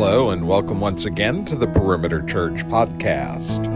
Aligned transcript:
Hello, 0.00 0.30
and 0.30 0.46
welcome 0.46 0.80
once 0.80 1.06
again 1.06 1.44
to 1.46 1.56
the 1.56 1.66
Perimeter 1.66 2.22
Church 2.22 2.64
podcast. 2.68 3.66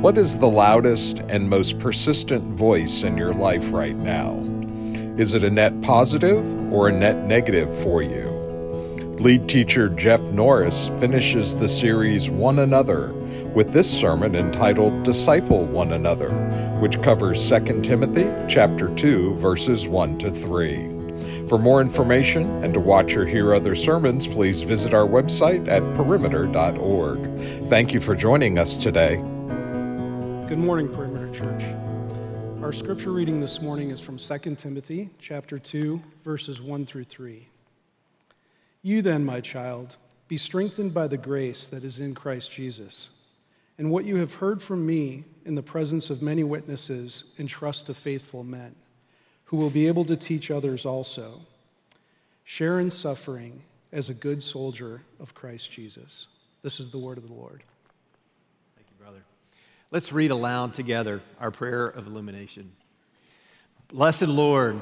What 0.00 0.16
is 0.16 0.38
the 0.38 0.48
loudest 0.48 1.18
and 1.28 1.50
most 1.50 1.78
persistent 1.78 2.44
voice 2.44 3.02
in 3.02 3.18
your 3.18 3.34
life 3.34 3.70
right 3.72 3.94
now? 3.94 4.38
Is 5.18 5.34
it 5.34 5.44
a 5.44 5.50
net 5.50 5.78
positive 5.82 6.72
or 6.72 6.88
a 6.88 6.92
net 6.92 7.26
negative 7.26 7.78
for 7.82 8.00
you? 8.00 8.26
Lead 9.20 9.50
teacher 9.50 9.90
Jeff 9.90 10.22
Norris 10.32 10.88
finishes 10.98 11.54
the 11.54 11.68
series 11.68 12.30
One 12.30 12.60
Another 12.60 13.12
with 13.54 13.74
this 13.74 14.00
sermon 14.00 14.34
entitled 14.34 15.02
Disciple 15.02 15.66
One 15.66 15.92
Another, 15.92 16.30
which 16.80 17.02
covers 17.02 17.50
2 17.50 17.82
Timothy 17.82 18.32
chapter 18.48 18.88
2 18.94 19.34
verses 19.34 19.86
1 19.86 20.16
to 20.20 20.30
3. 20.30 20.95
For 21.48 21.58
more 21.58 21.80
information 21.80 22.64
and 22.64 22.74
to 22.74 22.80
watch 22.80 23.16
or 23.16 23.24
hear 23.24 23.54
other 23.54 23.76
sermons, 23.76 24.26
please 24.26 24.62
visit 24.62 24.92
our 24.92 25.06
website 25.06 25.68
at 25.68 25.80
perimeter.org. 25.94 27.20
Thank 27.68 27.94
you 27.94 28.00
for 28.00 28.16
joining 28.16 28.58
us 28.58 28.76
today. 28.76 29.18
Good 30.48 30.58
morning, 30.58 30.88
Perimeter 30.88 31.32
Church. 31.32 31.62
Our 32.64 32.72
scripture 32.72 33.12
reading 33.12 33.40
this 33.40 33.62
morning 33.62 33.92
is 33.92 34.00
from 34.00 34.16
2 34.16 34.56
Timothy 34.56 35.10
chapter 35.20 35.60
2, 35.60 36.02
verses 36.24 36.60
1 36.60 36.84
through 36.84 37.04
3. 37.04 37.46
You 38.82 39.00
then, 39.00 39.24
my 39.24 39.40
child, 39.40 39.98
be 40.26 40.38
strengthened 40.38 40.92
by 40.92 41.06
the 41.06 41.16
grace 41.16 41.68
that 41.68 41.84
is 41.84 42.00
in 42.00 42.16
Christ 42.16 42.50
Jesus. 42.50 43.10
And 43.78 43.92
what 43.92 44.04
you 44.04 44.16
have 44.16 44.34
heard 44.34 44.60
from 44.60 44.84
me 44.84 45.24
in 45.44 45.54
the 45.54 45.62
presence 45.62 46.10
of 46.10 46.22
many 46.22 46.42
witnesses, 46.42 47.22
entrust 47.38 47.86
to 47.86 47.94
faithful 47.94 48.42
men 48.42 48.74
who 49.46 49.56
will 49.56 49.70
be 49.70 49.88
able 49.88 50.04
to 50.04 50.16
teach 50.16 50.50
others 50.50 50.84
also. 50.84 51.40
Share 52.44 52.78
in 52.78 52.90
suffering 52.90 53.62
as 53.92 54.08
a 54.08 54.14
good 54.14 54.42
soldier 54.42 55.02
of 55.18 55.34
Christ 55.34 55.70
Jesus. 55.70 56.26
This 56.62 56.80
is 56.80 56.90
the 56.90 56.98
word 56.98 57.18
of 57.18 57.26
the 57.26 57.34
Lord. 57.34 57.62
Thank 58.76 58.88
you, 58.90 59.04
brother. 59.04 59.22
Let's 59.90 60.12
read 60.12 60.30
aloud 60.30 60.74
together 60.74 61.22
our 61.40 61.50
prayer 61.50 61.86
of 61.86 62.06
illumination. 62.06 62.72
Blessed 63.88 64.26
Lord, 64.26 64.80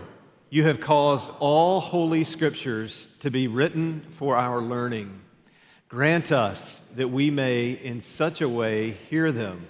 you 0.49 0.65
have 0.65 0.81
caused 0.81 1.31
all 1.41 1.81
holy 1.81 2.25
scriptures 2.25 3.07
to 3.21 3.31
be 3.31 3.49
written 3.49 4.01
for 4.11 4.37
our 4.37 4.61
learning. 4.61 5.21
Grant 5.89 6.33
us 6.33 6.81
that 6.97 7.09
we 7.09 7.31
may 7.31 7.73
in 7.73 8.01
such 8.01 8.41
a 8.41 8.49
way 8.49 8.93
hear 8.93 9.31
them, 9.31 9.67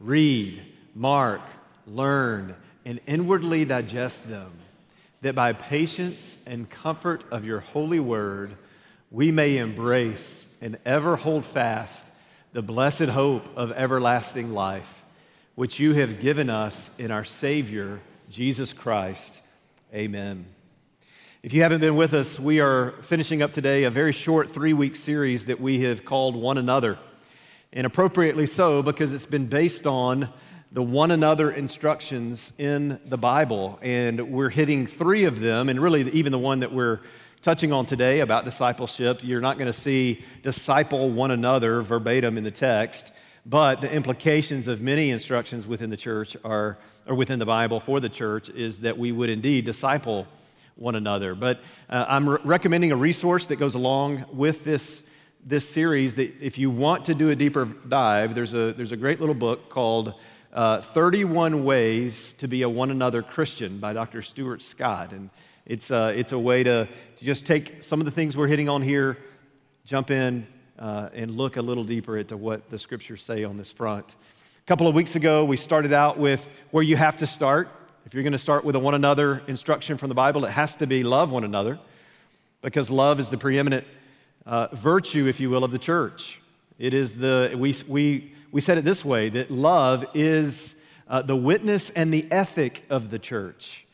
read, 0.00 0.60
mark, 0.94 1.40
learn, 1.86 2.56
and 2.84 3.00
inwardly 3.06 3.64
digest 3.64 4.28
them, 4.28 4.52
that 5.22 5.34
by 5.34 5.52
patience 5.52 6.36
and 6.46 6.68
comfort 6.68 7.24
of 7.30 7.44
your 7.44 7.60
holy 7.60 8.00
word, 8.00 8.56
we 9.10 9.30
may 9.30 9.56
embrace 9.56 10.46
and 10.60 10.78
ever 10.84 11.16
hold 11.16 11.44
fast 11.44 12.06
the 12.52 12.62
blessed 12.62 13.04
hope 13.04 13.48
of 13.56 13.72
everlasting 13.72 14.52
life, 14.52 15.04
which 15.54 15.80
you 15.80 15.94
have 15.94 16.20
given 16.20 16.50
us 16.50 16.90
in 16.98 17.10
our 17.10 17.24
Savior, 17.24 18.00
Jesus 18.30 18.72
Christ. 18.72 19.40
Amen. 19.94 20.46
If 21.42 21.52
you 21.52 21.62
haven't 21.62 21.80
been 21.80 21.96
with 21.96 22.14
us, 22.14 22.40
we 22.40 22.60
are 22.60 22.92
finishing 23.02 23.42
up 23.42 23.52
today 23.52 23.84
a 23.84 23.90
very 23.90 24.12
short 24.12 24.50
three 24.50 24.72
week 24.72 24.96
series 24.96 25.44
that 25.46 25.60
we 25.60 25.80
have 25.82 26.04
called 26.04 26.34
One 26.36 26.58
Another. 26.58 26.98
And 27.72 27.86
appropriately 27.86 28.46
so, 28.46 28.82
because 28.82 29.12
it's 29.12 29.26
been 29.26 29.46
based 29.46 29.86
on 29.86 30.30
the 30.74 30.82
one 30.82 31.12
another 31.12 31.52
instructions 31.52 32.52
in 32.58 33.00
the 33.06 33.16
Bible. 33.16 33.78
And 33.80 34.32
we're 34.32 34.50
hitting 34.50 34.88
three 34.88 35.22
of 35.24 35.38
them, 35.38 35.68
and 35.68 35.80
really, 35.80 36.02
even 36.10 36.32
the 36.32 36.38
one 36.38 36.60
that 36.60 36.72
we're 36.72 36.98
touching 37.42 37.72
on 37.72 37.86
today 37.86 38.18
about 38.18 38.44
discipleship, 38.44 39.20
you're 39.22 39.40
not 39.40 39.56
going 39.56 39.68
to 39.68 39.72
see 39.72 40.24
disciple 40.42 41.10
one 41.10 41.30
another 41.30 41.80
verbatim 41.82 42.36
in 42.36 42.42
the 42.42 42.50
text, 42.50 43.12
but 43.46 43.82
the 43.82 43.92
implications 43.92 44.66
of 44.66 44.80
many 44.80 45.10
instructions 45.10 45.64
within 45.64 45.90
the 45.90 45.96
church 45.96 46.36
are, 46.44 46.76
or 47.06 47.14
within 47.14 47.38
the 47.38 47.46
Bible 47.46 47.78
for 47.78 48.00
the 48.00 48.08
church, 48.08 48.48
is 48.48 48.80
that 48.80 48.98
we 48.98 49.12
would 49.12 49.30
indeed 49.30 49.64
disciple 49.64 50.26
one 50.74 50.96
another. 50.96 51.36
But 51.36 51.60
uh, 51.88 52.04
I'm 52.08 52.28
re- 52.28 52.38
recommending 52.42 52.90
a 52.90 52.96
resource 52.96 53.46
that 53.46 53.56
goes 53.56 53.76
along 53.76 54.24
with 54.32 54.64
this, 54.64 55.04
this 55.46 55.68
series 55.68 56.16
that 56.16 56.34
if 56.42 56.58
you 56.58 56.68
want 56.68 57.04
to 57.04 57.14
do 57.14 57.30
a 57.30 57.36
deeper 57.36 57.64
dive, 57.64 58.34
there's 58.34 58.54
a, 58.54 58.72
there's 58.72 58.90
a 58.90 58.96
great 58.96 59.20
little 59.20 59.36
book 59.36 59.68
called 59.68 60.14
uh, 60.54 60.80
31 60.80 61.64
Ways 61.64 62.32
to 62.34 62.46
Be 62.46 62.62
a 62.62 62.68
One 62.68 62.92
Another 62.92 63.22
Christian 63.22 63.78
by 63.78 63.92
Dr. 63.92 64.22
Stuart 64.22 64.62
Scott. 64.62 65.12
And 65.12 65.30
it's, 65.66 65.90
uh, 65.90 66.12
it's 66.14 66.30
a 66.30 66.38
way 66.38 66.62
to, 66.62 66.88
to 67.16 67.24
just 67.24 67.44
take 67.44 67.82
some 67.82 68.00
of 68.00 68.04
the 68.04 68.12
things 68.12 68.36
we're 68.36 68.46
hitting 68.46 68.68
on 68.68 68.80
here, 68.80 69.18
jump 69.84 70.12
in, 70.12 70.46
uh, 70.78 71.08
and 71.12 71.32
look 71.32 71.56
a 71.56 71.62
little 71.62 71.82
deeper 71.82 72.16
into 72.16 72.36
what 72.36 72.70
the 72.70 72.78
scriptures 72.78 73.22
say 73.22 73.42
on 73.42 73.56
this 73.56 73.72
front. 73.72 74.14
A 74.58 74.66
couple 74.66 74.86
of 74.86 74.94
weeks 74.94 75.16
ago, 75.16 75.44
we 75.44 75.56
started 75.56 75.92
out 75.92 76.18
with 76.18 76.52
where 76.70 76.84
you 76.84 76.96
have 76.96 77.16
to 77.16 77.26
start. 77.26 77.68
If 78.06 78.14
you're 78.14 78.22
going 78.22 78.32
to 78.32 78.38
start 78.38 78.64
with 78.64 78.76
a 78.76 78.78
one 78.78 78.94
another 78.94 79.42
instruction 79.48 79.96
from 79.96 80.08
the 80.08 80.14
Bible, 80.14 80.44
it 80.44 80.52
has 80.52 80.76
to 80.76 80.86
be 80.86 81.02
love 81.02 81.32
one 81.32 81.42
another 81.42 81.80
because 82.62 82.92
love 82.92 83.18
is 83.18 83.28
the 83.28 83.38
preeminent 83.38 83.86
uh, 84.46 84.68
virtue, 84.72 85.26
if 85.26 85.40
you 85.40 85.50
will, 85.50 85.64
of 85.64 85.72
the 85.72 85.78
church. 85.80 86.40
It 86.78 86.94
is 86.94 87.16
the, 87.16 87.54
we, 87.56 87.74
we 87.86 88.34
we 88.54 88.60
said 88.60 88.78
it 88.78 88.84
this 88.84 89.04
way 89.04 89.30
that 89.30 89.50
love 89.50 90.06
is 90.14 90.76
uh, 91.08 91.22
the 91.22 91.34
witness 91.34 91.90
and 91.90 92.14
the 92.14 92.30
ethic 92.30 92.84
of 92.88 93.10
the 93.10 93.18
church. 93.18 93.84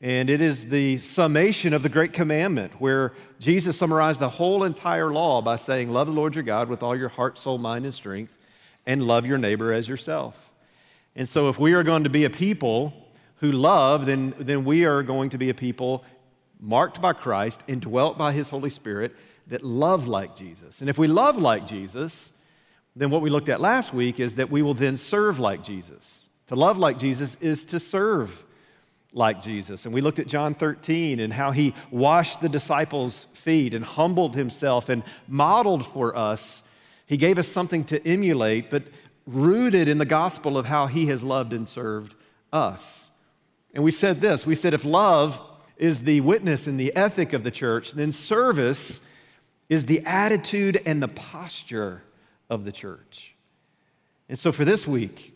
And 0.00 0.30
it 0.30 0.40
is 0.40 0.68
the 0.68 0.98
summation 0.98 1.74
of 1.74 1.82
the 1.82 1.88
great 1.88 2.12
commandment 2.12 2.80
where 2.80 3.12
Jesus 3.40 3.76
summarized 3.76 4.20
the 4.20 4.28
whole 4.28 4.62
entire 4.62 5.12
law 5.12 5.42
by 5.42 5.56
saying, 5.56 5.90
Love 5.90 6.06
the 6.06 6.12
Lord 6.12 6.36
your 6.36 6.44
God 6.44 6.68
with 6.68 6.84
all 6.84 6.94
your 6.94 7.08
heart, 7.08 7.38
soul, 7.38 7.58
mind, 7.58 7.84
and 7.84 7.92
strength, 7.92 8.38
and 8.86 9.02
love 9.02 9.26
your 9.26 9.36
neighbor 9.36 9.72
as 9.72 9.88
yourself. 9.88 10.52
And 11.16 11.28
so, 11.28 11.48
if 11.48 11.58
we 11.58 11.72
are 11.72 11.82
going 11.82 12.04
to 12.04 12.10
be 12.10 12.24
a 12.24 12.30
people 12.30 12.92
who 13.38 13.50
love, 13.50 14.06
then, 14.06 14.32
then 14.38 14.64
we 14.64 14.84
are 14.84 15.02
going 15.02 15.30
to 15.30 15.38
be 15.38 15.50
a 15.50 15.54
people 15.54 16.04
marked 16.60 17.02
by 17.02 17.14
Christ, 17.14 17.64
indwelt 17.66 18.16
by 18.16 18.32
his 18.32 18.48
Holy 18.48 18.70
Spirit, 18.70 19.16
that 19.48 19.62
love 19.62 20.06
like 20.06 20.36
Jesus. 20.36 20.80
And 20.80 20.90
if 20.90 20.98
we 20.98 21.06
love 21.06 21.38
like 21.38 21.66
Jesus, 21.66 22.32
then 22.94 23.10
what 23.10 23.22
we 23.22 23.30
looked 23.30 23.48
at 23.48 23.60
last 23.60 23.94
week 23.94 24.20
is 24.20 24.36
that 24.36 24.50
we 24.50 24.62
will 24.62 24.74
then 24.74 24.96
serve 24.96 25.38
like 25.38 25.62
Jesus. 25.62 26.26
To 26.48 26.54
love 26.54 26.78
like 26.78 26.98
Jesus 26.98 27.36
is 27.40 27.64
to 27.66 27.80
serve 27.80 28.44
like 29.12 29.40
Jesus. 29.40 29.84
And 29.84 29.94
we 29.94 30.00
looked 30.00 30.18
at 30.18 30.26
John 30.26 30.54
13 30.54 31.20
and 31.20 31.32
how 31.32 31.50
he 31.50 31.74
washed 31.90 32.40
the 32.40 32.48
disciples' 32.48 33.26
feet 33.32 33.74
and 33.74 33.84
humbled 33.84 34.34
himself 34.34 34.88
and 34.88 35.02
modeled 35.28 35.84
for 35.84 36.16
us. 36.16 36.62
He 37.06 37.16
gave 37.16 37.38
us 37.38 37.48
something 37.48 37.84
to 37.84 38.06
emulate, 38.06 38.70
but 38.70 38.84
rooted 39.26 39.88
in 39.88 39.98
the 39.98 40.04
gospel 40.04 40.58
of 40.58 40.66
how 40.66 40.86
he 40.86 41.06
has 41.06 41.22
loved 41.22 41.52
and 41.52 41.68
served 41.68 42.14
us. 42.52 43.10
And 43.74 43.84
we 43.84 43.90
said 43.90 44.20
this 44.20 44.46
we 44.46 44.54
said, 44.54 44.74
if 44.74 44.84
love 44.84 45.42
is 45.76 46.02
the 46.02 46.20
witness 46.20 46.66
and 46.66 46.78
the 46.78 46.94
ethic 46.94 47.32
of 47.32 47.44
the 47.44 47.50
church, 47.50 47.92
then 47.92 48.12
service 48.12 49.00
is 49.72 49.86
the 49.86 50.02
attitude 50.04 50.82
and 50.84 51.02
the 51.02 51.08
posture 51.08 52.02
of 52.50 52.66
the 52.66 52.72
church. 52.72 53.34
And 54.28 54.38
so 54.38 54.52
for 54.52 54.66
this 54.66 54.86
week, 54.86 55.34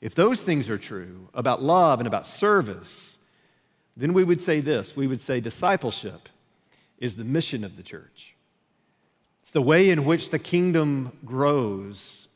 if 0.00 0.14
those 0.14 0.42
things 0.42 0.70
are 0.70 0.78
true 0.78 1.28
about 1.34 1.62
love 1.62 2.00
and 2.00 2.06
about 2.06 2.26
service, 2.26 3.18
then 3.98 4.14
we 4.14 4.24
would 4.24 4.40
say 4.40 4.60
this 4.60 4.96
we 4.96 5.06
would 5.06 5.20
say 5.20 5.40
discipleship 5.40 6.30
is 6.96 7.16
the 7.16 7.24
mission 7.24 7.62
of 7.62 7.76
the 7.76 7.82
church. 7.82 8.34
It's 9.42 9.52
the 9.52 9.60
way 9.60 9.90
in 9.90 10.06
which 10.06 10.30
the 10.30 10.38
kingdom 10.38 11.18
grows, 11.26 12.28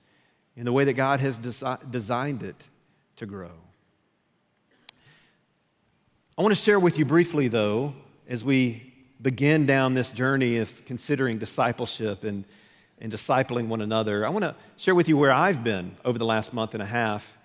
in 0.57 0.67
the 0.67 0.73
way 0.75 0.85
that 0.85 0.93
God 0.93 1.21
has 1.21 1.39
desi- 1.39 1.91
designed 1.91 2.43
it 2.43 2.69
to 3.17 3.25
grow. 3.25 3.53
I 6.37 6.43
want 6.43 6.55
to 6.55 6.61
share 6.61 6.79
with 6.79 6.99
you 6.99 7.07
briefly, 7.07 7.49
though, 7.49 7.95
as 8.29 8.45
we 8.45 8.94
begin 9.25 9.65
down 9.65 9.95
this 9.95 10.13
journey 10.13 10.59
of 10.59 10.85
considering 10.85 11.39
discipleship 11.39 12.23
and 12.23 12.45
and 13.01 13.13
discipling 13.13 13.67
one 13.67 13.81
another. 13.81 14.25
I 14.25 14.29
want 14.29 14.45
to 14.45 14.55
share 14.77 14.95
with 14.95 15.09
you 15.09 15.17
where 15.17 15.33
I've 15.33 15.65
been 15.65 15.97
over 16.05 16.19
the 16.19 16.25
last 16.25 16.53
month 16.53 16.75
and 16.75 16.83
a 16.83 16.87
half 16.87 17.37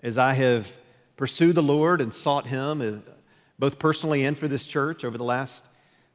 as 0.00 0.18
I 0.18 0.34
have 0.34 0.76
pursued 1.16 1.54
the 1.54 1.62
Lord 1.62 2.00
and 2.00 2.12
sought 2.12 2.46
Him, 2.46 2.80
uh, 2.80 3.10
both 3.58 3.78
personally 3.78 4.24
and 4.24 4.38
for 4.38 4.46
this 4.46 4.66
church 4.66 5.04
over 5.04 5.18
the 5.18 5.24
last 5.24 5.64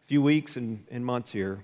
few 0.06 0.22
weeks 0.22 0.56
and, 0.56 0.86
and 0.90 1.06
months 1.06 1.32
here. 1.32 1.64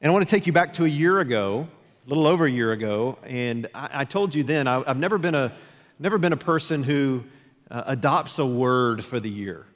And 0.00 0.10
I 0.10 0.12
want 0.12 0.26
to 0.26 0.30
take 0.30 0.46
you 0.46 0.52
back 0.52 0.72
to 0.74 0.84
a 0.84 0.88
year 0.88 1.20
ago, 1.20 1.68
a 2.06 2.08
little 2.08 2.26
over 2.26 2.46
a 2.46 2.50
year 2.50 2.72
ago, 2.72 3.18
and 3.24 3.68
I, 3.74 3.90
I 3.92 4.04
told 4.04 4.34
you 4.34 4.44
then 4.44 4.66
I, 4.66 4.82
have 4.86 4.98
never 4.98 5.18
been 5.18 5.34
a 5.34 5.52
never 5.98 6.18
been 6.18 6.32
a 6.32 6.36
person 6.36 6.82
who 6.82 7.24
uh, 7.70 7.84
adopts 7.86 8.38
a 8.38 8.46
word 8.46 9.04
for 9.04 9.20
the 9.20 9.30
year. 9.30 9.66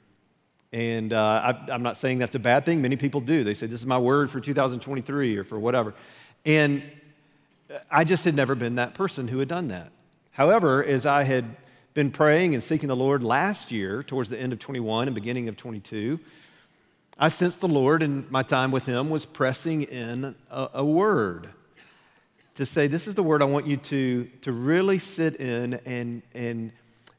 And 0.71 1.13
uh, 1.13 1.53
I, 1.67 1.71
I'm 1.71 1.81
not 1.81 1.97
saying 1.97 2.19
that's 2.19 2.35
a 2.35 2.39
bad 2.39 2.65
thing. 2.65 2.81
Many 2.81 2.95
people 2.95 3.21
do. 3.21 3.43
They 3.43 3.53
say, 3.53 3.67
This 3.67 3.79
is 3.79 3.85
my 3.85 3.97
word 3.97 4.29
for 4.29 4.39
2023 4.39 5.37
or 5.37 5.43
for 5.43 5.59
whatever. 5.59 5.95
And 6.45 6.83
I 7.89 8.03
just 8.03 8.25
had 8.25 8.35
never 8.35 8.55
been 8.55 8.75
that 8.75 8.93
person 8.93 9.27
who 9.27 9.39
had 9.39 9.47
done 9.47 9.69
that. 9.69 9.91
However, 10.31 10.83
as 10.83 11.05
I 11.05 11.23
had 11.23 11.55
been 11.93 12.11
praying 12.11 12.53
and 12.53 12.63
seeking 12.63 12.87
the 12.87 12.95
Lord 12.95 13.23
last 13.23 13.71
year, 13.71 14.03
towards 14.03 14.29
the 14.29 14.39
end 14.39 14.53
of 14.53 14.59
21 14.59 15.07
and 15.07 15.15
beginning 15.15 15.47
of 15.49 15.57
22, 15.57 16.19
I 17.17 17.27
sensed 17.27 17.61
the 17.61 17.67
Lord 17.67 18.01
in 18.01 18.25
my 18.29 18.43
time 18.43 18.71
with 18.71 18.85
Him 18.85 19.09
was 19.09 19.25
pressing 19.25 19.83
in 19.83 20.35
a, 20.49 20.69
a, 20.75 20.85
word 20.85 21.49
to 22.55 22.65
say, 22.65 22.87
This 22.87 23.07
is 23.07 23.15
the 23.15 23.23
word 23.23 23.41
I 23.41 23.45
want 23.45 23.67
you 23.67 23.75
to, 23.77 24.25
to 24.41 24.51
really 24.51 24.99
sit 24.99 25.35
in 25.35 25.73
and, 25.85 26.21
and 26.33 26.71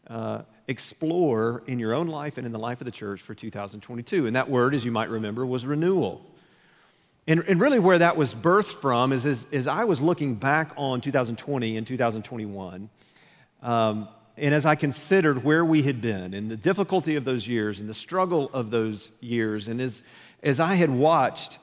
uh, 0.08 0.42
explore 0.68 1.62
in 1.66 1.78
your 1.78 1.94
own 1.94 2.06
life 2.06 2.38
and 2.38 2.46
in 2.46 2.52
the 2.52 2.58
life 2.58 2.80
of 2.80 2.84
the 2.84 2.90
church 2.90 3.20
for 3.20 3.34
2022. 3.34 4.26
And 4.26 4.36
that 4.36 4.48
word, 4.48 4.74
as 4.74 4.84
you 4.84 4.92
might 4.92 5.10
remember, 5.10 5.44
was 5.44 5.66
renewal. 5.66 6.24
And, 7.26 7.40
and 7.46 7.60
really, 7.60 7.78
where 7.78 7.98
that 7.98 8.16
was 8.16 8.34
birthed 8.34 8.80
from 8.80 9.12
is 9.12 9.26
as, 9.26 9.46
as 9.52 9.66
I 9.66 9.84
was 9.84 10.00
looking 10.00 10.34
back 10.34 10.72
on 10.76 11.00
2020 11.00 11.76
and 11.76 11.86
2021. 11.86 12.88
Um, 13.62 14.08
and 14.36 14.54
as 14.54 14.64
I 14.64 14.74
considered 14.74 15.44
where 15.44 15.64
we 15.64 15.82
had 15.82 16.00
been 16.00 16.32
and 16.32 16.50
the 16.50 16.56
difficulty 16.56 17.16
of 17.16 17.24
those 17.24 17.46
years 17.46 17.78
and 17.78 17.88
the 17.88 17.94
struggle 17.94 18.50
of 18.52 18.70
those 18.70 19.10
years, 19.20 19.68
and 19.68 19.80
as, 19.80 20.02
as 20.42 20.60
I 20.60 20.74
had 20.74 20.90
watched 20.90 21.58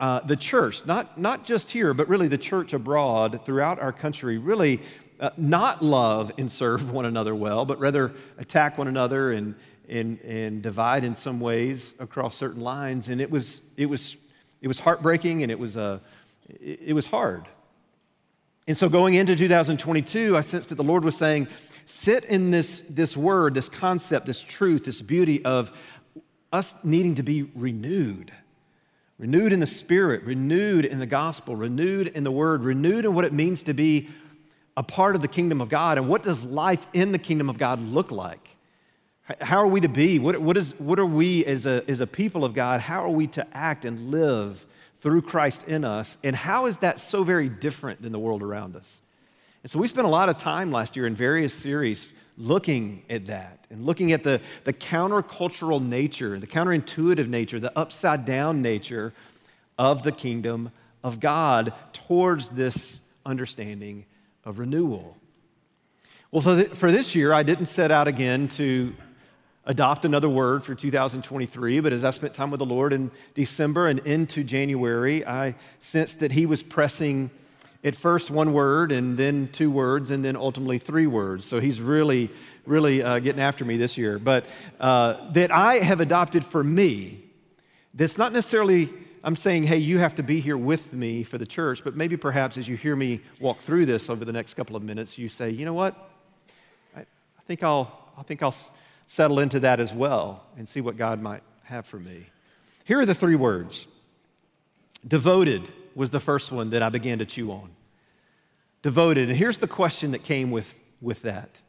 uh, 0.00 0.20
the 0.20 0.34
church, 0.34 0.86
not, 0.86 1.18
not 1.20 1.44
just 1.44 1.70
here, 1.70 1.94
but 1.94 2.08
really 2.08 2.28
the 2.28 2.38
church 2.38 2.72
abroad 2.72 3.44
throughout 3.44 3.78
our 3.80 3.92
country, 3.92 4.38
really 4.38 4.80
uh, 5.22 5.30
not 5.36 5.82
love 5.82 6.32
and 6.36 6.50
serve 6.50 6.90
one 6.90 7.04
another 7.04 7.32
well, 7.32 7.64
but 7.64 7.78
rather 7.78 8.12
attack 8.38 8.76
one 8.76 8.88
another 8.88 9.30
and, 9.30 9.54
and, 9.88 10.20
and 10.22 10.62
divide 10.62 11.04
in 11.04 11.14
some 11.14 11.38
ways 11.38 11.94
across 12.00 12.34
certain 12.34 12.60
lines. 12.60 13.08
And 13.08 13.20
it 13.20 13.30
was, 13.30 13.60
it 13.76 13.86
was, 13.86 14.16
it 14.60 14.66
was 14.66 14.80
heartbreaking 14.80 15.44
and 15.44 15.52
it 15.52 15.60
was, 15.60 15.76
uh, 15.76 16.00
it, 16.48 16.80
it 16.88 16.92
was 16.92 17.06
hard. 17.06 17.46
And 18.66 18.76
so 18.76 18.88
going 18.88 19.14
into 19.14 19.36
2022, 19.36 20.36
I 20.36 20.40
sensed 20.40 20.70
that 20.70 20.74
the 20.74 20.84
Lord 20.84 21.04
was 21.04 21.16
saying, 21.16 21.46
sit 21.86 22.24
in 22.24 22.50
this, 22.50 22.82
this 22.90 23.16
word, 23.16 23.54
this 23.54 23.68
concept, 23.68 24.26
this 24.26 24.42
truth, 24.42 24.84
this 24.84 25.00
beauty 25.00 25.44
of 25.44 25.70
us 26.52 26.74
needing 26.82 27.14
to 27.14 27.22
be 27.22 27.44
renewed. 27.54 28.32
Renewed 29.18 29.52
in 29.52 29.60
the 29.60 29.66
Spirit, 29.66 30.24
renewed 30.24 30.84
in 30.84 30.98
the 30.98 31.06
gospel, 31.06 31.54
renewed 31.54 32.08
in 32.08 32.24
the 32.24 32.32
word, 32.32 32.64
renewed 32.64 33.04
in 33.04 33.14
what 33.14 33.24
it 33.24 33.32
means 33.32 33.62
to 33.62 33.72
be 33.72 34.08
a 34.76 34.82
part 34.82 35.14
of 35.14 35.22
the 35.22 35.28
kingdom 35.28 35.60
of 35.60 35.68
God. 35.68 35.98
And 35.98 36.08
what 36.08 36.22
does 36.22 36.44
life 36.44 36.86
in 36.92 37.12
the 37.12 37.18
kingdom 37.18 37.48
of 37.48 37.58
God 37.58 37.80
look 37.80 38.10
like? 38.10 38.56
How 39.40 39.58
are 39.58 39.68
we 39.68 39.80
to 39.80 39.88
be? 39.88 40.18
What, 40.18 40.38
what, 40.40 40.56
is, 40.56 40.74
what 40.78 40.98
are 40.98 41.06
we 41.06 41.44
as 41.44 41.66
a, 41.66 41.84
as 41.88 42.00
a 42.00 42.06
people 42.06 42.44
of 42.44 42.54
God? 42.54 42.80
How 42.80 43.04
are 43.04 43.10
we 43.10 43.26
to 43.28 43.46
act 43.56 43.84
and 43.84 44.10
live 44.10 44.66
through 44.98 45.22
Christ 45.22 45.64
in 45.68 45.84
us? 45.84 46.18
And 46.24 46.34
how 46.34 46.66
is 46.66 46.78
that 46.78 46.98
so 46.98 47.22
very 47.22 47.48
different 47.48 48.02
than 48.02 48.12
the 48.12 48.18
world 48.18 48.42
around 48.42 48.76
us? 48.76 49.00
And 49.62 49.70
so 49.70 49.78
we 49.78 49.86
spent 49.86 50.06
a 50.06 50.10
lot 50.10 50.28
of 50.28 50.36
time 50.36 50.72
last 50.72 50.96
year 50.96 51.06
in 51.06 51.14
various 51.14 51.54
series 51.54 52.14
looking 52.36 53.02
at 53.08 53.26
that 53.26 53.64
and 53.70 53.86
looking 53.86 54.10
at 54.10 54.24
the, 54.24 54.40
the 54.64 54.72
countercultural 54.72 55.80
nature, 55.80 56.38
the 56.40 56.46
counterintuitive 56.48 57.28
nature, 57.28 57.60
the 57.60 57.76
upside 57.78 58.24
down 58.24 58.60
nature 58.60 59.12
of 59.78 60.02
the 60.02 60.12
kingdom 60.12 60.72
of 61.04 61.20
God 61.20 61.72
towards 61.92 62.50
this 62.50 62.98
understanding 63.24 64.04
of 64.44 64.58
renewal. 64.58 65.16
Well, 66.30 66.40
for, 66.40 66.54
the, 66.54 66.64
for 66.66 66.90
this 66.90 67.14
year, 67.14 67.32
I 67.32 67.42
didn't 67.42 67.66
set 67.66 67.90
out 67.90 68.08
again 68.08 68.48
to 68.48 68.94
adopt 69.64 70.04
another 70.04 70.28
word 70.28 70.64
for 70.64 70.74
2023, 70.74 71.80
but 71.80 71.92
as 71.92 72.04
I 72.04 72.10
spent 72.10 72.34
time 72.34 72.50
with 72.50 72.58
the 72.58 72.66
Lord 72.66 72.92
in 72.92 73.10
December 73.34 73.88
and 73.88 74.00
into 74.00 74.42
January, 74.42 75.24
I 75.26 75.54
sensed 75.78 76.20
that 76.20 76.32
He 76.32 76.46
was 76.46 76.62
pressing 76.62 77.30
at 77.84 77.94
first 77.94 78.30
one 78.30 78.52
word 78.52 78.92
and 78.92 79.16
then 79.16 79.48
two 79.48 79.70
words 79.70 80.10
and 80.10 80.24
then 80.24 80.36
ultimately 80.36 80.78
three 80.78 81.06
words. 81.06 81.44
So 81.44 81.60
he's 81.60 81.80
really, 81.80 82.30
really 82.64 83.02
uh, 83.02 83.18
getting 83.18 83.40
after 83.40 83.64
me 83.64 83.76
this 83.76 83.98
year. 83.98 84.18
But 84.18 84.46
uh, 84.78 85.30
that 85.32 85.50
I 85.50 85.74
have 85.76 86.00
adopted 86.00 86.44
for 86.44 86.62
me, 86.62 87.24
that's 87.94 88.18
not 88.18 88.32
necessarily, 88.32 88.92
I'm 89.24 89.36
saying, 89.36 89.64
hey, 89.64 89.76
you 89.76 89.98
have 89.98 90.16
to 90.16 90.22
be 90.22 90.40
here 90.40 90.56
with 90.56 90.92
me 90.92 91.22
for 91.22 91.38
the 91.38 91.46
church, 91.46 91.84
but 91.84 91.94
maybe 91.94 92.16
perhaps 92.16 92.58
as 92.58 92.68
you 92.68 92.76
hear 92.76 92.96
me 92.96 93.20
walk 93.38 93.60
through 93.60 93.86
this 93.86 94.10
over 94.10 94.24
the 94.24 94.32
next 94.32 94.54
couple 94.54 94.74
of 94.74 94.82
minutes, 94.82 95.16
you 95.16 95.28
say, 95.28 95.50
you 95.50 95.64
know 95.64 95.74
what? 95.74 96.10
I, 96.96 97.00
I 97.00 97.42
think 97.44 97.62
I'll, 97.62 98.10
I 98.18 98.22
think 98.22 98.42
I'll 98.42 98.54
settle 99.06 99.38
into 99.38 99.60
that 99.60 99.78
as 99.78 99.92
well 99.92 100.44
and 100.56 100.68
see 100.68 100.80
what 100.80 100.96
God 100.96 101.22
might 101.22 101.42
have 101.64 101.86
for 101.86 102.00
me. 102.00 102.26
Here 102.84 102.98
are 102.98 103.06
the 103.06 103.14
three 103.14 103.36
words 103.36 103.86
devoted 105.06 105.68
was 105.94 106.10
the 106.10 106.20
first 106.20 106.50
one 106.50 106.70
that 106.70 106.82
I 106.82 106.88
began 106.88 107.18
to 107.18 107.26
chew 107.26 107.52
on. 107.52 107.70
Devoted. 108.82 109.28
And 109.28 109.38
here's 109.38 109.58
the 109.58 109.68
question 109.68 110.12
that 110.12 110.24
came 110.24 110.50
with, 110.50 110.80
with 111.00 111.22
that. 111.22 111.60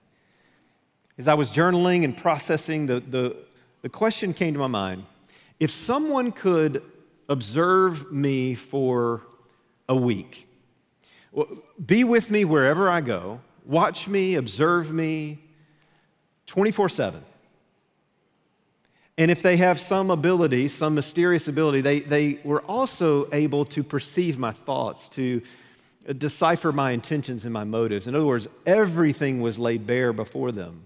As 1.18 1.28
I 1.28 1.36
was 1.36 1.52
journaling 1.52 2.04
and 2.04 2.18
processing, 2.18 2.88
the, 2.88 3.00
the, 3.00 3.36
the 3.84 3.90
question 3.90 4.34
came 4.34 4.54
to 4.54 4.60
my 4.60 4.68
mind 4.68 5.06
if 5.60 5.70
someone 5.70 6.32
could 6.32 6.82
observe 7.30 8.12
me 8.12 8.56
for 8.56 9.22
a 9.88 9.96
week, 9.96 10.48
be 11.84 12.04
with 12.04 12.30
me 12.30 12.46
wherever 12.46 12.90
I 12.90 13.02
go, 13.02 13.42
watch 13.66 14.08
me, 14.08 14.36
observe 14.36 14.92
me 14.92 15.40
24 16.46 16.90
7. 16.90 17.24
And 19.18 19.30
if 19.30 19.44
they 19.44 19.58
have 19.58 19.80
some 19.80 20.10
ability, 20.10 20.68
some 20.70 20.96
mysterious 20.96 21.48
ability, 21.48 21.82
they, 21.82 22.00
they 22.00 22.40
were 22.44 22.62
also 22.62 23.30
able 23.32 23.64
to 23.66 23.84
perceive 23.84 24.40
my 24.40 24.52
thoughts, 24.52 25.08
to 25.10 25.42
decipher 26.18 26.72
my 26.72 26.92
intentions 26.92 27.46
and 27.46 27.54
my 27.54 27.64
motives. 27.64 28.08
In 28.08 28.16
other 28.16 28.26
words, 28.26 28.48
everything 28.66 29.40
was 29.42 29.60
laid 29.60 29.86
bare 29.86 30.14
before 30.14 30.52
them. 30.52 30.86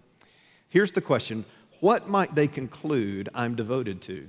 Here's 0.70 0.92
the 0.92 1.02
question 1.02 1.46
What 1.80 2.10
might 2.10 2.36
they 2.36 2.48
conclude 2.48 3.30
I'm 3.34 3.56
devoted 3.56 4.02
to? 4.04 4.28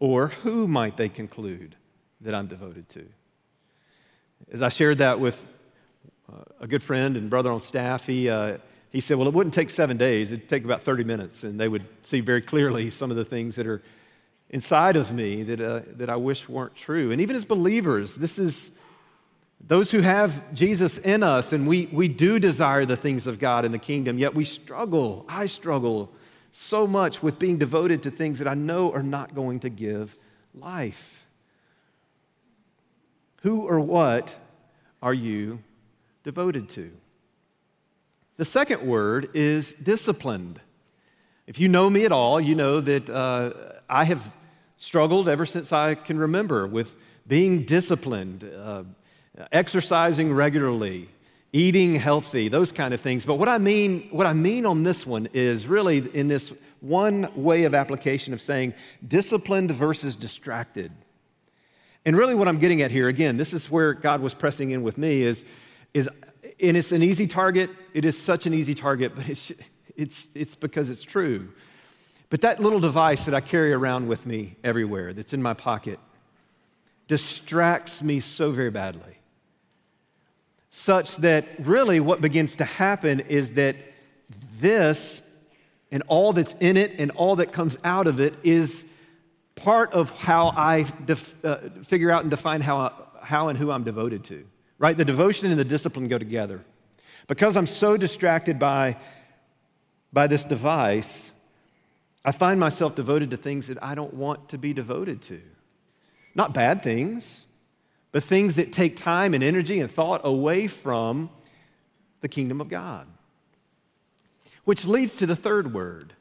Or 0.00 0.28
who 0.28 0.68
might 0.68 0.96
they 0.96 1.08
conclude 1.08 1.76
that 2.20 2.34
I'm 2.34 2.46
devoted 2.46 2.88
to? 2.90 3.06
As 4.52 4.62
I 4.62 4.68
shared 4.68 4.98
that 4.98 5.20
with 5.20 5.46
uh, 6.32 6.42
a 6.60 6.66
good 6.66 6.82
friend 6.82 7.16
and 7.16 7.30
brother 7.30 7.50
on 7.50 7.60
staff, 7.60 8.06
he, 8.06 8.28
uh, 8.28 8.58
he 8.90 9.00
said, 9.00 9.16
Well, 9.16 9.28
it 9.28 9.34
wouldn't 9.34 9.54
take 9.54 9.70
seven 9.70 9.96
days, 9.96 10.32
it'd 10.32 10.48
take 10.48 10.64
about 10.64 10.82
30 10.82 11.04
minutes, 11.04 11.44
and 11.44 11.58
they 11.58 11.68
would 11.68 11.86
see 12.02 12.20
very 12.20 12.42
clearly 12.42 12.90
some 12.90 13.10
of 13.10 13.16
the 13.16 13.24
things 13.24 13.56
that 13.56 13.66
are 13.66 13.82
inside 14.50 14.96
of 14.96 15.12
me 15.12 15.42
that, 15.42 15.60
uh, 15.60 15.80
that 15.96 16.10
I 16.10 16.16
wish 16.16 16.48
weren't 16.48 16.74
true. 16.74 17.10
And 17.10 17.20
even 17.20 17.34
as 17.36 17.44
believers, 17.44 18.16
this 18.16 18.38
is 18.38 18.70
those 19.66 19.90
who 19.90 20.00
have 20.00 20.52
Jesus 20.52 20.98
in 20.98 21.22
us, 21.22 21.52
and 21.52 21.66
we, 21.66 21.88
we 21.90 22.08
do 22.08 22.38
desire 22.38 22.84
the 22.84 22.96
things 22.96 23.26
of 23.26 23.38
God 23.38 23.64
and 23.64 23.72
the 23.72 23.78
kingdom, 23.78 24.18
yet 24.18 24.34
we 24.34 24.44
struggle. 24.44 25.24
I 25.28 25.46
struggle 25.46 26.12
so 26.56 26.86
much 26.86 27.20
with 27.20 27.40
being 27.40 27.58
devoted 27.58 28.04
to 28.04 28.10
things 28.12 28.38
that 28.38 28.46
I 28.46 28.54
know 28.54 28.92
are 28.92 29.02
not 29.02 29.34
going 29.34 29.58
to 29.60 29.68
give 29.68 30.14
life. 30.54 31.26
Who 33.42 33.62
or 33.62 33.80
what 33.80 34.36
are 35.02 35.12
you 35.12 35.58
devoted 36.22 36.68
to? 36.70 36.92
The 38.36 38.44
second 38.44 38.82
word 38.82 39.30
is 39.34 39.72
disciplined. 39.72 40.60
If 41.48 41.58
you 41.58 41.68
know 41.68 41.90
me 41.90 42.04
at 42.04 42.12
all, 42.12 42.40
you 42.40 42.54
know 42.54 42.80
that 42.80 43.10
uh, 43.10 43.52
I 43.90 44.04
have 44.04 44.32
struggled 44.76 45.28
ever 45.28 45.46
since 45.46 45.72
I 45.72 45.96
can 45.96 46.20
remember 46.20 46.68
with 46.68 46.96
being 47.26 47.64
disciplined, 47.64 48.44
uh, 48.44 48.84
exercising 49.50 50.32
regularly, 50.32 51.08
eating 51.54 51.94
healthy, 51.94 52.48
those 52.48 52.72
kind 52.72 52.92
of 52.92 53.00
things. 53.00 53.24
But 53.24 53.36
what 53.36 53.48
I 53.48 53.58
mean, 53.58 54.08
what 54.10 54.26
I 54.26 54.32
mean 54.32 54.66
on 54.66 54.82
this 54.82 55.06
one 55.06 55.28
is 55.32 55.68
really 55.68 55.98
in 55.98 56.26
this 56.26 56.52
one 56.80 57.30
way 57.36 57.62
of 57.62 57.76
application 57.76 58.34
of 58.34 58.42
saying 58.42 58.74
disciplined 59.06 59.70
versus 59.70 60.16
distracted. 60.16 60.90
And 62.04 62.16
really 62.16 62.34
what 62.34 62.48
I'm 62.48 62.58
getting 62.58 62.82
at 62.82 62.90
here, 62.90 63.06
again, 63.06 63.36
this 63.36 63.52
is 63.52 63.70
where 63.70 63.94
God 63.94 64.20
was 64.20 64.34
pressing 64.34 64.72
in 64.72 64.82
with 64.82 64.98
me, 64.98 65.22
is, 65.22 65.44
is 65.94 66.10
and 66.60 66.76
it's 66.76 66.90
an 66.90 67.04
easy 67.04 67.28
target. 67.28 67.70
It 67.94 68.04
is 68.04 68.20
such 68.20 68.46
an 68.46 68.52
easy 68.52 68.74
target, 68.74 69.14
but 69.14 69.28
it's, 69.28 69.52
it's, 69.94 70.30
it's 70.34 70.56
because 70.56 70.90
it's 70.90 71.04
true. 71.04 71.52
But 72.30 72.40
that 72.40 72.58
little 72.58 72.80
device 72.80 73.26
that 73.26 73.34
I 73.34 73.40
carry 73.40 73.72
around 73.72 74.08
with 74.08 74.26
me 74.26 74.56
everywhere, 74.64 75.12
that's 75.12 75.32
in 75.32 75.40
my 75.40 75.54
pocket, 75.54 76.00
distracts 77.06 78.02
me 78.02 78.18
so 78.18 78.50
very 78.50 78.72
badly. 78.72 79.18
Such 80.76 81.18
that 81.18 81.46
really 81.60 82.00
what 82.00 82.20
begins 82.20 82.56
to 82.56 82.64
happen 82.64 83.20
is 83.20 83.52
that 83.52 83.76
this 84.58 85.22
and 85.92 86.02
all 86.08 86.32
that's 86.32 86.54
in 86.54 86.76
it 86.76 86.98
and 86.98 87.10
all 87.12 87.36
that 87.36 87.52
comes 87.52 87.78
out 87.84 88.06
of 88.06 88.18
it 88.18 88.34
is 88.42 88.84
part 89.54 89.92
of 89.92 90.10
how 90.18 90.48
I 90.48 90.82
def, 91.04 91.36
uh, 91.44 91.58
figure 91.84 92.10
out 92.10 92.22
and 92.22 92.30
define 92.30 92.60
how, 92.60 93.08
how 93.22 93.48
and 93.48 93.58
who 93.58 93.70
I'm 93.70 93.84
devoted 93.84 94.24
to 94.24 94.44
right? 94.78 94.96
The 94.96 95.04
devotion 95.04 95.50
and 95.50 95.58
the 95.58 95.64
discipline 95.64 96.08
go 96.08 96.18
together. 96.18 96.64
Because 97.26 97.56
I'm 97.56 97.66
so 97.66 97.96
distracted 97.96 98.58
by, 98.58 98.96
by 100.12 100.26
this 100.26 100.44
device, 100.44 101.32
I 102.24 102.32
find 102.32 102.60
myself 102.60 102.94
devoted 102.94 103.30
to 103.30 103.36
things 103.36 103.68
that 103.68 103.82
I 103.82 103.94
don't 103.94 104.14
want 104.14 104.50
to 104.50 104.58
be 104.58 104.72
devoted 104.74 105.22
to. 105.22 105.40
Not 106.34 106.52
bad 106.52 106.82
things, 106.82 107.46
but 108.14 108.22
things 108.22 108.54
that 108.54 108.70
take 108.70 108.94
time 108.94 109.34
and 109.34 109.42
energy 109.42 109.80
and 109.80 109.90
thought 109.90 110.20
away 110.22 110.68
from 110.68 111.28
the 112.20 112.28
kingdom 112.28 112.60
of 112.60 112.68
God. 112.68 113.08
Which 114.62 114.86
leads 114.86 115.16
to 115.16 115.26
the 115.26 115.34
third 115.34 115.74
word. 115.74 116.12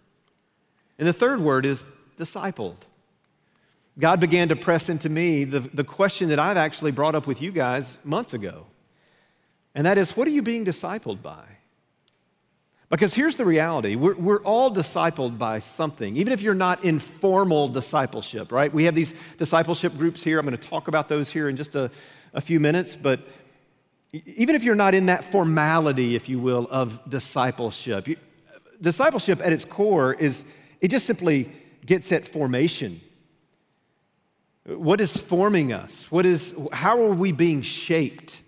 And 0.98 1.08
the 1.08 1.14
third 1.14 1.40
word 1.40 1.68
is 1.68 1.86
discipled. 2.18 2.78
God 4.00 4.20
began 4.20 4.50
to 4.50 4.56
press 4.56 4.90
into 4.90 5.08
me 5.08 5.44
the, 5.44 5.60
the 5.60 5.84
question 5.84 6.30
that 6.30 6.40
I've 6.40 6.58
actually 6.58 6.90
brought 6.90 7.14
up 7.14 7.28
with 7.28 7.44
you 7.44 7.52
guys 7.52 8.00
months 8.04 8.34
ago. 8.34 8.66
And 9.76 9.86
that 9.86 10.00
is, 10.00 10.18
what 10.18 10.28
are 10.28 10.32
you 10.32 10.42
being 10.42 10.66
discipled 10.66 11.22
by? 11.22 11.46
Because 12.94 13.16
here's 13.16 13.38
the 13.38 13.46
reality 13.46 13.96
we're, 13.96 14.14
we're 14.14 14.44
all 14.44 14.72
discipled 14.72 15.40
by 15.40 15.58
something, 15.58 16.16
even 16.16 16.32
if 16.32 16.44
you're 16.44 16.54
not 16.54 16.86
in 16.86 17.00
formal 17.00 17.68
discipleship, 17.68 18.52
right? 18.52 18.72
We 18.72 18.84
have 18.84 18.94
these 18.94 19.16
discipleship 19.40 19.98
groups 19.98 20.24
here. 20.24 20.38
I'm 20.38 20.46
going 20.46 20.56
to 20.56 20.70
talk 20.70 20.88
about 20.88 21.10
those 21.10 21.32
here 21.32 21.50
in 21.50 21.58
just 21.58 21.76
a, 21.76 21.90
a 22.36 22.40
few 22.40 22.60
minutes. 22.60 22.96
But 22.96 23.28
even 24.12 24.56
if 24.56 24.64
you're 24.64 24.76
not 24.76 24.94
in 24.94 25.08
that 25.08 25.26
formality, 25.26 26.16
if 26.16 26.30
you 26.30 26.38
will, 26.38 26.68
of 26.70 27.02
discipleship, 27.10 28.08
you, 28.08 28.16
discipleship 28.80 29.42
at 29.44 29.52
its 29.52 29.66
core 29.66 30.14
is 30.14 30.46
it 30.80 30.90
just 30.90 31.08
simply 31.08 31.52
gets 31.88 32.12
at 32.12 32.28
formation. 32.28 33.02
What 34.68 35.02
is 35.02 35.18
forming 35.18 35.74
us? 35.74 36.12
What 36.12 36.28
is, 36.28 36.54
how 36.72 37.02
are 37.02 37.14
we 37.16 37.32
being 37.32 37.64
shaped? 37.64 38.44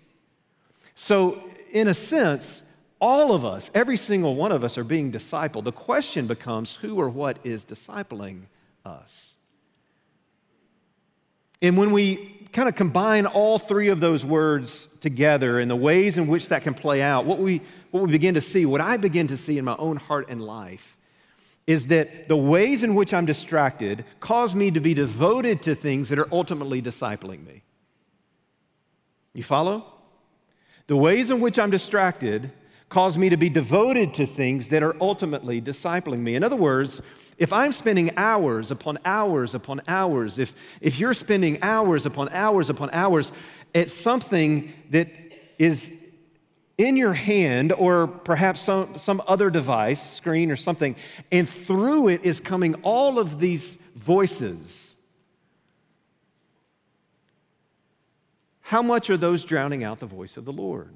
So, 0.94 1.42
in 1.72 1.88
a 1.88 1.94
sense, 1.94 2.62
all 3.00 3.32
of 3.32 3.44
us, 3.44 3.70
every 3.74 3.96
single 3.96 4.36
one 4.36 4.52
of 4.52 4.64
us, 4.64 4.78
are 4.78 4.84
being 4.84 5.12
discipled. 5.12 5.64
The 5.64 5.72
question 5.72 6.26
becomes 6.26 6.76
who 6.76 6.98
or 6.98 7.08
what 7.08 7.38
is 7.44 7.64
discipling 7.64 8.42
us? 8.84 9.34
And 11.60 11.76
when 11.76 11.90
we 11.90 12.48
kind 12.52 12.68
of 12.68 12.74
combine 12.74 13.26
all 13.26 13.58
three 13.58 13.88
of 13.88 14.00
those 14.00 14.24
words 14.24 14.88
together 15.00 15.58
and 15.58 15.70
the 15.70 15.76
ways 15.76 16.16
in 16.18 16.26
which 16.26 16.48
that 16.48 16.62
can 16.62 16.74
play 16.74 17.02
out, 17.02 17.26
what 17.26 17.38
we, 17.38 17.60
what 17.90 18.02
we 18.02 18.10
begin 18.10 18.34
to 18.34 18.40
see, 18.40 18.66
what 18.66 18.80
I 18.80 18.96
begin 18.96 19.28
to 19.28 19.36
see 19.36 19.58
in 19.58 19.64
my 19.64 19.76
own 19.78 19.96
heart 19.96 20.28
and 20.28 20.42
life, 20.42 20.96
is 21.66 21.88
that 21.88 22.28
the 22.28 22.36
ways 22.36 22.82
in 22.82 22.94
which 22.94 23.12
I'm 23.12 23.26
distracted 23.26 24.04
cause 24.20 24.54
me 24.54 24.70
to 24.70 24.80
be 24.80 24.94
devoted 24.94 25.62
to 25.62 25.74
things 25.74 26.08
that 26.10 26.18
are 26.18 26.28
ultimately 26.32 26.80
discipling 26.80 27.44
me. 27.44 27.62
You 29.34 29.42
follow? 29.42 29.84
The 30.86 30.96
ways 30.96 31.30
in 31.30 31.40
which 31.40 31.58
I'm 31.58 31.70
distracted 31.70 32.52
cause 32.88 33.18
me 33.18 33.28
to 33.28 33.36
be 33.36 33.48
devoted 33.48 34.14
to 34.14 34.26
things 34.26 34.68
that 34.68 34.82
are 34.82 34.96
ultimately 35.00 35.60
discipling 35.60 36.20
me. 36.20 36.34
In 36.34 36.44
other 36.44 36.56
words, 36.56 37.02
if 37.36 37.52
I'm 37.52 37.72
spending 37.72 38.16
hours 38.16 38.70
upon 38.70 38.98
hours 39.04 39.54
upon 39.54 39.80
hours, 39.88 40.38
if, 40.38 40.54
if 40.80 40.98
you're 40.98 41.14
spending 41.14 41.58
hours 41.62 42.06
upon 42.06 42.28
hours 42.30 42.70
upon 42.70 42.90
hours 42.92 43.32
at 43.74 43.90
something 43.90 44.72
that 44.90 45.08
is 45.58 45.90
in 46.78 46.96
your 46.96 47.14
hand 47.14 47.72
or 47.72 48.06
perhaps 48.06 48.60
some, 48.60 48.96
some 48.98 49.22
other 49.26 49.50
device, 49.50 50.02
screen 50.02 50.50
or 50.50 50.56
something, 50.56 50.94
and 51.32 51.48
through 51.48 52.08
it 52.08 52.24
is 52.24 52.38
coming 52.38 52.74
all 52.82 53.18
of 53.18 53.38
these 53.38 53.76
voices. 53.94 54.94
How 58.60 58.82
much 58.82 59.10
are 59.10 59.16
those 59.16 59.44
drowning 59.44 59.84
out 59.84 60.00
the 60.00 60.06
voice 60.06 60.36
of 60.36 60.44
the 60.44 60.52
Lord? 60.52 60.92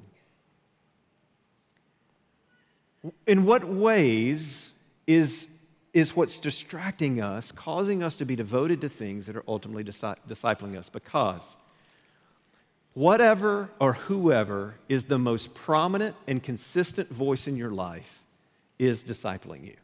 In 3.26 3.45
what 3.47 3.64
ways 3.64 4.73
is, 5.07 5.47
is 5.95 6.14
what's 6.14 6.38
distracting 6.38 7.21
us, 7.21 7.50
causing 7.52 8.02
us 8.02 8.16
to 8.16 8.25
be 8.25 8.37
devoted 8.37 8.80
to 8.83 8.88
things 8.88 9.26
that 9.26 9.37
are 9.37 9.45
ultimately 9.49 9.85
discipling 9.85 10.76
us? 10.76 10.88
Because 10.88 11.57
whatever 12.92 13.71
or 13.80 13.95
whoever 13.95 14.76
is 14.88 15.07
the 15.07 15.19
most 15.19 15.54
prominent 15.54 16.14
and 16.26 16.42
consistent 16.42 17.09
voice 17.09 17.49
in 17.49 17.57
your 17.57 17.71
life 17.71 18.23
is 18.78 19.02
discipling 19.02 19.64
you. 19.64 19.76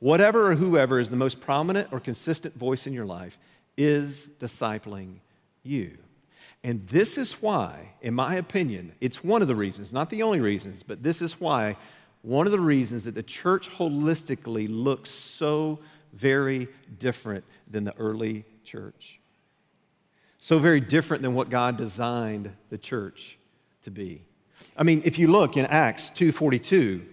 Whatever 0.00 0.52
or 0.52 0.54
whoever 0.54 1.00
is 1.00 1.10
the 1.10 1.16
most 1.16 1.40
prominent 1.40 1.92
or 1.92 1.98
consistent 1.98 2.56
voice 2.56 2.86
in 2.86 2.92
your 2.92 3.06
life 3.06 3.38
is 3.76 4.30
discipling 4.40 5.16
you. 5.64 5.98
And 6.64 6.86
this 6.88 7.16
is 7.16 7.40
why, 7.40 7.92
in 8.00 8.14
my 8.14 8.34
opinion, 8.34 8.92
it's 9.00 9.22
one 9.22 9.42
of 9.42 9.48
the 9.48 9.54
reasons, 9.54 9.92
not 9.92 10.10
the 10.10 10.22
only 10.22 10.40
reasons, 10.40 10.82
but 10.82 11.02
this 11.02 11.22
is 11.22 11.40
why 11.40 11.76
one 12.22 12.46
of 12.46 12.52
the 12.52 12.60
reasons 12.60 13.04
that 13.04 13.14
the 13.14 13.22
church 13.22 13.70
holistically 13.70 14.66
looks 14.68 15.10
so 15.10 15.78
very 16.12 16.68
different 16.98 17.44
than 17.70 17.84
the 17.84 17.96
early 17.96 18.44
church. 18.64 19.20
So 20.38 20.58
very 20.58 20.80
different 20.80 21.22
than 21.22 21.34
what 21.34 21.48
God 21.48 21.76
designed 21.76 22.52
the 22.70 22.78
church 22.78 23.38
to 23.82 23.90
be. 23.90 24.24
I 24.76 24.82
mean, 24.82 25.02
if 25.04 25.18
you 25.18 25.28
look 25.28 25.56
in 25.56 25.66
Acts 25.66 26.10
2:42, 26.10 27.04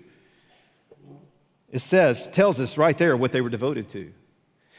it 1.71 1.79
says, 1.79 2.27
tells 2.27 2.59
us 2.59 2.77
right 2.77 2.97
there 2.97 3.17
what 3.17 3.31
they 3.31 3.41
were 3.41 3.49
devoted 3.49 3.89
to. 3.89 4.11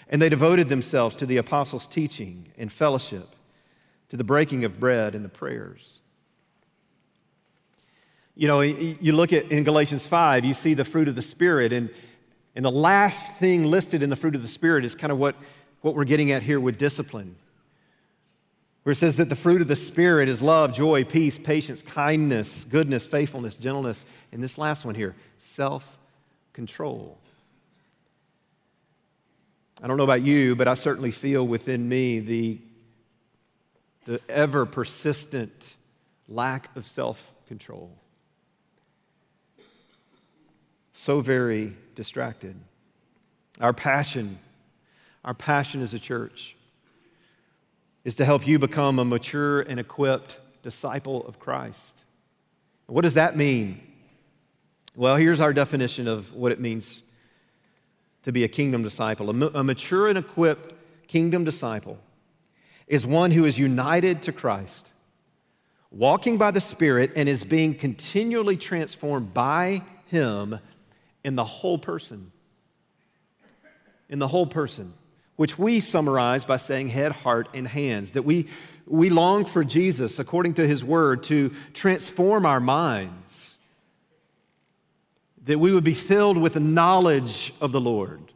And 0.09 0.23
they 0.23 0.29
devoted 0.29 0.69
themselves 0.69 1.15
to 1.17 1.27
the 1.27 1.37
apostles' 1.37 1.87
teaching 1.87 2.53
and 2.57 2.73
fellowship 2.73 3.36
to 4.09 4.17
the 4.17 4.25
breaking 4.25 4.65
of 4.65 4.79
bread 4.79 5.15
and 5.15 5.25
the 5.25 5.29
prayers. 5.29 6.01
You 8.35 8.49
know, 8.49 8.61
you 8.61 9.13
look 9.13 9.33
at 9.33 9.51
in 9.51 9.65
Galatians 9.65 10.05
5, 10.05 10.45
you 10.45 10.53
see 10.53 10.75
the 10.75 10.85
fruit 10.85 11.09
of 11.09 11.15
the 11.15 11.23
Spirit, 11.23 11.73
and, 11.73 11.89
and 12.55 12.65
the 12.65 12.71
last 12.71 13.37
thing 13.37 13.65
listed 13.65 14.03
in 14.03 14.11
the 14.11 14.17
fruit 14.17 14.35
of 14.35 14.43
the 14.43 14.49
Spirit 14.49 14.85
is 14.85 14.95
kind 14.95 15.11
of 15.11 15.19
what, 15.19 15.37
what 15.81 15.95
we're 15.95 16.05
getting 16.05 16.33
at 16.33 16.43
here 16.43 16.61
with 16.61 16.77
discipline. 16.77 17.37
Where 18.83 18.93
it 18.93 18.97
says 18.97 19.17
that 19.17 19.31
the 19.31 19.37
fruit 19.37 19.63
of 19.63 19.69
the 19.69 19.75
Spirit 19.75 20.29
is 20.29 20.43
love, 20.43 20.73
joy, 20.75 21.03
peace, 21.03 21.39
patience, 21.39 21.83
kindness, 21.83 22.65
goodness, 22.65 23.07
faithfulness, 23.07 23.57
gentleness, 23.57 24.05
and 24.33 24.43
this 24.43 24.59
last 24.59 24.85
one 24.85 24.95
here, 24.95 25.17
self 25.39 25.99
control. 26.53 27.19
I 29.83 29.87
don't 29.87 29.97
know 29.97 30.05
about 30.05 30.23
you, 30.23 30.57
but 30.57 30.69
I 30.69 30.75
certainly 30.75 31.11
feel 31.11 31.47
within 31.47 31.89
me 31.89 32.21
the 32.21 32.61
the 34.07 34.21
ever 34.29 34.65
persistent 34.65 35.77
lack 36.29 36.75
of 36.77 36.87
self 36.87 37.35
control. 37.47 37.91
So 40.93 41.21
very 41.21 41.77
distracted. 41.95 42.57
Our 43.61 43.75
passion, 43.75 44.39
our 45.25 45.35
passion 45.35 45.83
as 45.83 45.93
a 45.93 45.99
church, 45.99 46.57
is 48.05 48.17
to 48.17 48.25
help 48.25 48.47
you 48.47 48.59
become 48.59 48.99
a 48.99 49.05
mature 49.05 49.61
and 49.61 49.79
equipped 49.79 50.39
disciple 50.63 51.27
of 51.27 51.39
Christ. 51.39 52.05
What 52.87 53.03
does 53.03 53.15
that 53.15 53.37
mean? 53.37 53.81
Well, 54.95 55.17
here's 55.17 55.41
our 55.41 55.53
definition 55.53 56.07
of 56.07 56.33
what 56.33 56.53
it 56.53 56.61
means 56.61 57.03
to 58.23 58.33
be 58.33 58.45
a 58.45 58.49
kingdom 58.49 58.83
disciple. 58.83 59.29
A 59.31 59.65
mature 59.65 60.09
and 60.09 60.17
equipped 60.17 60.75
kingdom 61.09 61.45
disciple 61.45 61.99
is 62.87 63.05
one 63.05 63.31
who 63.31 63.45
is 63.45 63.59
united 63.59 64.23
to 64.23 64.33
Christ, 64.33 64.91
walking 65.91 66.39
by 66.39 66.51
the 66.51 66.61
Spirit, 66.61 67.13
and 67.17 67.29
is 67.29 67.43
being 67.43 67.75
continually 67.75 68.57
transformed 68.57 69.35
by 69.35 69.83
Him 70.07 70.59
in 71.25 71.35
the 71.35 71.45
whole 71.45 71.79
person. 71.79 72.31
In 74.09 74.21
the 74.21 74.29
whole 74.29 74.47
person, 74.47 74.95
which 75.35 75.59
we 75.59 75.81
summarize 75.81 76.45
by 76.45 76.59
saying 76.59 76.89
head, 76.89 77.11
heart, 77.11 77.49
and 77.55 77.67
hands. 77.67 78.13
That 78.13 78.23
we, 78.23 78.47
we 78.87 79.11
long 79.11 79.45
for 79.45 79.65
Jesus, 79.65 80.21
according 80.21 80.55
to 80.55 80.67
His 80.67 80.85
Word, 80.85 81.25
to 81.25 81.53
transform 81.75 82.47
our 82.47 82.61
minds. 82.61 83.59
That 85.45 85.59
we 85.59 85.73
would 85.73 85.83
be 85.83 85.95
filled 85.95 86.39
with 86.39 86.55
knowledge 86.57 87.53
of 87.61 87.73
the 87.73 87.81
Lord 87.81 88.33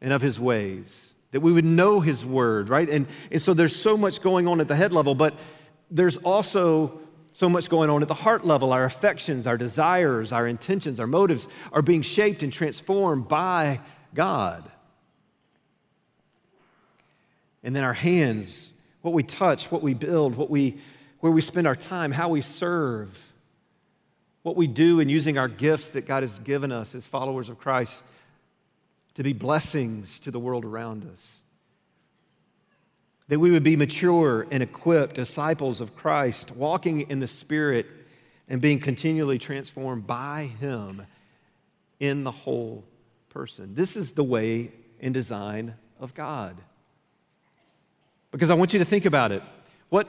and 0.00 0.12
of 0.12 0.22
His 0.22 0.40
ways 0.40 1.14
that 1.32 1.40
we 1.40 1.52
would 1.52 1.64
know 1.64 2.00
His 2.00 2.24
Word, 2.24 2.68
right? 2.68 2.88
And, 2.88 3.06
and 3.30 3.40
so 3.40 3.54
there's 3.54 3.74
so 3.74 3.96
much 3.96 4.20
going 4.20 4.48
on 4.48 4.60
at 4.60 4.68
the 4.68 4.76
head 4.76 4.92
level, 4.92 5.14
but 5.14 5.34
there's 5.90 6.16
also 6.18 7.00
so 7.32 7.48
much 7.48 7.68
going 7.68 7.90
on 7.90 8.02
at 8.02 8.08
the 8.08 8.14
heart 8.14 8.44
level. 8.44 8.72
Our 8.72 8.84
affections, 8.84 9.46
our 9.46 9.56
desires, 9.56 10.32
our 10.32 10.46
intentions, 10.46 10.98
our 10.98 11.06
motives 11.06 11.48
are 11.72 11.82
being 11.82 12.02
shaped 12.02 12.42
and 12.42 12.52
transformed 12.52 13.28
by 13.28 13.80
God. 14.14 14.68
And 17.62 17.76
then 17.76 17.84
our 17.84 17.92
hands, 17.92 18.70
what 19.02 19.14
we 19.14 19.22
touch, 19.22 19.70
what 19.70 19.82
we 19.82 19.94
build, 19.94 20.36
what 20.36 20.50
we, 20.50 20.78
where 21.20 21.30
we 21.30 21.40
spend 21.40 21.66
our 21.66 21.76
time, 21.76 22.10
how 22.10 22.30
we 22.30 22.40
serve, 22.40 23.32
what 24.42 24.56
we 24.56 24.66
do 24.66 25.00
in 25.00 25.08
using 25.08 25.38
our 25.38 25.48
gifts 25.48 25.90
that 25.90 26.06
God 26.06 26.22
has 26.22 26.38
given 26.38 26.72
us 26.72 26.94
as 26.94 27.06
followers 27.06 27.48
of 27.48 27.58
Christ 27.58 28.02
to 29.20 29.24
be 29.24 29.34
blessings 29.34 30.18
to 30.18 30.30
the 30.30 30.40
world 30.40 30.64
around 30.64 31.04
us. 31.04 31.42
That 33.28 33.38
we 33.38 33.50
would 33.50 33.62
be 33.62 33.76
mature 33.76 34.46
and 34.50 34.62
equipped 34.62 35.14
disciples 35.14 35.82
of 35.82 35.94
Christ, 35.94 36.52
walking 36.52 37.02
in 37.02 37.20
the 37.20 37.28
Spirit 37.28 37.84
and 38.48 38.62
being 38.62 38.78
continually 38.78 39.38
transformed 39.38 40.06
by 40.06 40.44
Him 40.44 41.06
in 41.98 42.24
the 42.24 42.30
whole 42.30 42.82
person. 43.28 43.74
This 43.74 43.94
is 43.94 44.12
the 44.12 44.24
way 44.24 44.72
and 45.02 45.12
design 45.12 45.74
of 46.00 46.14
God. 46.14 46.56
Because 48.30 48.50
I 48.50 48.54
want 48.54 48.72
you 48.72 48.78
to 48.78 48.86
think 48.86 49.04
about 49.04 49.32
it. 49.32 49.42
What, 49.90 50.08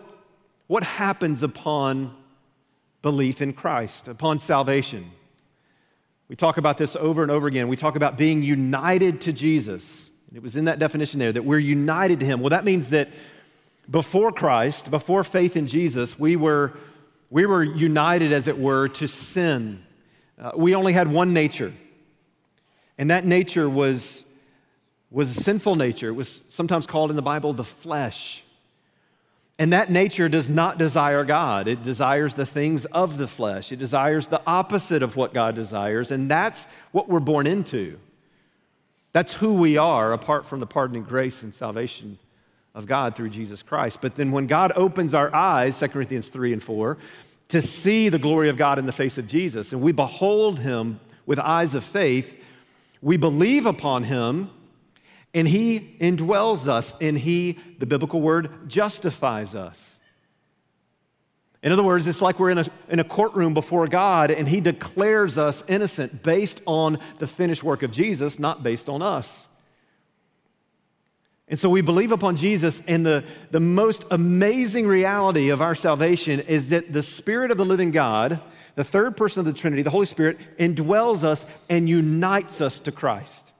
what 0.67 0.85
happens 0.85 1.43
upon 1.43 2.15
belief 3.01 3.41
in 3.41 3.51
Christ, 3.51 4.07
upon 4.07 4.39
salvation? 4.39 5.11
We 6.31 6.37
talk 6.37 6.55
about 6.55 6.77
this 6.77 6.95
over 6.95 7.23
and 7.23 7.29
over 7.29 7.45
again. 7.47 7.67
We 7.67 7.75
talk 7.75 7.97
about 7.97 8.17
being 8.17 8.41
united 8.41 9.19
to 9.19 9.33
Jesus. 9.33 10.09
It 10.33 10.41
was 10.41 10.55
in 10.55 10.63
that 10.63 10.79
definition 10.79 11.19
there 11.19 11.33
that 11.33 11.43
we're 11.43 11.59
united 11.59 12.21
to 12.21 12.25
Him. 12.25 12.39
Well, 12.39 12.51
that 12.51 12.63
means 12.63 12.91
that 12.91 13.09
before 13.89 14.31
Christ, 14.31 14.89
before 14.89 15.25
faith 15.25 15.57
in 15.57 15.67
Jesus, 15.67 16.17
we 16.17 16.37
were, 16.37 16.71
we 17.29 17.45
were 17.45 17.61
united, 17.61 18.31
as 18.31 18.47
it 18.47 18.57
were, 18.57 18.87
to 18.87 19.09
sin. 19.09 19.83
Uh, 20.41 20.51
we 20.55 20.73
only 20.73 20.93
had 20.93 21.11
one 21.11 21.33
nature, 21.33 21.73
and 22.97 23.09
that 23.09 23.25
nature 23.25 23.69
was, 23.69 24.23
was 25.09 25.35
a 25.35 25.41
sinful 25.41 25.75
nature. 25.75 26.07
It 26.07 26.15
was 26.15 26.45
sometimes 26.47 26.87
called 26.87 27.09
in 27.09 27.17
the 27.17 27.21
Bible 27.21 27.51
the 27.51 27.65
flesh. 27.65 28.45
And 29.61 29.73
that 29.73 29.91
nature 29.91 30.27
does 30.27 30.49
not 30.49 30.79
desire 30.79 31.23
God. 31.23 31.67
It 31.67 31.83
desires 31.83 32.33
the 32.33 32.47
things 32.47 32.85
of 32.85 33.19
the 33.19 33.27
flesh. 33.27 33.71
It 33.71 33.77
desires 33.77 34.27
the 34.27 34.41
opposite 34.47 35.03
of 35.03 35.15
what 35.15 35.35
God 35.35 35.53
desires. 35.53 36.09
And 36.09 36.31
that's 36.31 36.65
what 36.91 37.07
we're 37.07 37.19
born 37.19 37.45
into. 37.45 37.99
That's 39.11 39.33
who 39.33 39.53
we 39.53 39.77
are 39.77 40.13
apart 40.13 40.47
from 40.47 40.61
the 40.61 40.65
pardoning 40.65 41.03
grace 41.03 41.43
and 41.43 41.53
salvation 41.53 42.17
of 42.73 42.87
God 42.87 43.15
through 43.15 43.29
Jesus 43.29 43.61
Christ. 43.61 44.01
But 44.01 44.15
then 44.15 44.31
when 44.31 44.47
God 44.47 44.73
opens 44.75 45.13
our 45.13 45.31
eyes, 45.31 45.77
2 45.77 45.89
Corinthians 45.89 46.29
3 46.29 46.53
and 46.53 46.63
4, 46.63 46.97
to 47.49 47.61
see 47.61 48.09
the 48.09 48.17
glory 48.17 48.49
of 48.49 48.57
God 48.57 48.79
in 48.79 48.87
the 48.87 48.91
face 48.91 49.19
of 49.19 49.27
Jesus, 49.27 49.73
and 49.73 49.81
we 49.83 49.91
behold 49.91 50.57
him 50.57 50.99
with 51.27 51.37
eyes 51.37 51.75
of 51.75 51.83
faith, 51.83 52.43
we 52.99 53.15
believe 53.15 53.67
upon 53.67 54.05
him 54.05 54.49
and 55.33 55.47
he 55.47 55.95
indwells 55.99 56.67
us, 56.67 56.93
and 56.99 57.17
he, 57.17 57.57
the 57.79 57.85
biblical 57.85 58.21
word, 58.21 58.67
justifies 58.67 59.55
us. 59.55 59.99
In 61.63 61.71
other 61.71 61.83
words, 61.83 62.07
it's 62.07 62.21
like 62.21 62.39
we're 62.39 62.49
in 62.49 62.57
a, 62.57 62.65
in 62.89 62.99
a 62.99 63.03
courtroom 63.03 63.53
before 63.53 63.87
God, 63.87 64.31
and 64.31 64.49
he 64.49 64.59
declares 64.59 65.37
us 65.37 65.63
innocent 65.67 66.23
based 66.23 66.61
on 66.65 66.97
the 67.19 67.27
finished 67.27 67.63
work 67.63 67.83
of 67.83 67.91
Jesus, 67.91 68.39
not 68.39 68.63
based 68.63 68.89
on 68.89 69.01
us. 69.01 69.47
And 71.47 71.59
so 71.59 71.69
we 71.69 71.81
believe 71.81 72.11
upon 72.11 72.35
Jesus, 72.35 72.81
and 72.87 73.05
the, 73.05 73.23
the 73.51 73.59
most 73.59 74.05
amazing 74.09 74.87
reality 74.87 75.49
of 75.49 75.61
our 75.61 75.75
salvation 75.75 76.39
is 76.39 76.69
that 76.69 76.91
the 76.91 77.03
Spirit 77.03 77.51
of 77.51 77.57
the 77.57 77.65
living 77.65 77.91
God, 77.91 78.41
the 78.75 78.83
third 78.83 79.15
person 79.15 79.41
of 79.41 79.45
the 79.45 79.53
Trinity, 79.53 79.81
the 79.81 79.89
Holy 79.89 80.05
Spirit, 80.05 80.39
indwells 80.57 81.23
us 81.23 81.45
and 81.69 81.87
unites 81.87 82.59
us 82.59 82.79
to 82.81 82.91
Christ 82.91 83.50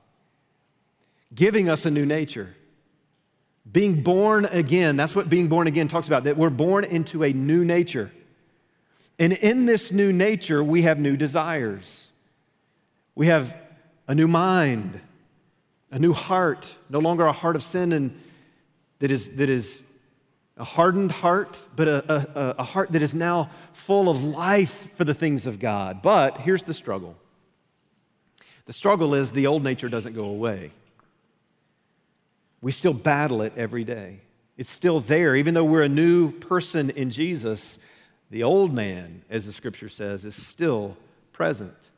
giving 1.34 1.70
us 1.70 1.86
a 1.86 1.92
new 1.92 2.06
nature. 2.06 2.56
Being 3.72 4.02
born 4.04 4.46
again, 4.46 4.96
that's 4.96 5.16
what 5.16 5.30
being 5.30 5.48
born 5.48 5.68
again 5.68 5.88
talks 5.88 6.08
about, 6.08 6.24
that 6.26 6.38
we're 6.38 6.50
born 6.50 6.84
into 6.84 7.24
a 7.24 7.32
new 7.32 7.64
nature. 7.64 8.12
And 9.20 9.34
in 9.34 9.66
this 9.66 9.92
new 9.92 10.12
nature, 10.12 10.64
we 10.64 10.82
have 10.82 11.00
new 11.00 11.16
desires. 11.16 12.12
We 13.14 13.28
have 13.28 13.56
a 14.08 14.16
new 14.16 14.28
mind, 14.28 15.00
a 15.92 16.00
new 16.00 16.14
heart, 16.14 16.76
no 16.90 17.00
longer 17.00 17.26
a 17.26 17.32
heart 17.32 17.56
of 17.56 17.64
sin 17.64 17.92
and 17.92 18.20
that 19.00 19.10
is, 19.10 19.30
that 19.32 19.50
is 19.50 19.84
a 20.58 20.64
hardened 20.64 21.12
heart, 21.12 21.66
but 21.76 21.88
a, 21.88 22.14
a, 22.14 22.56
a 22.60 22.64
heart 22.64 22.92
that 22.92 23.02
is 23.02 23.16
now 23.16 23.50
full 23.74 24.10
of 24.10 24.24
life 24.24 24.92
for 24.96 25.04
the 25.04 25.14
things 25.14 25.48
of 25.48 25.60
God. 25.60 26.02
But 26.02 26.38
here's 26.38 26.64
the 26.64 26.74
struggle 26.74 27.18
the 28.66 28.74
struggle 28.74 29.16
is 29.16 29.32
the 29.32 29.48
old 29.48 29.64
nature 29.64 29.90
doesn't 29.90 30.14
go 30.14 30.26
away. 30.26 30.72
We 32.62 32.72
still 32.72 32.94
battle 32.94 33.42
it 33.42 33.54
every 33.58 33.84
day. 33.84 34.20
It's 34.58 34.70
still 34.70 35.00
there. 35.00 35.36
Even 35.36 35.54
though 35.54 35.66
we're 35.66 35.84
a 35.84 35.90
new 35.90 36.32
person 36.32 36.92
in 36.92 37.10
Jesus, 37.10 37.80
the 38.30 38.44
old 38.44 38.74
man, 38.74 39.24
as 39.30 39.46
the 39.46 39.52
scripture 39.52 39.90
says, 39.90 40.26
is 40.26 40.36
still 40.36 40.96
present. 41.34 41.90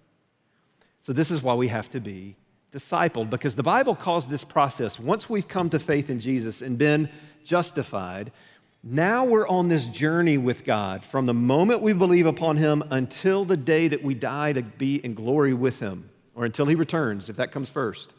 So, 1.00 1.12
this 1.12 1.30
is 1.30 1.44
why 1.44 1.54
we 1.56 1.68
have 1.68 1.90
to 1.90 2.00
be 2.00 2.36
discipled, 2.72 3.30
because 3.30 3.56
the 3.56 3.64
Bible 3.64 3.94
calls 3.94 4.28
this 4.28 4.44
process, 4.44 5.00
once 5.00 5.30
we've 5.30 5.48
come 5.48 5.70
to 5.70 5.80
faith 5.80 6.10
in 6.10 6.20
Jesus 6.20 6.62
and 6.62 6.78
been 6.78 7.10
justified, 7.44 8.32
now 8.84 9.26
we're 9.26 9.48
on 9.48 9.68
this 9.68 9.88
journey 9.88 10.38
with 10.38 10.66
God 10.66 11.04
from 11.04 11.26
the 11.26 11.34
moment 11.34 11.82
we 11.82 11.94
believe 11.94 12.26
upon 12.26 12.58
Him 12.58 12.84
until 12.90 13.46
the 13.46 13.58
day 13.58 13.88
that 13.90 14.04
we 14.04 14.14
die 14.14 14.54
to 14.54 14.64
be 14.64 14.96
in 14.96 15.14
glory 15.14 15.54
with 15.54 15.80
Him, 15.80 16.10
or 16.36 16.46
until 16.46 16.66
He 16.66 16.76
returns, 16.76 17.30
if 17.30 17.36
that 17.36 17.52
comes 17.52 17.70
first. 17.70 18.14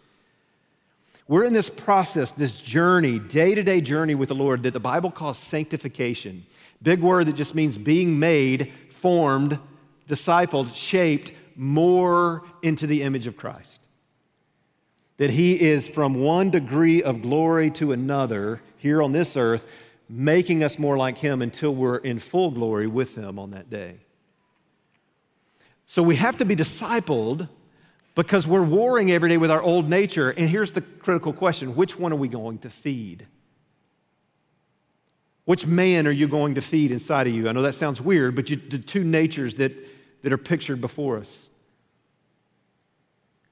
We're 1.27 1.45
in 1.45 1.55
this 1.55 1.71
process, 1.71 2.33
this 2.33 2.61
journey, 2.61 3.19
day 3.19 3.55
to 3.55 3.63
day 3.63 3.81
journey 3.81 4.15
with 4.15 4.29
the 4.29 4.35
Lord 4.35 4.63
that 4.65 4.73
the 4.73 4.81
Bible 4.81 5.11
calls 5.11 5.39
sanctification. 5.39 6.45
Big 6.83 7.01
word 7.01 7.27
that 7.27 7.37
just 7.37 7.55
means 7.55 7.79
being 7.79 8.19
made, 8.19 8.73
formed, 8.91 9.59
discipled, 10.07 10.75
shaped 10.75 11.33
more 11.57 12.43
into 12.63 12.87
the 12.87 13.03
image 13.03 13.27
of 13.27 13.39
Christ. 13.39 13.81
That 15.17 15.31
He 15.31 15.59
is 15.59 15.89
from 15.89 16.17
one 16.17 16.51
degree 16.51 17.03
of 17.03 17.23
glory 17.23 17.71
to 17.73 17.93
another 17.93 18.61
here 18.77 19.03
on 19.03 19.13
this 19.13 19.35
earth, 19.35 19.67
making 20.11 20.63
us 20.63 20.79
more 20.79 20.99
like 20.99 21.17
Him 21.17 21.41
until 21.41 21.75
we're 21.75 21.97
in 21.97 22.19
full 22.19 22.51
glory 22.51 22.87
with 22.87 23.17
Him 23.17 23.39
on 23.39 23.53
that 23.53 23.71
day. 23.71 23.97
So 25.87 26.03
we 26.03 26.17
have 26.17 26.37
to 26.39 26.45
be 26.45 26.55
discipled 26.55 27.49
because 28.15 28.47
we're 28.47 28.63
warring 28.63 29.11
every 29.11 29.29
day 29.29 29.37
with 29.37 29.51
our 29.51 29.63
old 29.63 29.89
nature. 29.89 30.31
And 30.31 30.49
here's 30.49 30.73
the 30.73 30.81
critical 30.81 31.33
question 31.33 31.75
which 31.75 31.99
one 31.99 32.13
are 32.13 32.17
we 32.17 32.29
going 32.29 32.59
to 32.59 32.71
feed? 32.71 33.27
Which 35.45 35.67
man 35.67 36.07
are 36.07 36.13
you 36.13 36.27
going 36.27 36.55
to 36.55 36.63
feed 36.63 36.91
inside 36.91 37.27
of 37.27 37.35
you? 37.35 37.49
I 37.49 37.53
know 37.53 37.63
that 37.63 37.75
sounds 37.75 38.01
weird, 38.01 38.35
but 38.35 38.49
you, 38.49 38.57
the 38.57 38.79
two 38.79 39.05
natures 39.05 39.57
that, 39.57 39.73
that 40.23 40.33
are 40.33 40.39
pictured 40.39 40.81
before 40.81 41.19
us. 41.19 41.49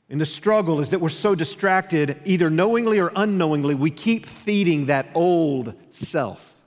And 0.09 0.20
the 0.20 0.27
struggle 0.27 0.81
is 0.81 0.90
that 0.90 1.01
we're 1.01 1.09
so 1.09 1.35
distracted, 1.35 2.20
either 2.25 2.51
knowingly 2.51 2.98
or 2.98 3.12
unknowingly, 3.16 3.75
we 3.75 3.90
keep 3.90 4.27
feeding 4.27 4.87
that 4.87 5.09
old 5.14 5.75
self. 5.90 6.61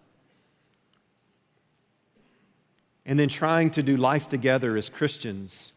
And 3.06 3.20
then 3.20 3.30
trying 3.30 3.70
to 3.72 3.84
do 3.84 3.98
life 3.98 4.28
together 4.30 4.76
as 4.76 4.90
Christians 4.90 5.74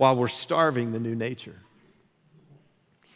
while 0.00 0.16
we're 0.16 0.28
starving 0.28 0.92
the 0.92 0.98
new 0.98 1.14
nature. 1.14 1.56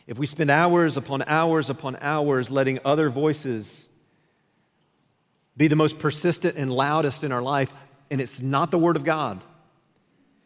If 0.06 0.18
we 0.18 0.26
spend 0.26 0.50
hours 0.50 0.98
upon 0.98 1.22
hours 1.26 1.70
upon 1.70 1.96
hours 1.98 2.50
letting 2.50 2.78
other 2.84 3.08
voices 3.08 3.88
be 5.56 5.66
the 5.66 5.76
most 5.76 5.98
persistent 5.98 6.58
and 6.58 6.70
loudest 6.70 7.24
in 7.24 7.32
our 7.32 7.40
life, 7.40 7.72
and 8.10 8.20
it's 8.20 8.42
not 8.42 8.70
the 8.70 8.76
Word 8.76 8.96
of 8.96 9.04
God, 9.04 9.42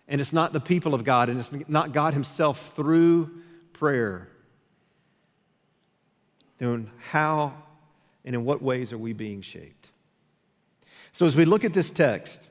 and 0.07 0.21
it's 0.21 0.33
not 0.33 0.53
the 0.53 0.61
people 0.61 0.95
of 0.95 1.03
God, 1.03 1.29
and 1.29 1.41
it's 1.41 1.53
not 1.67 1.91
God 1.91 2.15
Himself 2.15 2.73
through 2.73 3.43
prayer, 3.73 4.29
then 6.59 6.89
how 7.11 7.53
and 8.25 8.37
in 8.37 8.45
what 8.45 8.63
ways 8.63 8.93
are 8.93 8.99
we 8.99 9.13
being 9.13 9.41
shaped? 9.41 9.91
So, 11.11 11.27
as 11.27 11.35
we 11.35 11.47
look 11.47 11.65
at 11.65 11.73
this 11.73 11.91
text, 11.91 12.49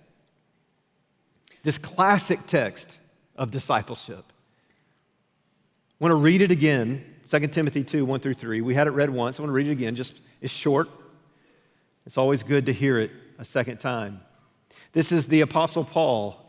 this 1.63 1.77
classic 1.77 2.45
text 2.47 2.99
of 3.37 3.51
discipleship. 3.51 4.23
I 5.99 6.03
want 6.03 6.11
to 6.11 6.15
read 6.15 6.41
it 6.41 6.51
again, 6.51 7.03
2 7.27 7.47
Timothy 7.47 7.83
2, 7.83 8.05
1 8.05 8.19
through 8.19 8.35
3. 8.35 8.61
We 8.61 8.73
had 8.73 8.87
it 8.87 8.91
read 8.91 9.09
once. 9.09 9.39
I 9.39 9.43
want 9.43 9.49
to 9.49 9.53
read 9.53 9.67
it 9.67 9.71
again. 9.71 9.95
Just 9.95 10.19
it's 10.41 10.53
short. 10.53 10.89
It's 12.05 12.17
always 12.17 12.43
good 12.43 12.67
to 12.67 12.73
hear 12.73 12.99
it 12.99 13.11
a 13.39 13.45
second 13.45 13.77
time. 13.79 14.21
This 14.93 15.11
is 15.11 15.27
the 15.27 15.41
Apostle 15.41 15.83
Paul 15.83 16.43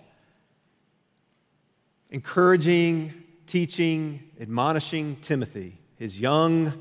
encouraging, 2.10 3.12
teaching, 3.46 4.22
admonishing 4.40 5.16
Timothy, 5.16 5.78
his 5.96 6.20
young 6.20 6.72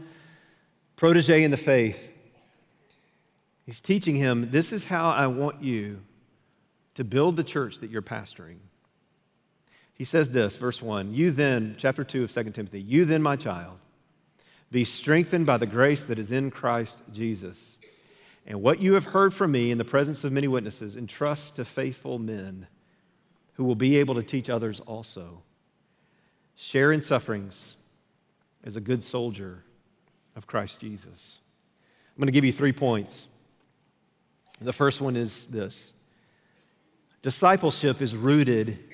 protege 0.96 1.44
in 1.44 1.52
the 1.52 1.58
faith. 1.58 2.14
He's 3.66 3.82
teaching 3.82 4.16
him 4.16 4.52
this 4.52 4.72
is 4.72 4.86
how 4.86 5.10
I 5.10 5.28
want 5.28 5.62
you 5.62 6.02
to 6.96 7.04
build 7.04 7.36
the 7.36 7.44
church 7.44 7.80
that 7.80 7.90
you're 7.90 8.02
pastoring. 8.02 8.58
He 9.98 10.04
says 10.04 10.30
this, 10.30 10.56
verse 10.58 10.82
1 10.82 11.14
You 11.14 11.32
then, 11.32 11.76
chapter 11.78 12.04
2 12.04 12.24
of 12.24 12.32
2 12.32 12.44
Timothy, 12.52 12.82
you 12.82 13.04
then, 13.04 13.22
my 13.22 13.36
child, 13.36 13.80
be 14.72 14.84
strengthened 14.84 15.46
by 15.46 15.58
the 15.58 15.66
grace 15.66 16.04
that 16.06 16.20
is 16.20 16.32
in 16.32 16.52
Christ 16.52 17.04
Jesus. 17.12 17.78
And 18.46 18.62
what 18.62 18.80
you 18.80 18.94
have 18.94 19.06
heard 19.06 19.34
from 19.34 19.52
me 19.52 19.72
in 19.72 19.78
the 19.78 19.86
presence 19.86 20.24
of 20.24 20.32
many 20.32 20.48
witnesses, 20.48 20.96
entrust 20.96 21.56
to 21.56 21.66
faithful 21.66 22.20
men 22.20 22.68
who 23.54 23.64
will 23.64 23.76
be 23.76 23.98
able 23.98 24.16
to 24.16 24.24
teach 24.24 24.50
others 24.50 24.80
also. 24.82 25.42
Share 26.56 26.92
in 26.92 27.02
sufferings 27.02 27.76
as 28.64 28.76
a 28.76 28.82
good 28.82 29.02
soldier 29.02 29.64
of 30.36 30.48
Christ 30.48 30.80
Jesus. 30.80 31.40
I'm 32.16 32.22
going 32.22 32.28
to 32.28 32.32
give 32.32 32.46
you 32.46 32.54
three 32.54 32.72
points. 32.72 33.28
The 34.62 34.74
first 34.74 35.02
one 35.02 35.16
is 35.16 35.48
this 35.48 35.92
discipleship 37.22 38.02
is 38.02 38.16
rooted 38.16 38.87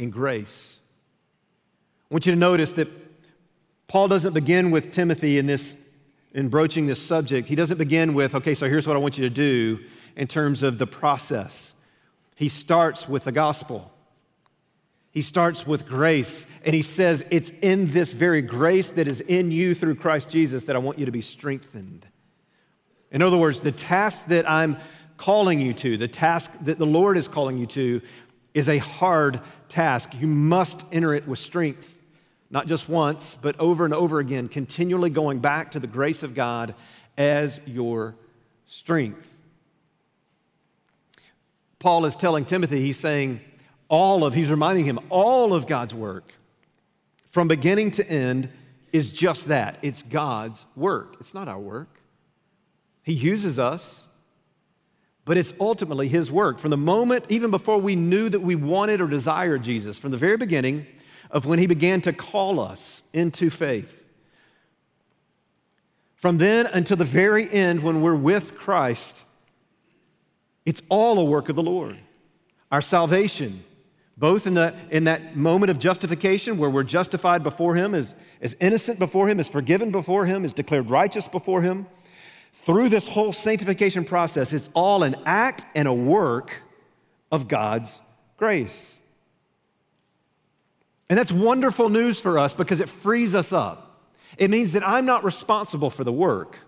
in 0.00 0.08
grace. 0.08 0.80
I 2.10 2.14
want 2.14 2.24
you 2.24 2.32
to 2.32 2.38
notice 2.38 2.72
that 2.72 2.88
Paul 3.86 4.08
doesn't 4.08 4.32
begin 4.32 4.70
with 4.70 4.92
Timothy 4.92 5.38
in 5.38 5.46
this 5.46 5.76
in 6.32 6.48
broaching 6.48 6.86
this 6.86 7.02
subject. 7.02 7.48
He 7.48 7.56
doesn't 7.56 7.76
begin 7.76 8.14
with, 8.14 8.36
okay, 8.36 8.54
so 8.54 8.68
here's 8.68 8.86
what 8.86 8.96
I 8.96 9.00
want 9.00 9.18
you 9.18 9.24
to 9.28 9.34
do 9.34 9.80
in 10.16 10.28
terms 10.28 10.62
of 10.62 10.78
the 10.78 10.86
process. 10.86 11.74
He 12.36 12.48
starts 12.48 13.08
with 13.08 13.24
the 13.24 13.32
gospel. 13.32 13.92
He 15.10 15.22
starts 15.22 15.66
with 15.66 15.88
grace, 15.88 16.46
and 16.64 16.72
he 16.72 16.82
says, 16.82 17.24
It's 17.30 17.50
in 17.62 17.90
this 17.90 18.12
very 18.12 18.42
grace 18.42 18.92
that 18.92 19.08
is 19.08 19.20
in 19.20 19.50
you 19.50 19.74
through 19.74 19.96
Christ 19.96 20.30
Jesus 20.30 20.64
that 20.64 20.76
I 20.76 20.78
want 20.78 20.98
you 20.98 21.06
to 21.06 21.12
be 21.12 21.20
strengthened. 21.20 22.06
In 23.10 23.20
other 23.20 23.36
words, 23.36 23.60
the 23.60 23.72
task 23.72 24.26
that 24.26 24.48
I'm 24.48 24.78
calling 25.16 25.60
you 25.60 25.74
to, 25.74 25.96
the 25.96 26.08
task 26.08 26.52
that 26.62 26.78
the 26.78 26.86
Lord 26.86 27.18
is 27.18 27.26
calling 27.28 27.58
you 27.58 27.66
to, 27.66 28.00
is 28.54 28.68
a 28.68 28.78
hard 28.78 29.40
task. 29.68 30.12
You 30.18 30.26
must 30.26 30.84
enter 30.92 31.14
it 31.14 31.26
with 31.26 31.38
strength, 31.38 32.02
not 32.50 32.66
just 32.66 32.88
once, 32.88 33.36
but 33.40 33.58
over 33.58 33.84
and 33.84 33.94
over 33.94 34.18
again, 34.18 34.48
continually 34.48 35.10
going 35.10 35.38
back 35.38 35.72
to 35.72 35.80
the 35.80 35.86
grace 35.86 36.22
of 36.22 36.34
God 36.34 36.74
as 37.16 37.60
your 37.66 38.16
strength. 38.66 39.40
Paul 41.78 42.04
is 42.04 42.16
telling 42.16 42.44
Timothy, 42.44 42.80
he's 42.80 42.98
saying, 42.98 43.40
all 43.88 44.24
of, 44.24 44.34
he's 44.34 44.50
reminding 44.50 44.84
him, 44.84 45.00
all 45.08 45.54
of 45.54 45.66
God's 45.66 45.94
work 45.94 46.32
from 47.28 47.48
beginning 47.48 47.90
to 47.92 48.08
end 48.08 48.50
is 48.92 49.12
just 49.12 49.48
that 49.48 49.78
it's 49.82 50.02
God's 50.02 50.66
work. 50.76 51.16
It's 51.20 51.32
not 51.32 51.48
our 51.48 51.58
work. 51.58 52.00
He 53.02 53.12
uses 53.12 53.58
us, 53.58 54.04
but 55.24 55.36
it's 55.36 55.52
ultimately 55.60 56.08
His 56.08 56.30
work. 56.30 56.58
From 56.58 56.70
the 56.70 56.76
moment, 56.76 57.24
even 57.28 57.50
before 57.50 57.78
we 57.78 57.96
knew 57.96 58.28
that 58.28 58.40
we 58.40 58.54
wanted 58.54 59.00
or 59.00 59.06
desired 59.06 59.62
Jesus, 59.62 59.98
from 59.98 60.10
the 60.10 60.16
very 60.16 60.36
beginning 60.36 60.86
of 61.30 61.46
when 61.46 61.58
He 61.58 61.66
began 61.66 62.00
to 62.02 62.12
call 62.12 62.60
us 62.60 63.02
into 63.12 63.50
faith, 63.50 64.08
from 66.16 66.38
then 66.38 66.66
until 66.66 66.96
the 66.96 67.04
very 67.04 67.50
end 67.50 67.82
when 67.82 68.02
we're 68.02 68.14
with 68.14 68.56
Christ, 68.56 69.24
it's 70.66 70.82
all 70.88 71.18
a 71.18 71.24
work 71.24 71.48
of 71.48 71.56
the 71.56 71.62
Lord. 71.62 71.98
Our 72.70 72.82
salvation, 72.82 73.64
both 74.18 74.46
in, 74.46 74.54
the, 74.54 74.74
in 74.90 75.04
that 75.04 75.34
moment 75.34 75.70
of 75.70 75.78
justification 75.78 76.58
where 76.58 76.68
we're 76.68 76.82
justified 76.82 77.42
before 77.42 77.74
Him, 77.74 77.94
as, 77.94 78.14
as 78.42 78.54
innocent 78.60 78.98
before 78.98 79.28
Him, 79.28 79.40
as 79.40 79.48
forgiven 79.48 79.90
before 79.90 80.26
Him, 80.26 80.44
as 80.44 80.52
declared 80.52 80.90
righteous 80.90 81.26
before 81.26 81.62
Him, 81.62 81.86
through 82.52 82.88
this 82.88 83.08
whole 83.08 83.32
sanctification 83.32 84.04
process, 84.04 84.52
it's 84.52 84.68
all 84.74 85.02
an 85.02 85.16
act 85.24 85.64
and 85.74 85.88
a 85.88 85.92
work 85.92 86.62
of 87.32 87.48
God's 87.48 88.00
grace. 88.36 88.98
And 91.08 91.18
that's 91.18 91.32
wonderful 91.32 91.88
news 91.88 92.20
for 92.20 92.38
us 92.38 92.54
because 92.54 92.80
it 92.80 92.88
frees 92.88 93.34
us 93.34 93.52
up. 93.52 94.08
It 94.38 94.50
means 94.50 94.72
that 94.72 94.86
I'm 94.86 95.06
not 95.06 95.24
responsible 95.24 95.90
for 95.90 96.04
the 96.04 96.12
work. 96.12 96.58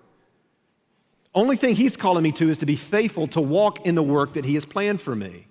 Only 1.35 1.57
thing 1.57 1.75
he's 1.75 1.97
calling 1.97 2.23
me 2.23 2.33
to 2.33 2.51
is 2.51 2.59
to 2.59 2.67
be 2.67 2.77
faithful 2.77 3.27
to 3.29 3.41
walk 3.41 3.87
in 3.87 3.95
the 3.95 4.03
work 4.03 4.35
that 4.35 4.45
he 4.45 4.55
has 4.55 4.65
planned 4.65 5.01
for 5.01 5.15
me. 5.15 5.47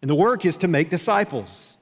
And 0.00 0.08
the 0.08 0.14
work 0.14 0.46
is 0.46 0.56
to 0.58 0.68
make 0.68 0.88
disciples. 0.88 1.76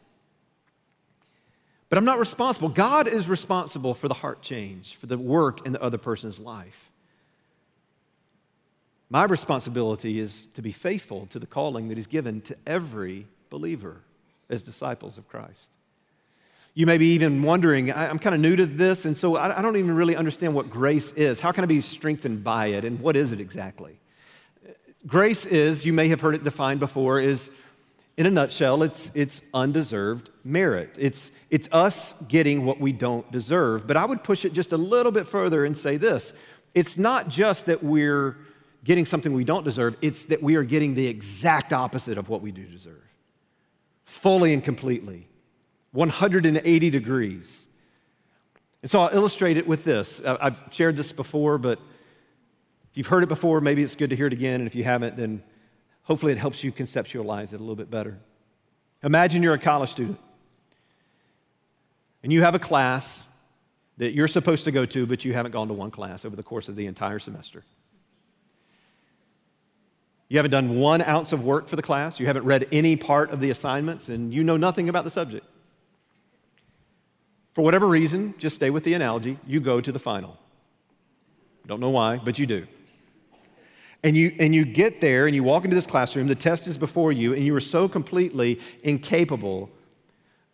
But 1.89 1.99
I'm 1.99 2.05
not 2.05 2.19
responsible. 2.19 2.69
God 2.69 3.07
is 3.07 3.29
responsible 3.29 3.95
for 3.95 4.09
the 4.09 4.15
heart 4.15 4.43
change, 4.43 4.97
for 4.97 5.07
the 5.07 5.19
work 5.19 5.65
in 5.67 5.73
the 5.73 5.83
other 5.83 5.99
person's 5.99 6.39
life. 6.41 6.91
My 9.11 9.25
responsibility 9.25 10.21
is 10.21 10.47
to 10.55 10.63
be 10.63 10.73
faithful 10.73 11.27
to 11.31 11.39
the 11.39 11.47
calling 11.47 11.89
that 11.89 11.99
is 11.99 12.07
given 12.07 12.41
to 12.43 12.57
every 12.67 13.27
believer 13.49 14.03
as 14.51 14.63
disciples 14.63 15.17
of 15.17 15.29
Christ. 15.29 15.71
You 16.75 16.87
may 16.87 16.99
be 16.99 17.15
even 17.15 17.43
wondering, 17.43 17.93
I'm 17.93 18.19
kind 18.19 18.35
of 18.35 18.41
new 18.41 18.55
to 18.55 18.67
this, 18.67 19.05
and 19.05 19.17
so 19.17 19.37
I 19.37 19.63
don't 19.63 19.77
even 19.77 19.97
really 19.97 20.15
understand 20.15 20.55
what 20.55 20.71
grace 20.71 21.13
is. 21.13 21.41
How 21.41 21.51
can 21.51 21.65
I 21.65 21.67
be 21.67 21.81
strengthened 21.81 22.45
by 22.45 22.67
it, 22.67 22.85
and 22.85 23.01
what 23.01 23.17
is 23.17 23.33
it 23.33 23.41
exactly? 23.41 23.99
Grace 25.07 25.47
is, 25.47 25.87
you 25.87 25.93
may 25.93 26.09
have 26.09 26.21
heard 26.21 26.35
it 26.35 26.45
defined 26.45 26.79
before, 26.79 27.19
is 27.19 27.51
in 28.19 28.27
a 28.27 28.31
nutshell, 28.31 28.83
it's, 28.83 29.11
it's 29.15 29.41
undeserved 29.55 30.31
merit. 30.45 30.97
It's, 30.99 31.31
it's 31.51 31.69
us 31.73 32.15
getting 32.27 32.65
what 32.65 32.81
we 32.81 32.93
don't 32.93 33.31
deserve. 33.33 33.87
But 33.87 33.97
I 33.97 34.05
would 34.05 34.23
push 34.23 34.45
it 34.45 34.53
just 34.53 34.73
a 34.73 34.77
little 34.77 35.13
bit 35.13 35.27
further 35.27 35.65
and 35.65 35.77
say 35.77 35.97
this 35.97 36.33
it's 36.75 36.99
not 36.99 37.29
just 37.29 37.67
that 37.67 37.83
we're 37.83 38.37
getting 38.85 39.07
something 39.07 39.33
we 39.33 39.45
don't 39.45 39.65
deserve, 39.65 39.97
it's 40.01 40.27
that 40.27 40.43
we 40.43 40.57
are 40.57 40.63
getting 40.63 40.95
the 40.95 41.07
exact 41.07 41.73
opposite 41.73 42.19
of 42.19 42.29
what 42.29 42.43
we 42.43 42.53
do 42.53 42.65
deserve. 42.65 43.03
Fully 44.05 44.55
and 44.55 44.63
completely, 44.63 45.29
180 45.93 46.91
degrees. 46.91 47.67
And 48.83 48.91
so 48.91 49.01
I'll 49.01 49.15
illustrate 49.15 49.57
it 49.57 49.67
with 49.67 49.85
this. 49.85 50.21
Uh, 50.21 50.39
I've 50.41 50.65
shared 50.71 50.97
this 50.97 51.13
before, 51.13 51.59
but 51.59 51.79
if 52.91 52.97
you've 52.97 53.09
heard 53.09 53.23
it 53.23 53.29
before, 53.29 53.61
maybe 53.61 53.83
it's 53.83 53.97
good 53.97 54.11
to 54.11 54.17
hear 54.17 54.27
it 54.27 54.33
again. 54.33 54.61
And 54.61 54.67
if 54.67 54.75
you 54.75 54.85
haven't, 54.85 55.17
then 55.17 55.43
hopefully 56.03 56.33
it 56.33 56.39
helps 56.39 56.63
you 56.63 56.73
conceptualize 56.73 57.53
it 57.53 57.57
a 57.57 57.59
little 57.59 57.77
bit 57.77 57.91
better. 57.91 58.19
Imagine 59.03 59.43
you're 59.43 59.55
a 59.55 59.59
college 59.59 59.91
student 59.91 60.19
and 62.23 62.33
you 62.33 62.41
have 62.43 62.55
a 62.55 62.59
class 62.59 63.27
that 63.99 64.15
you're 64.15 64.29
supposed 64.29 64.65
to 64.65 64.71
go 64.71 64.85
to, 64.87 65.07
but 65.07 65.25
you 65.25 65.35
haven't 65.35 65.53
gone 65.53 65.69
to 65.69 65.75
one 65.75 65.91
class 65.91 66.25
over 66.25 66.37
the 66.37 66.43
course 66.43 66.69
of 66.69 66.77
the 66.77 66.87
entire 66.87 67.19
semester. 67.19 67.65
You 70.29 70.37
haven't 70.39 70.51
done 70.51 70.79
one 70.79 71.01
ounce 71.01 71.33
of 71.33 71.43
work 71.45 71.69
for 71.69 71.77
the 71.77 71.83
class. 71.83 72.21
You 72.21 72.27
haven't 72.27 72.45
read 72.45 72.67
any 72.71 72.97
part 72.97 73.31
of 73.31 73.41
the 73.41 73.51
assignments, 73.51 74.09
and 74.09 74.33
you 74.33 74.45
know 74.45 74.57
nothing 74.57 74.89
about 74.89 75.05
the 75.05 75.11
subject. 75.11 75.47
For 77.53 77.63
whatever 77.63 77.89
reason, 77.89 78.35
just 78.39 78.55
stay 78.55 78.71
with 78.71 78.85
the 78.85 78.95
analogy, 78.95 79.39
you 79.47 79.61
go 79.61 79.81
to 79.81 79.91
the 79.91 79.99
final. 79.99 80.39
Don't 81.67 81.81
know 81.81 81.91
why, 81.91 82.19
but 82.19 82.39
you 82.39 82.47
do. 82.47 82.67
And 84.05 84.17
you, 84.17 84.33
and 84.39 84.55
you 84.55 84.65
get 84.65 85.01
there 85.01 85.27
and 85.27 85.35
you 85.35 85.43
walk 85.43 85.65
into 85.65 85.75
this 85.75 85.87
classroom, 85.87 86.29
the 86.29 86.35
test 86.35 86.69
is 86.69 86.79
before 86.79 87.11
you, 87.11 87.35
and 87.35 87.45
you 87.45 87.55
are 87.57 87.61
so 87.61 87.89
completely 87.89 88.61
incapable 88.85 89.71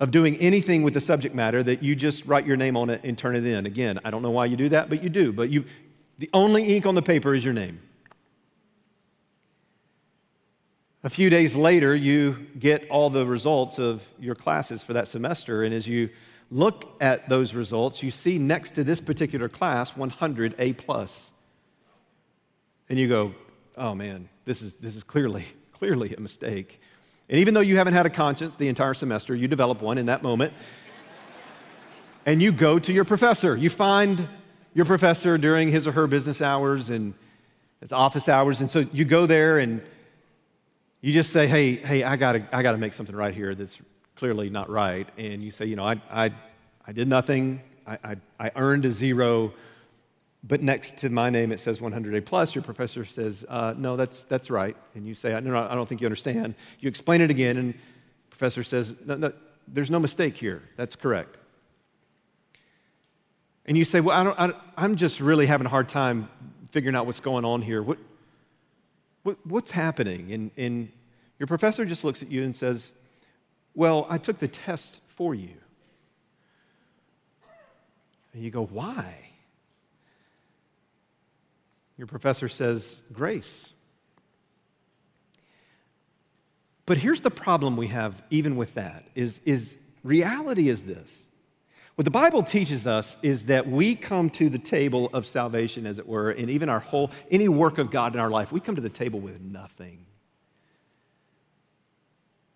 of 0.01 0.11
doing 0.11 0.37
anything 0.37 0.83
with 0.83 0.95
the 0.95 1.01
subject 1.01 1.35
matter 1.35 1.63
that 1.63 1.83
you 1.83 1.95
just 1.95 2.25
write 2.27 2.47
your 2.47 2.57
name 2.57 2.77
on 2.77 2.91
it 2.91 3.03
and 3.05 3.19
turn 3.19 3.37
it 3.37 3.45
in. 3.45 3.67
Again, 3.67 4.01
I 4.05 4.11
don't 4.11 4.23
know 4.23 4.31
why 4.31 4.47
you 4.47 4.57
do 4.57 4.71
that, 4.71 4.89
but 4.89 5.03
you 5.03 5.09
do. 5.09 5.33
But 5.33 5.51
you, 5.51 5.65
the 6.19 6.31
only 6.33 6.65
ink 6.75 6.87
on 6.87 6.95
the 6.95 7.03
paper 7.03 7.35
is 7.35 7.45
your 7.45 7.55
name. 7.55 7.81
A 11.05 11.11
few 11.11 11.29
days 11.29 11.55
later, 11.55 11.95
you 11.95 12.47
get 12.59 12.89
all 12.89 13.11
the 13.11 13.27
results 13.27 13.79
of 13.79 14.11
your 14.19 14.35
classes 14.35 14.83
for 14.83 14.95
that 14.95 15.07
semester, 15.07 15.63
and 15.63 15.75
as 15.75 15.87
you 15.87 16.09
look 16.51 16.97
at 16.99 17.29
those 17.29 17.55
results, 17.55 18.03
you 18.03 18.11
see 18.11 18.39
next 18.39 18.71
to 18.77 18.85
this 18.85 19.03
particular 19.03 19.51
class 19.51 19.95
100 19.95 20.55
A. 20.59 20.75
And 22.89 22.99
you 22.99 23.07
go, 23.07 23.35
oh 23.77 23.95
man, 23.95 24.31
this 24.47 24.63
is, 24.63 24.75
this 24.75 24.97
is 24.97 25.05
clearly, 25.05 25.45
clearly 25.75 26.15
a 26.15 26.21
mistake. 26.21 26.81
And 27.29 27.39
even 27.39 27.53
though 27.53 27.61
you 27.61 27.77
haven't 27.77 27.93
had 27.93 28.07
a 28.07 28.11
conscience 28.11 28.57
the 28.57 28.69
entire 28.69 28.95
semester, 28.95 29.35
you 29.35 29.47
develop 29.47 29.83
one 29.83 29.99
in 29.99 30.07
that 30.07 30.23
moment. 30.23 30.55
and 32.25 32.41
you 32.41 32.51
go 32.51 32.79
to 32.79 32.95
your 32.95 33.05
professor. 33.05 33.55
You 33.55 33.69
find 33.69 34.27
your 34.73 34.87
professor 34.87 35.37
during 35.37 35.69
his 35.69 35.87
or 35.87 35.93
her 35.93 36.07
business 36.07 36.41
hours 36.41 36.89
and 36.89 37.13
his 37.81 37.93
office 37.93 38.27
hours. 38.27 38.63
And 38.63 38.71
so 38.71 38.87
you 38.91 39.05
go 39.05 39.27
there 39.27 39.59
and 39.59 39.83
you 41.05 41.13
just 41.13 41.35
say, 41.35 41.47
hey, 41.47 41.75
hey, 41.75 42.03
I 42.03 42.17
gotta, 42.17 42.49
I 42.51 42.63
gotta 42.63 42.79
make 42.79 42.95
something 42.95 43.15
right 43.15 43.35
here 43.35 43.55
that's 43.55 43.79
clearly 44.17 44.49
not 44.49 44.71
right. 44.71 45.07
And 45.19 45.43
you 45.43 45.51
say, 45.51 45.67
you 45.67 45.77
know, 45.77 45.85
I, 45.85 46.01
I, 46.11 46.31
I 46.87 46.93
did 46.93 47.09
nothing. 47.09 47.61
I, 47.87 47.99
I, 48.03 48.17
I 48.41 48.51
earned 48.57 48.87
a 48.87 48.91
zero, 48.91 49.53
but 50.43 50.63
next 50.63 50.97
to 50.99 51.11
my 51.11 51.29
name 51.29 51.53
it 51.53 51.61
says 51.61 51.79
100A 51.79 52.25
plus. 52.25 52.55
Your 52.55 52.65
professor 52.65 53.05
says, 53.05 53.45
uh, 53.51 53.75
no, 53.77 53.97
that's, 53.97 54.25
that's 54.25 54.49
right. 54.49 54.79
And 54.95 55.07
you 55.07 55.15
say, 55.15 55.33
no, 55.33 55.41
no, 55.41 55.69
I 55.71 55.75
don't 55.75 55.87
think 55.87 56.01
you 56.01 56.07
understand. 56.07 56.55
You 56.81 56.89
explain 56.89 57.21
it 57.21 57.31
again, 57.31 57.59
and 57.59 57.75
professor 58.31 58.65
says, 58.65 58.97
no, 59.05 59.17
no, 59.17 59.35
there's 59.69 59.91
no 59.91 60.01
mistake 60.01 60.39
here. 60.39 60.63
That's 60.77 60.97
correct. 60.97 61.37
And 63.67 63.77
you 63.77 63.85
say, 63.85 64.01
well, 64.01 64.19
I 64.19 64.25
don't, 64.25 64.41
I, 64.41 64.59
I'm 64.75 64.97
just 64.97 65.21
really 65.21 65.45
having 65.45 65.67
a 65.67 65.71
hard 65.71 65.91
time 65.91 66.31
figuring 66.71 66.97
out 66.97 67.05
what's 67.05 67.21
going 67.21 67.45
on 67.45 67.61
here. 67.61 67.83
What, 67.83 67.99
what, 69.25 69.45
what's 69.45 69.73
happening? 69.73 70.33
And, 70.33 70.51
and 70.57 70.93
your 71.39 71.49
professor 71.49 71.85
just 71.85 72.05
looks 72.05 72.23
at 72.23 72.31
you 72.31 72.45
and 72.45 72.57
says, 72.57 72.93
Well, 73.75 74.07
I 74.09 74.19
took 74.19 74.39
the 74.39 74.49
test 74.49 75.03
for 75.07 75.35
you. 75.35 75.57
And 78.33 78.43
you 78.43 78.51
go, 78.51 78.65
Why? 78.65 79.19
Your 81.99 82.07
professor 82.07 82.49
says, 82.49 83.01
Grace. 83.13 83.73
But 86.87 86.99
here's 86.99 87.23
the 87.23 87.31
problem 87.31 87.77
we 87.77 87.87
have 87.89 88.23
even 88.31 88.57
with 88.57 88.75
that 88.75 89.07
is, 89.15 89.41
is 89.47 89.79
reality 90.03 90.69
is 90.69 90.83
this 90.83 91.27
what 91.95 92.05
the 92.05 92.11
Bible 92.11 92.43
teaches 92.43 92.87
us 92.87 93.17
is 93.23 93.47
that 93.47 93.69
we 93.69 93.95
come 93.95 94.29
to 94.31 94.49
the 94.49 94.59
table 94.59 95.11
of 95.13 95.25
salvation, 95.25 95.87
as 95.87 95.99
it 95.99 96.09
were, 96.09 96.31
and 96.31 96.51
even 96.51 96.69
our 96.69 96.81
whole, 96.81 97.13
any 97.31 97.49
work 97.49 97.79
of 97.79 97.91
God 97.91 98.15
in 98.15 98.21
our 98.21 98.31
life, 98.31 98.51
we 98.51 98.59
come 98.59 98.75
to 98.75 98.81
the 98.81 98.89
table 98.89 99.21
with 99.21 99.41
nothing. 99.41 100.05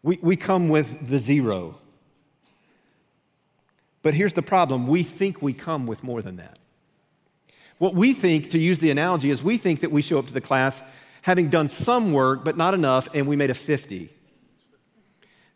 We, 0.03 0.19
we 0.23 0.37
come 0.37 0.69
with 0.69 1.09
the 1.09 1.21
zero. 1.21 1.79
But 4.03 4.15
here's 4.15 4.35
the 4.35 4.43
problem 4.43 4.89
we 4.89 5.05
think 5.05 5.41
we 5.41 5.53
come 5.53 5.87
with 5.87 6.03
more 6.03 6.21
than 6.21 6.37
that. 6.37 6.59
What 7.79 7.95
we 7.95 8.15
think, 8.15 8.51
to 8.51 8.59
use 8.59 8.81
the 8.81 8.91
analogy, 8.91 9.31
is 9.31 9.43
we 9.43 9.57
think 9.57 9.81
that 9.81 9.93
we 9.93 10.03
show 10.03 10.19
up 10.19 10.27
to 10.27 10.33
the 10.33 10.41
class 10.41 10.83
having 11.23 11.49
done 11.49 11.69
some 11.69 12.13
work, 12.13 12.45
but 12.45 12.57
not 12.57 12.75
enough, 12.75 13.09
and 13.15 13.27
we 13.27 13.37
made 13.37 13.51
a 13.51 13.55
50. 13.55 14.09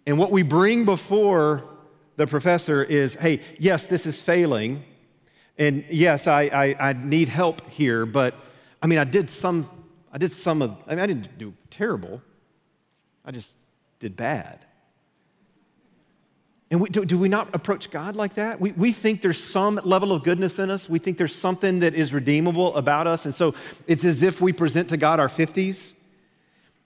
And 0.06 0.18
what 0.18 0.30
we 0.30 0.42
bring 0.42 0.84
before 0.84 1.64
the 2.16 2.26
professor 2.26 2.82
is 2.82 3.14
hey, 3.14 3.40
yes, 3.58 3.86
this 3.86 4.06
is 4.06 4.22
failing. 4.22 4.84
And 5.58 5.84
yes, 5.90 6.26
I, 6.26 6.42
I, 6.42 6.90
I 6.90 6.92
need 6.94 7.28
help 7.28 7.68
here, 7.70 8.06
but 8.06 8.34
I 8.82 8.86
mean, 8.86 8.98
I 8.98 9.04
did 9.04 9.30
some, 9.30 9.68
I 10.12 10.18
did 10.18 10.32
some 10.32 10.62
of, 10.62 10.76
I 10.86 10.90
mean, 10.90 10.98
I 11.00 11.06
didn't 11.06 11.38
do 11.38 11.54
terrible. 11.70 12.22
I 13.24 13.30
just 13.30 13.56
did 14.00 14.16
bad. 14.16 14.64
And 16.70 16.80
we, 16.80 16.88
do, 16.88 17.04
do, 17.04 17.18
we 17.18 17.28
not 17.28 17.54
approach 17.54 17.90
God 17.90 18.16
like 18.16 18.34
that? 18.34 18.58
We, 18.58 18.72
we 18.72 18.92
think 18.92 19.20
there's 19.20 19.42
some 19.42 19.78
level 19.84 20.10
of 20.10 20.24
goodness 20.24 20.58
in 20.58 20.70
us. 20.70 20.88
We 20.88 20.98
think 20.98 21.18
there's 21.18 21.34
something 21.34 21.80
that 21.80 21.94
is 21.94 22.14
redeemable 22.14 22.74
about 22.74 23.06
us. 23.06 23.26
And 23.26 23.34
so 23.34 23.54
it's 23.86 24.06
as 24.06 24.22
if 24.22 24.40
we 24.40 24.54
present 24.54 24.88
to 24.88 24.96
God 24.96 25.20
our 25.20 25.28
50s. 25.28 25.92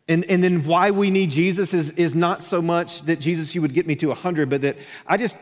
And, 0.08 0.24
and 0.26 0.42
then 0.42 0.64
why 0.64 0.92
we 0.92 1.10
need 1.10 1.30
Jesus 1.30 1.74
is, 1.74 1.90
is 1.92 2.14
not 2.14 2.42
so 2.42 2.62
much 2.62 3.02
that 3.02 3.18
Jesus, 3.18 3.54
you 3.54 3.62
would 3.62 3.74
get 3.74 3.86
me 3.86 3.96
to 3.96 4.08
100, 4.08 4.48
but 4.48 4.60
that 4.60 4.78
I 5.06 5.16
just, 5.16 5.38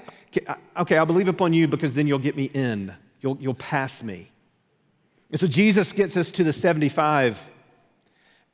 okay, 0.77 0.97
I'll 0.97 1.07
believe 1.07 1.29
upon 1.29 1.53
you 1.53 1.69
because 1.69 1.95
then 1.95 2.07
you'll 2.07 2.19
get 2.19 2.37
me 2.37 2.45
in. 2.55 2.95
You'll, 3.21 3.37
you'll 3.41 3.55
pass 3.55 4.03
me. 4.03 4.31
And 5.31 5.39
so 5.39 5.47
Jesus 5.47 5.93
gets 5.93 6.17
us 6.17 6.31
to 6.33 6.45
the 6.45 6.53
75 6.53 7.51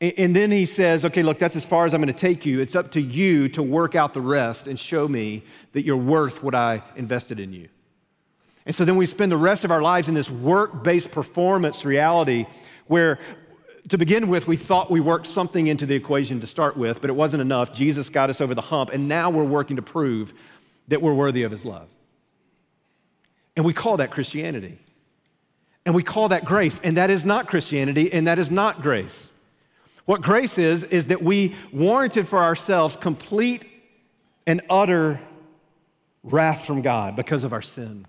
and 0.00 0.34
then 0.34 0.50
he 0.50 0.64
says, 0.64 1.04
okay, 1.04 1.22
look, 1.22 1.38
that's 1.38 1.56
as 1.56 1.64
far 1.66 1.84
as 1.84 1.92
I'm 1.92 2.00
going 2.00 2.12
to 2.12 2.18
take 2.18 2.46
you. 2.46 2.60
It's 2.60 2.74
up 2.74 2.90
to 2.92 3.00
you 3.00 3.50
to 3.50 3.62
work 3.62 3.94
out 3.94 4.14
the 4.14 4.22
rest 4.22 4.66
and 4.66 4.78
show 4.78 5.06
me 5.06 5.42
that 5.72 5.82
you're 5.82 5.96
worth 5.96 6.42
what 6.42 6.54
I 6.54 6.82
invested 6.96 7.38
in 7.38 7.52
you. 7.52 7.68
And 8.64 8.74
so 8.74 8.86
then 8.86 8.96
we 8.96 9.04
spend 9.04 9.30
the 9.30 9.36
rest 9.36 9.64
of 9.66 9.70
our 9.70 9.82
lives 9.82 10.08
in 10.08 10.14
this 10.14 10.30
work 10.30 10.82
based 10.82 11.10
performance 11.10 11.84
reality 11.84 12.46
where, 12.86 13.18
to 13.90 13.98
begin 13.98 14.28
with, 14.28 14.46
we 14.46 14.56
thought 14.56 14.90
we 14.90 15.00
worked 15.00 15.26
something 15.26 15.66
into 15.66 15.84
the 15.84 15.96
equation 15.96 16.40
to 16.40 16.46
start 16.46 16.76
with, 16.76 17.00
but 17.00 17.10
it 17.10 17.12
wasn't 17.14 17.40
enough. 17.40 17.72
Jesus 17.72 18.08
got 18.08 18.30
us 18.30 18.40
over 18.40 18.54
the 18.54 18.60
hump, 18.60 18.90
and 18.90 19.08
now 19.08 19.30
we're 19.30 19.44
working 19.44 19.76
to 19.76 19.82
prove 19.82 20.32
that 20.88 21.02
we're 21.02 21.12
worthy 21.12 21.42
of 21.42 21.50
his 21.50 21.64
love. 21.64 21.88
And 23.56 23.64
we 23.64 23.72
call 23.72 23.96
that 23.96 24.12
Christianity. 24.12 24.78
And 25.84 25.94
we 25.94 26.04
call 26.04 26.28
that 26.28 26.44
grace. 26.44 26.80
And 26.84 26.96
that 26.98 27.10
is 27.10 27.24
not 27.24 27.48
Christianity, 27.48 28.12
and 28.12 28.28
that 28.28 28.38
is 28.38 28.50
not 28.50 28.80
grace. 28.80 29.32
What 30.04 30.22
grace 30.22 30.56
is, 30.56 30.84
is 30.84 31.06
that 31.06 31.20
we 31.20 31.56
warranted 31.72 32.28
for 32.28 32.38
ourselves 32.38 32.96
complete 32.96 33.66
and 34.46 34.60
utter 34.70 35.20
wrath 36.22 36.64
from 36.64 36.80
God 36.80 37.16
because 37.16 37.42
of 37.42 37.52
our 37.52 37.62
sin. 37.62 38.06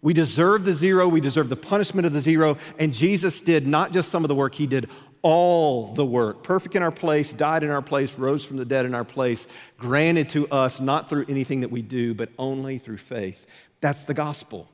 We 0.00 0.12
deserve 0.12 0.64
the 0.64 0.72
zero, 0.72 1.08
we 1.08 1.20
deserve 1.20 1.48
the 1.48 1.56
punishment 1.56 2.06
of 2.06 2.12
the 2.12 2.20
zero, 2.20 2.56
and 2.78 2.94
Jesus 2.94 3.42
did 3.42 3.66
not 3.66 3.92
just 3.92 4.10
some 4.10 4.24
of 4.24 4.28
the 4.28 4.34
work, 4.34 4.54
He 4.54 4.66
did 4.66 4.88
all 5.22 5.92
the 5.94 6.06
work. 6.06 6.44
Perfect 6.44 6.76
in 6.76 6.82
our 6.82 6.92
place, 6.92 7.32
died 7.32 7.64
in 7.64 7.70
our 7.70 7.82
place, 7.82 8.16
rose 8.16 8.44
from 8.44 8.56
the 8.56 8.64
dead 8.64 8.86
in 8.86 8.94
our 8.94 9.04
place, 9.04 9.48
granted 9.76 10.28
to 10.30 10.48
us 10.48 10.80
not 10.80 11.08
through 11.08 11.26
anything 11.28 11.60
that 11.60 11.70
we 11.70 11.82
do, 11.82 12.14
but 12.14 12.28
only 12.38 12.78
through 12.78 12.98
faith. 12.98 13.46
That's 13.80 14.04
the 14.04 14.14
gospel. 14.14 14.68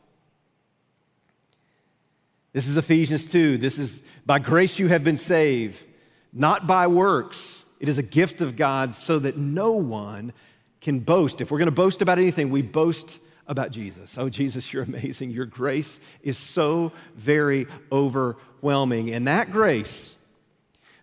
This 2.53 2.69
is 2.69 2.77
Ephesians 2.77 3.27
2. 3.27 3.59
This 3.59 3.79
is 3.79 4.03
by 4.27 4.39
grace 4.39 4.79
you 4.79 4.89
have 4.89 5.03
been 5.03 5.17
saved 5.17 5.87
not 6.35 6.67
by 6.67 6.89
works. 6.89 7.65
It 7.81 7.89
is 7.89 7.97
a 7.97 8.03
gift 8.03 8.41
of 8.41 8.57
God 8.57 8.95
so 8.95 9.19
that 9.21 9.39
no 9.39 9.73
one 9.73 10.33
can 10.81 11.01
boast. 11.01 11.41
If 11.41 11.51
we're 11.51 11.59
going 11.59 11.67
to 11.67 11.73
boast 11.73 12.03
about 12.03 12.19
anything, 12.19 12.51
we 12.51 12.61
boast 12.61 13.21
about 13.47 13.71
Jesus. 13.71 14.17
Oh, 14.19 14.29
Jesus, 14.29 14.73
you're 14.73 14.83
amazing. 14.83 15.31
Your 15.31 15.47
grace 15.47 16.01
is 16.23 16.39
so 16.39 16.93
very 17.17 17.67
overwhelming. 17.93 19.11
And 19.11 19.27
that 19.27 19.51
grace, 19.51 20.17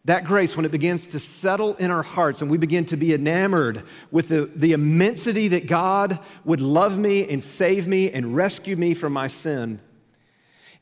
that 0.06 0.26
grace, 0.26 0.56
when 0.56 0.66
it 0.66 0.72
begins 0.72 1.10
to 1.10 1.20
settle 1.20 1.76
in 1.76 1.92
our 1.92 2.04
hearts 2.04 2.42
and 2.42 2.50
we 2.50 2.58
begin 2.58 2.86
to 2.86 2.98
be 2.98 3.14
enamored 3.14 3.84
with 4.10 4.30
the, 4.30 4.50
the 4.56 4.74
immensity 4.74 5.50
that 5.50 5.68
God 5.68 6.20
would 6.44 6.62
love 6.62 6.98
me 6.98 7.28
and 7.30 7.44
save 7.44 7.88
me 7.88 8.12
and 8.12 8.36
rescue 8.36 8.76
me 8.76 8.94
from 8.94 9.14
my 9.14 9.28
sin, 9.28 9.80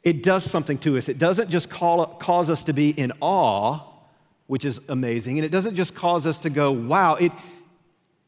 it 0.03 0.23
does 0.23 0.43
something 0.43 0.77
to 0.79 0.97
us. 0.97 1.09
It 1.09 1.17
doesn't 1.17 1.49
just 1.49 1.69
call, 1.69 2.05
cause 2.05 2.49
us 2.49 2.63
to 2.65 2.73
be 2.73 2.91
in 2.91 3.11
awe 3.19 3.89
which 4.49 4.65
is 4.65 4.81
amazing. 4.89 5.37
And 5.37 5.45
it 5.45 5.51
doesn't 5.51 5.75
just 5.75 5.93
cause 5.93 6.25
us 6.25 6.39
to 6.39 6.49
go, 6.49 6.71
wow, 6.71 7.13
it, 7.13 7.31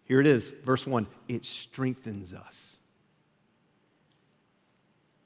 here 0.03 0.21
it 0.21 0.27
is, 0.27 0.51
verse 0.51 0.85
one, 0.85 1.07
it 1.27 1.43
strengthens 1.43 2.31
us. 2.31 2.77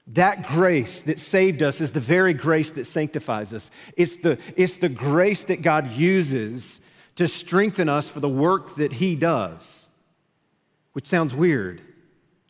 That 0.10 0.48
grace 0.48 1.02
that 1.04 1.20
saved 1.20 1.64
us 1.64 1.82
is 1.82 1.92
the 1.92 2.00
very 2.00 2.34
grace 2.34 2.72
that 2.72 2.86
sanctifies 2.86 3.54
us. 3.54 3.72
It's 3.98 4.18
the, 4.18 4.38
it's 4.56 4.78
the 4.78 4.90
grace 4.90 5.46
that 5.46 5.62
God 5.62 5.92
uses 5.92 6.80
to 7.16 7.28
strengthen 7.28 7.90
us 7.90 8.08
for 8.08 8.20
the 8.20 8.30
work 8.30 8.76
that 8.76 8.94
He 8.94 9.16
does, 9.16 9.90
which 10.94 11.06
sounds 11.06 11.34
weird, 11.34 11.82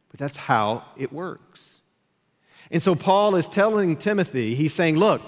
but 0.10 0.20
that's 0.20 0.38
how 0.38 0.84
it 0.98 1.14
works. 1.14 1.80
And 2.72 2.82
so 2.82 2.96
Paul 2.96 3.36
is 3.36 3.48
telling 3.48 3.96
Timothy, 3.96 4.56
he's 4.56 4.74
saying, 4.74 4.98
Look, 4.98 5.22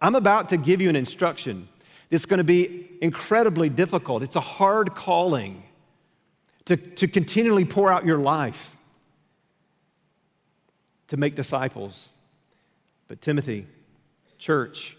I'm 0.00 0.14
about 0.14 0.50
to 0.50 0.56
give 0.56 0.80
you 0.80 0.88
an 0.88 0.96
instruction. 0.96 1.68
It's 2.10 2.26
going 2.26 2.38
to 2.38 2.44
be 2.44 2.90
incredibly 3.00 3.68
difficult. 3.68 4.22
It's 4.22 4.36
a 4.36 4.40
hard 4.40 4.94
calling 4.94 5.64
to, 6.66 6.76
to 6.76 7.08
continually 7.08 7.64
pour 7.64 7.90
out 7.90 8.04
your 8.04 8.18
life 8.18 8.73
to 11.08 11.16
make 11.16 11.34
disciples. 11.34 12.14
But, 13.08 13.20
Timothy, 13.20 13.66
church, 14.38 14.96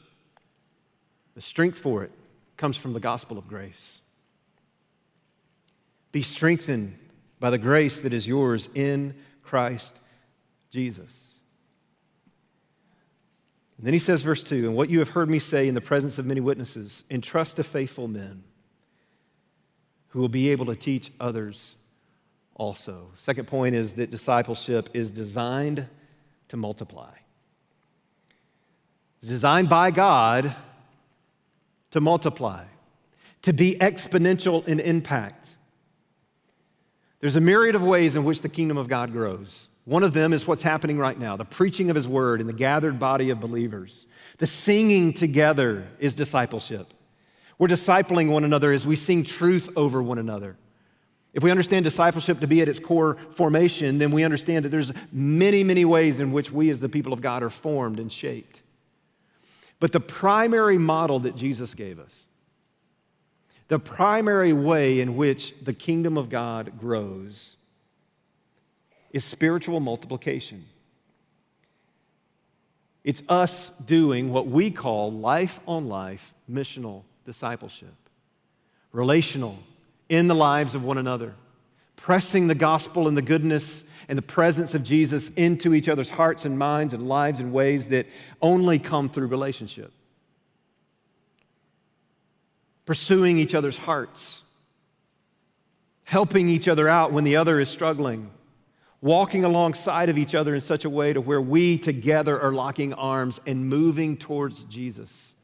the 1.33 1.41
strength 1.41 1.79
for 1.79 2.03
it 2.03 2.11
comes 2.57 2.77
from 2.77 2.93
the 2.93 2.99
gospel 2.99 3.37
of 3.37 3.47
grace. 3.47 4.01
Be 6.11 6.21
strengthened 6.21 6.97
by 7.39 7.49
the 7.49 7.57
grace 7.57 7.99
that 7.99 8.13
is 8.13 8.27
yours 8.27 8.69
in 8.73 9.15
Christ 9.43 9.99
Jesus. 10.71 11.39
And 13.77 13.85
then 13.85 13.93
he 13.93 13.99
says, 13.99 14.21
verse 14.21 14.43
2 14.43 14.67
And 14.67 14.75
what 14.75 14.89
you 14.89 14.99
have 14.99 15.09
heard 15.09 15.29
me 15.29 15.39
say 15.39 15.67
in 15.67 15.75
the 15.75 15.81
presence 15.81 16.17
of 16.17 16.25
many 16.25 16.39
witnesses, 16.39 17.03
entrust 17.09 17.57
to 17.57 17.63
faithful 17.63 18.07
men 18.07 18.43
who 20.09 20.19
will 20.19 20.29
be 20.29 20.49
able 20.49 20.65
to 20.67 20.75
teach 20.75 21.11
others 21.19 21.75
also. 22.55 23.11
Second 23.15 23.47
point 23.47 23.75
is 23.75 23.93
that 23.93 24.11
discipleship 24.11 24.89
is 24.93 25.11
designed 25.11 25.87
to 26.47 26.57
multiply. 26.57 27.11
It's 29.19 29.29
designed 29.29 29.69
by 29.69 29.91
God 29.91 30.55
to 31.91 32.01
multiply, 32.01 32.65
to 33.43 33.53
be 33.53 33.75
exponential 33.79 34.67
in 34.67 34.79
impact. 34.79 35.49
There's 37.19 37.35
a 37.35 37.41
myriad 37.41 37.75
of 37.75 37.83
ways 37.83 38.15
in 38.15 38.23
which 38.23 38.41
the 38.41 38.49
kingdom 38.49 38.77
of 38.77 38.87
God 38.87 39.11
grows. 39.11 39.69
One 39.85 40.03
of 40.03 40.13
them 40.13 40.33
is 40.33 40.47
what's 40.47 40.63
happening 40.63 40.97
right 40.97 41.17
now 41.17 41.37
the 41.37 41.45
preaching 41.45 41.89
of 41.89 41.95
his 41.95 42.07
word 42.07 42.41
in 42.41 42.47
the 42.47 42.53
gathered 42.53 42.99
body 42.99 43.29
of 43.29 43.39
believers. 43.39 44.07
The 44.37 44.47
singing 44.47 45.13
together 45.13 45.87
is 45.99 46.15
discipleship. 46.15 46.93
We're 47.57 47.67
discipling 47.67 48.29
one 48.29 48.43
another 48.43 48.73
as 48.73 48.85
we 48.85 48.95
sing 48.95 49.23
truth 49.23 49.69
over 49.75 50.03
one 50.03 50.17
another. 50.17 50.57
If 51.35 51.43
we 51.43 51.51
understand 51.51 51.83
discipleship 51.83 52.39
to 52.39 52.47
be 52.47 52.61
at 52.61 52.69
its 52.69 52.79
core 52.79 53.15
formation, 53.29 53.97
then 53.97 54.11
we 54.11 54.23
understand 54.23 54.63
that 54.63 54.69
there's 54.69 54.93
many, 55.11 55.65
many 55.65 55.83
ways 55.83 56.19
in 56.19 56.31
which 56.31 56.49
we 56.49 56.69
as 56.69 56.79
the 56.79 56.87
people 56.87 57.11
of 57.11 57.21
God 57.21 57.43
are 57.43 57.49
formed 57.49 57.99
and 57.99 58.09
shaped. 58.09 58.61
But 59.81 59.91
the 59.91 59.99
primary 59.99 60.77
model 60.77 61.19
that 61.19 61.35
Jesus 61.35 61.75
gave 61.75 61.99
us, 61.99 62.25
the 63.67 63.79
primary 63.79 64.53
way 64.53 65.01
in 65.01 65.17
which 65.17 65.53
the 65.61 65.73
kingdom 65.73 66.17
of 66.17 66.29
God 66.29 66.79
grows, 66.79 67.57
is 69.11 69.25
spiritual 69.25 69.81
multiplication. 69.81 70.65
It's 73.03 73.23
us 73.27 73.71
doing 73.85 74.31
what 74.31 74.47
we 74.47 74.71
call 74.71 75.11
life 75.11 75.59
on 75.67 75.89
life 75.89 76.33
missional 76.49 77.03
discipleship, 77.25 77.93
relational 78.93 79.59
in 80.09 80.27
the 80.27 80.35
lives 80.35 80.75
of 80.75 80.83
one 80.83 80.97
another, 80.97 81.33
pressing 81.95 82.47
the 82.47 82.55
gospel 82.55 83.07
and 83.07 83.17
the 83.17 83.21
goodness 83.21 83.83
and 84.07 84.17
the 84.17 84.23
presence 84.23 84.75
of 84.75 84.83
Jesus 84.83 85.29
into 85.29 85.73
each 85.73 85.89
other's 85.89 86.09
hearts 86.09 86.45
and 86.45 86.59
minds 86.59 86.93
and 86.93 87.07
lives 87.07 87.39
in 87.39 87.51
ways 87.51 87.87
that 87.89 88.07
only 88.41 88.79
come 88.79 89.09
through 89.09 89.27
relationship. 89.27 89.91
Pursuing 92.85 93.39
each 93.39 93.55
other's 93.55 93.77
hearts, 93.77 94.43
helping 96.03 96.49
each 96.49 96.67
other 96.67 96.87
out 96.87 97.11
when 97.11 97.23
the 97.23 97.35
other 97.35 97.59
is 97.59 97.69
struggling 97.69 98.29
walking 99.05 99.43
alongside 99.43 100.09
of 100.09 100.17
each 100.17 100.33
other 100.33 100.55
in 100.55 100.59
such 100.61 100.83
a 100.83 100.89
way 100.89 101.13
to 101.13 101.21
where 101.21 101.39
we 101.39 101.77
together 101.77 102.41
are 102.41 102.51
locking 102.51 102.91
arms 102.95 103.39
and 103.45 103.69
moving 103.69 104.17
towards 104.17 104.63
Jesus. 104.63 105.34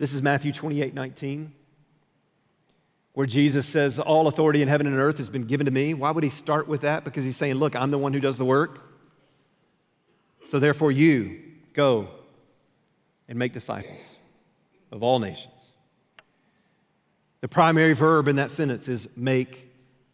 This 0.00 0.14
is 0.14 0.22
Matthew 0.22 0.50
28 0.50 0.94
19, 0.94 1.52
where 3.12 3.26
Jesus 3.26 3.66
says, 3.66 3.98
All 3.98 4.28
authority 4.28 4.62
in 4.62 4.68
heaven 4.68 4.86
and 4.86 4.96
earth 4.96 5.18
has 5.18 5.28
been 5.28 5.44
given 5.44 5.66
to 5.66 5.70
me. 5.70 5.92
Why 5.92 6.10
would 6.10 6.24
he 6.24 6.30
start 6.30 6.66
with 6.66 6.80
that? 6.80 7.04
Because 7.04 7.22
he's 7.22 7.36
saying, 7.36 7.56
Look, 7.56 7.76
I'm 7.76 7.90
the 7.90 7.98
one 7.98 8.14
who 8.14 8.18
does 8.18 8.38
the 8.38 8.46
work. 8.46 8.82
So 10.46 10.58
therefore, 10.58 10.90
you 10.90 11.38
go 11.74 12.08
and 13.28 13.38
make 13.38 13.52
disciples. 13.52 14.16
of 14.90 15.02
all 15.02 15.18
nations. 15.18 15.74
The 17.42 17.48
primary 17.48 17.92
verb 17.92 18.26
in 18.26 18.36
that 18.36 18.50
sentence 18.50 18.88
is 18.88 19.06
make 19.16 19.70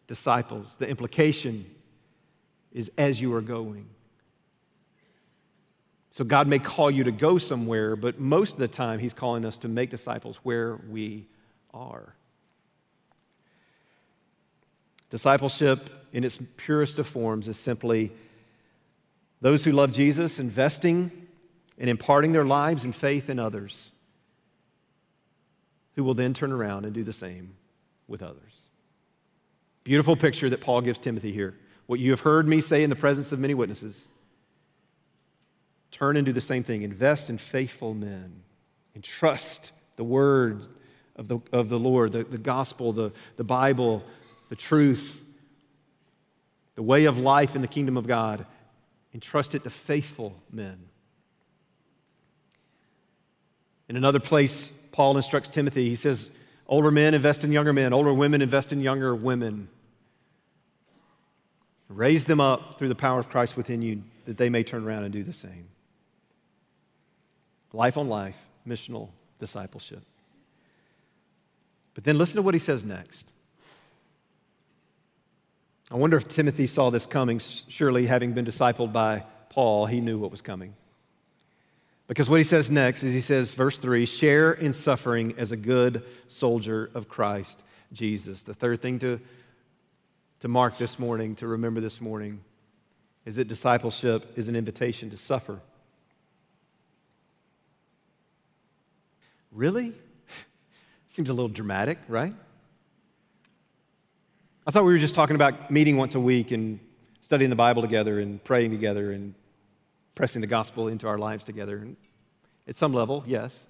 disciples. 0.09 0.79
The 0.79 0.89
implication 0.89 1.65
is 2.73 2.91
as 2.99 3.23
you 3.23 3.33
are 3.35 3.41
going. 3.41 3.87
So 6.17 6.25
God 6.25 6.49
may 6.49 6.59
call 6.59 6.91
you 6.91 7.05
to 7.05 7.13
go 7.13 7.37
somewhere, 7.37 7.95
but 7.95 8.19
most 8.19 8.55
of 8.55 8.59
the 8.59 8.69
time 8.69 9.01
He's 9.01 9.13
calling 9.13 9.45
us 9.45 9.59
to 9.59 9.69
make 9.69 9.91
disciples 9.91 10.41
where 10.45 10.77
we 10.89 11.27
are. 11.75 12.15
Discipleship, 15.11 15.91
in 16.15 16.25
its 16.25 16.39
purest 16.57 16.99
of 16.99 17.07
forms, 17.07 17.49
is 17.49 17.59
simply 17.59 18.13
those 19.43 19.67
who 19.67 19.73
love 19.73 19.93
Jesus 19.93 20.39
investing 20.39 21.13
and 21.77 21.91
imparting 21.91 22.33
their 22.33 22.47
lives 22.47 22.87
and 22.87 22.97
faith 22.97 23.29
in 23.29 23.39
others, 23.39 23.93
who 25.97 26.05
will 26.05 26.15
then 26.15 26.33
turn 26.33 26.51
around 26.51 26.87
and 26.87 26.95
do 26.95 27.05
the 27.05 27.13
same 27.13 27.57
with 28.09 28.23
others. 28.23 28.69
Beautiful 29.85 30.17
picture 30.17 30.49
that 30.49 30.63
Paul 30.63 30.81
gives 30.81 30.99
Timothy 30.99 31.33
here. 31.33 31.59
What 31.85 32.01
you 32.01 32.11
have 32.13 32.21
heard 32.21 32.49
me 32.49 32.63
say 32.63 32.83
in 32.83 32.89
the 32.89 32.97
presence 32.97 33.33
of 33.33 33.39
many 33.39 33.53
witnesses, 33.53 34.09
turn 35.91 36.17
and 36.17 36.27
do 36.27 36.33
the 36.33 36.41
same 36.41 36.63
thing. 36.63 36.83
Invest 36.83 37.31
in 37.31 37.39
faithful 37.39 37.95
men 37.95 38.43
and 38.95 39.03
trust 39.03 39.73
the 39.97 40.05
word 40.05 40.67
of 41.17 41.29
the, 41.29 41.39
of 41.53 41.69
the 41.69 41.79
Lord, 41.79 42.13
the, 42.13 42.25
the 42.25 42.39
gospel, 42.39 42.93
the, 42.93 43.13
the 43.37 43.45
Bible, 43.45 44.05
the 44.49 44.57
truth, 44.57 45.25
the 46.75 46.83
way 46.83 47.07
of 47.07 47.17
life 47.19 47.57
in 47.57 47.63
the 47.63 47.69
kingdom 47.69 47.97
of 47.97 48.07
God, 48.07 48.47
entrust 49.15 49.55
it 49.55 49.65
to 49.65 49.71
faithful 49.71 50.41
men. 50.53 50.79
In 53.89 53.97
another 53.97 54.21
place, 54.21 54.73
Paul 54.93 55.17
instructs 55.17 55.49
Timothy, 55.49 55.89
he 55.89 55.97
says, 55.97 56.31
Older 56.69 56.91
men 56.91 57.15
invest 57.15 57.45
in 57.45 57.53
younger 57.53 57.73
men, 57.73 57.93
older 57.93 58.13
women 58.13 58.43
invest 58.43 58.73
in 58.73 58.81
younger 58.81 59.15
women. 59.15 59.69
Raise 61.89 62.25
them 62.25 62.41
up 62.41 62.79
through 62.79 62.89
the 62.89 62.97
power 62.97 63.21
of 63.21 63.29
Christ 63.29 63.57
within 63.57 63.81
you 63.81 64.03
that 64.25 64.37
they 64.37 64.51
may 64.51 64.65
turn 64.65 64.85
around 64.85 65.05
and 65.05 65.13
do 65.13 65.23
the 65.23 65.33
same. 65.33 65.69
Life 67.77 67.99
on 67.99 68.09
life, 68.09 68.49
missional 68.67 69.11
discipleship. 69.39 70.03
But 71.93 72.05
then 72.05 72.17
listen 72.17 72.37
to 72.37 72.43
what 72.43 72.55
he 72.55 72.59
says 72.59 72.87
next. 72.87 73.31
I 75.91 75.97
wonder 75.97 76.17
if 76.17 76.27
Timothy 76.27 76.67
saw 76.67 76.89
this 76.89 77.05
coming. 77.05 77.39
Surely, 77.39 78.07
having 78.07 78.33
been 78.33 78.47
discipled 78.47 78.95
by 78.95 79.25
Paul, 79.51 79.85
he 79.85 80.01
knew 80.01 80.19
what 80.19 80.31
was 80.31 80.41
coming. 80.41 80.75
Because 82.07 82.31
what 82.31 82.39
he 82.39 82.45
says 82.45 82.71
next 82.71 83.03
is 83.03 83.13
he 83.13 83.21
says, 83.21 83.51
verse 83.51 83.77
3 83.77 84.07
share 84.07 84.53
in 84.55 84.73
suffering 84.73 85.35
as 85.37 85.53
a 85.53 85.57
good 85.57 86.03
soldier 86.29 86.91
of 86.95 87.09
Christ 87.09 87.63
Jesus. 87.93 88.43
The 88.43 88.55
third 88.55 88.81
thing 88.81 89.01
to, 89.01 89.21
to 90.41 90.49
mark 90.49 90.79
this 90.79 90.99
morning, 90.99 91.35
to 91.37 91.47
remember 91.47 91.83
this 91.83 92.01
morning, 92.01 92.41
is 93.27 93.37
that 93.37 93.49
discipleship 93.49 94.33
is 94.35 94.49
an 94.49 94.57
invitation 94.57 95.11
to 95.11 95.19
suffer. 95.19 95.61
Really? 99.57 99.95
Seems 101.09 101.31
a 101.31 101.33
little 101.33 101.49
dramatic, 101.49 101.99
right? 102.09 102.35
I 104.67 104.71
thought 104.71 104.85
we 104.85 104.93
were 104.93 104.99
just 104.99 105.15
talking 105.15 105.35
about 105.35 105.71
meeting 105.71 105.97
once 105.97 106.15
a 106.15 106.21
week 106.21 106.51
and 106.51 106.79
studying 107.23 107.49
the 107.49 107.57
Bible 107.57 107.81
together 107.81 108.21
and 108.21 108.43
praying 108.45 108.71
together 108.71 109.13
and 109.13 109.35
pressing 110.15 110.43
the 110.43 110.47
gospel 110.47 110.89
into 110.89 111.09
our 111.09 111.17
lives 111.17 111.43
together. 111.43 111.79
And 111.79 111.97
at 112.69 112.75
some 112.75 112.93
level, 112.93 113.25
yes. 113.27 113.67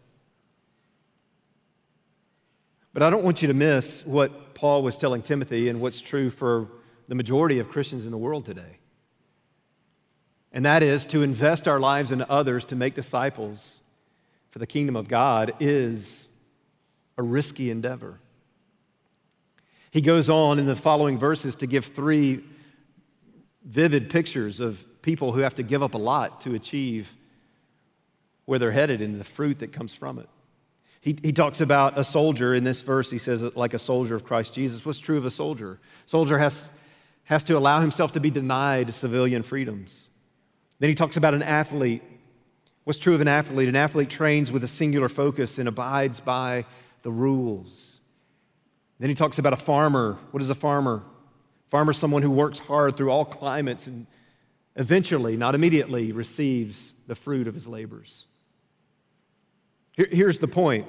But 2.92 3.04
I 3.04 3.10
don't 3.10 3.22
want 3.22 3.40
you 3.40 3.48
to 3.48 3.54
miss 3.54 4.04
what 4.04 4.56
Paul 4.56 4.82
was 4.82 4.98
telling 4.98 5.22
Timothy 5.22 5.68
and 5.68 5.80
what's 5.80 6.00
true 6.00 6.30
for 6.30 6.66
the 7.06 7.14
majority 7.14 7.60
of 7.60 7.68
Christians 7.68 8.04
in 8.06 8.10
the 8.10 8.18
world 8.18 8.44
today. 8.44 8.78
And 10.50 10.64
that 10.64 10.82
is 10.82 11.06
to 11.06 11.22
invest 11.22 11.68
our 11.68 11.78
lives 11.78 12.10
in 12.10 12.24
others 12.28 12.64
to 12.66 12.76
make 12.76 12.96
disciples 12.96 13.80
for 14.56 14.60
the 14.60 14.66
kingdom 14.66 14.96
of 14.96 15.06
God 15.06 15.52
is 15.60 16.28
a 17.18 17.22
risky 17.22 17.70
endeavor. 17.70 18.18
He 19.90 20.00
goes 20.00 20.30
on 20.30 20.58
in 20.58 20.64
the 20.64 20.74
following 20.74 21.18
verses 21.18 21.56
to 21.56 21.66
give 21.66 21.84
three 21.84 22.42
vivid 23.66 24.08
pictures 24.08 24.60
of 24.60 24.86
people 25.02 25.32
who 25.32 25.40
have 25.40 25.56
to 25.56 25.62
give 25.62 25.82
up 25.82 25.92
a 25.92 25.98
lot 25.98 26.40
to 26.40 26.54
achieve 26.54 27.14
where 28.46 28.58
they're 28.58 28.70
headed 28.70 29.02
and 29.02 29.20
the 29.20 29.24
fruit 29.24 29.58
that 29.58 29.74
comes 29.74 29.92
from 29.92 30.18
it. 30.18 30.28
He, 31.02 31.18
he 31.22 31.34
talks 31.34 31.60
about 31.60 31.98
a 31.98 32.02
soldier 32.02 32.54
in 32.54 32.64
this 32.64 32.80
verse. 32.80 33.10
He 33.10 33.18
says, 33.18 33.42
like 33.42 33.74
a 33.74 33.78
soldier 33.78 34.14
of 34.14 34.24
Christ 34.24 34.54
Jesus. 34.54 34.86
What's 34.86 35.00
true 35.00 35.18
of 35.18 35.26
a 35.26 35.30
soldier? 35.30 35.80
Soldier 36.06 36.38
has, 36.38 36.70
has 37.24 37.44
to 37.44 37.58
allow 37.58 37.82
himself 37.82 38.12
to 38.12 38.20
be 38.20 38.30
denied 38.30 38.94
civilian 38.94 39.42
freedoms. 39.42 40.08
Then 40.78 40.88
he 40.88 40.94
talks 40.94 41.18
about 41.18 41.34
an 41.34 41.42
athlete. 41.42 42.02
What's 42.86 43.00
true 43.00 43.16
of 43.16 43.20
an 43.20 43.26
athlete? 43.26 43.68
An 43.68 43.74
athlete 43.74 44.08
trains 44.08 44.52
with 44.52 44.62
a 44.62 44.68
singular 44.68 45.08
focus 45.08 45.58
and 45.58 45.68
abides 45.68 46.20
by 46.20 46.64
the 47.02 47.10
rules. 47.10 47.98
Then 49.00 49.08
he 49.08 49.14
talks 49.16 49.40
about 49.40 49.52
a 49.52 49.56
farmer. 49.56 50.16
What 50.30 50.40
is 50.40 50.50
a 50.50 50.54
farmer? 50.54 51.02
Farmer 51.66 51.90
is 51.90 51.96
someone 51.96 52.22
who 52.22 52.30
works 52.30 52.60
hard 52.60 52.96
through 52.96 53.10
all 53.10 53.24
climates 53.24 53.88
and 53.88 54.06
eventually, 54.76 55.36
not 55.36 55.56
immediately, 55.56 56.12
receives 56.12 56.94
the 57.08 57.16
fruit 57.16 57.48
of 57.48 57.54
his 57.54 57.66
labors. 57.66 58.26
Here's 59.96 60.38
the 60.38 60.46
point. 60.46 60.86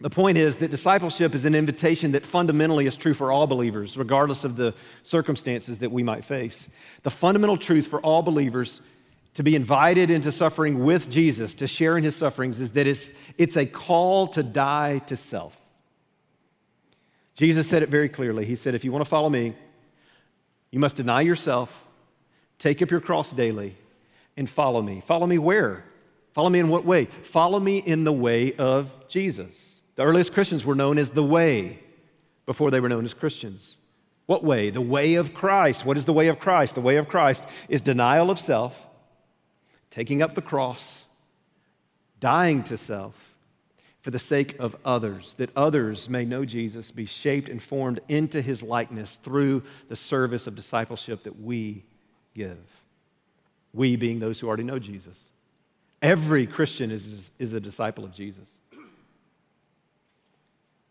The 0.00 0.10
point 0.10 0.38
is 0.38 0.58
that 0.58 0.70
discipleship 0.70 1.34
is 1.34 1.44
an 1.44 1.56
invitation 1.56 2.12
that 2.12 2.24
fundamentally 2.24 2.86
is 2.86 2.96
true 2.96 3.12
for 3.12 3.32
all 3.32 3.48
believers, 3.48 3.98
regardless 3.98 4.44
of 4.44 4.54
the 4.54 4.72
circumstances 5.02 5.80
that 5.80 5.90
we 5.90 6.04
might 6.04 6.24
face. 6.24 6.68
The 7.02 7.10
fundamental 7.10 7.56
truth 7.56 7.88
for 7.88 8.00
all 8.02 8.22
believers 8.22 8.80
to 9.34 9.42
be 9.42 9.54
invited 9.54 10.10
into 10.10 10.32
suffering 10.32 10.82
with 10.84 11.10
Jesus, 11.10 11.54
to 11.56 11.66
share 11.66 11.96
in 11.96 12.04
his 12.04 12.16
sufferings, 12.16 12.60
is 12.60 12.72
that 12.72 12.86
it's, 12.86 13.10
it's 13.36 13.56
a 13.56 13.66
call 13.66 14.26
to 14.28 14.42
die 14.42 14.98
to 15.06 15.16
self. 15.16 15.60
Jesus 17.34 17.68
said 17.68 17.84
it 17.84 17.88
very 17.88 18.08
clearly. 18.08 18.44
He 18.44 18.56
said, 18.56 18.74
If 18.74 18.84
you 18.84 18.90
want 18.90 19.04
to 19.04 19.08
follow 19.08 19.30
me, 19.30 19.54
you 20.70 20.80
must 20.80 20.96
deny 20.96 21.20
yourself, 21.20 21.86
take 22.58 22.82
up 22.82 22.90
your 22.90 23.00
cross 23.00 23.32
daily, 23.32 23.76
and 24.36 24.50
follow 24.50 24.82
me. 24.82 25.00
Follow 25.00 25.26
me 25.26 25.38
where? 25.38 25.84
Follow 26.32 26.50
me 26.50 26.58
in 26.58 26.68
what 26.68 26.84
way? 26.84 27.04
Follow 27.04 27.60
me 27.60 27.78
in 27.78 28.04
the 28.04 28.12
way 28.12 28.54
of 28.54 29.08
Jesus. 29.08 29.80
The 29.94 30.02
earliest 30.02 30.32
Christians 30.32 30.64
were 30.64 30.74
known 30.74 30.98
as 30.98 31.10
the 31.10 31.22
way 31.22 31.78
before 32.44 32.70
they 32.70 32.80
were 32.80 32.88
known 32.88 33.04
as 33.04 33.14
Christians. 33.14 33.78
What 34.26 34.42
way? 34.42 34.70
The 34.70 34.80
way 34.80 35.14
of 35.14 35.32
Christ. 35.32 35.84
What 35.84 35.96
is 35.96 36.06
the 36.06 36.12
way 36.12 36.26
of 36.26 36.40
Christ? 36.40 36.74
The 36.74 36.80
way 36.80 36.96
of 36.96 37.08
Christ 37.08 37.48
is 37.68 37.82
denial 37.82 38.30
of 38.30 38.38
self, 38.40 38.86
taking 39.90 40.22
up 40.22 40.34
the 40.34 40.42
cross, 40.42 41.06
dying 42.20 42.62
to 42.64 42.76
self, 42.76 43.36
for 44.00 44.10
the 44.10 44.18
sake 44.18 44.58
of 44.58 44.76
others, 44.84 45.34
that 45.34 45.50
others 45.56 46.08
may 46.08 46.24
know 46.24 46.44
Jesus, 46.44 46.90
be 46.90 47.04
shaped 47.04 47.48
and 47.48 47.62
formed 47.62 48.00
into 48.08 48.40
his 48.40 48.62
likeness 48.62 49.16
through 49.16 49.62
the 49.88 49.96
service 49.96 50.46
of 50.46 50.54
discipleship 50.54 51.24
that 51.24 51.40
we 51.40 51.84
give. 52.34 52.58
We 53.74 53.96
being 53.96 54.18
those 54.18 54.40
who 54.40 54.46
already 54.46 54.62
know 54.62 54.78
Jesus. 54.78 55.32
Every 56.00 56.46
Christian 56.46 56.90
is, 56.90 57.30
is 57.38 57.52
a 57.52 57.60
disciple 57.60 58.04
of 58.04 58.14
Jesus. 58.14 58.60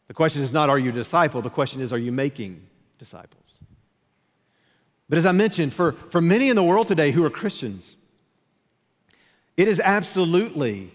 The 0.08 0.14
question 0.14 0.42
is 0.42 0.54
not, 0.54 0.70
are 0.70 0.80
you 0.80 0.90
a 0.90 0.94
disciple? 0.94 1.42
The 1.42 1.50
question 1.50 1.82
is, 1.82 1.92
are 1.92 1.98
you 1.98 2.12
making 2.12 2.62
disciples? 2.98 3.58
But 5.10 5.18
as 5.18 5.26
I 5.26 5.32
mentioned, 5.32 5.74
for, 5.74 5.94
for 5.94 6.22
many 6.22 6.50
in 6.50 6.56
the 6.56 6.64
world 6.64 6.88
today 6.88 7.12
who 7.12 7.24
are 7.24 7.30
Christians, 7.30 7.96
it 9.58 9.68
is 9.68 9.80
absolutely 9.80 10.92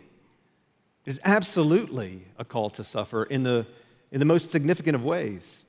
is 1.04 1.20
absolutely 1.24 2.24
a 2.38 2.44
call 2.44 2.70
to 2.70 2.84
suffer 2.84 3.24
in 3.24 3.42
the, 3.42 3.66
in 4.10 4.20
the 4.20 4.24
most 4.24 4.50
significant 4.50 4.94
of 4.94 5.04
ways. 5.04 5.64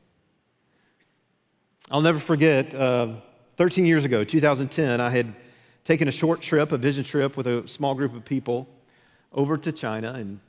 I'll 1.89 2.01
never 2.01 2.19
forget, 2.19 2.73
uh, 2.73 3.15
13 3.57 3.85
years 3.85 4.05
ago, 4.05 4.23
2010, 4.23 5.01
I 5.01 5.09
had 5.09 5.33
taken 5.83 6.07
a 6.07 6.11
short 6.11 6.41
trip, 6.41 6.71
a 6.71 6.77
vision 6.77 7.03
trip 7.03 7.35
with 7.35 7.47
a 7.47 7.67
small 7.67 7.95
group 7.95 8.15
of 8.15 8.23
people 8.23 8.69
over 9.31 9.57
to 9.57 9.71
China. 9.71 10.13
And 10.13 10.39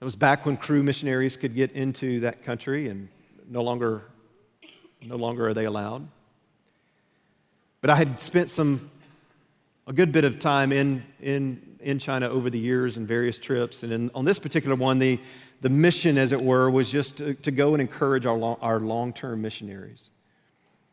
it 0.00 0.04
was 0.04 0.16
back 0.16 0.44
when 0.44 0.56
Cru 0.56 0.82
missionaries 0.82 1.36
could 1.36 1.54
get 1.54 1.72
into 1.72 2.20
that 2.20 2.42
country, 2.42 2.88
and 2.88 3.08
no 3.48 3.62
longer, 3.62 4.02
no 5.02 5.16
longer 5.16 5.48
are 5.48 5.54
they 5.54 5.64
allowed. 5.64 6.06
But 7.80 7.90
I 7.90 7.96
had 7.96 8.18
spent 8.18 8.50
some, 8.50 8.90
a 9.86 9.92
good 9.92 10.12
bit 10.12 10.24
of 10.24 10.38
time 10.38 10.72
in, 10.72 11.04
in 11.20 11.74
in 11.84 11.98
China 11.98 12.28
over 12.28 12.50
the 12.50 12.58
years 12.58 12.96
and 12.96 13.06
various 13.06 13.38
trips. 13.38 13.82
And 13.82 13.92
in, 13.92 14.10
on 14.14 14.24
this 14.24 14.38
particular 14.38 14.74
one, 14.74 14.98
the, 14.98 15.20
the 15.60 15.68
mission, 15.68 16.18
as 16.18 16.32
it 16.32 16.42
were, 16.42 16.70
was 16.70 16.90
just 16.90 17.18
to, 17.18 17.34
to 17.34 17.50
go 17.50 17.74
and 17.74 17.80
encourage 17.80 18.26
our, 18.26 18.36
long, 18.36 18.56
our 18.60 18.80
long-term 18.80 19.40
missionaries. 19.40 20.10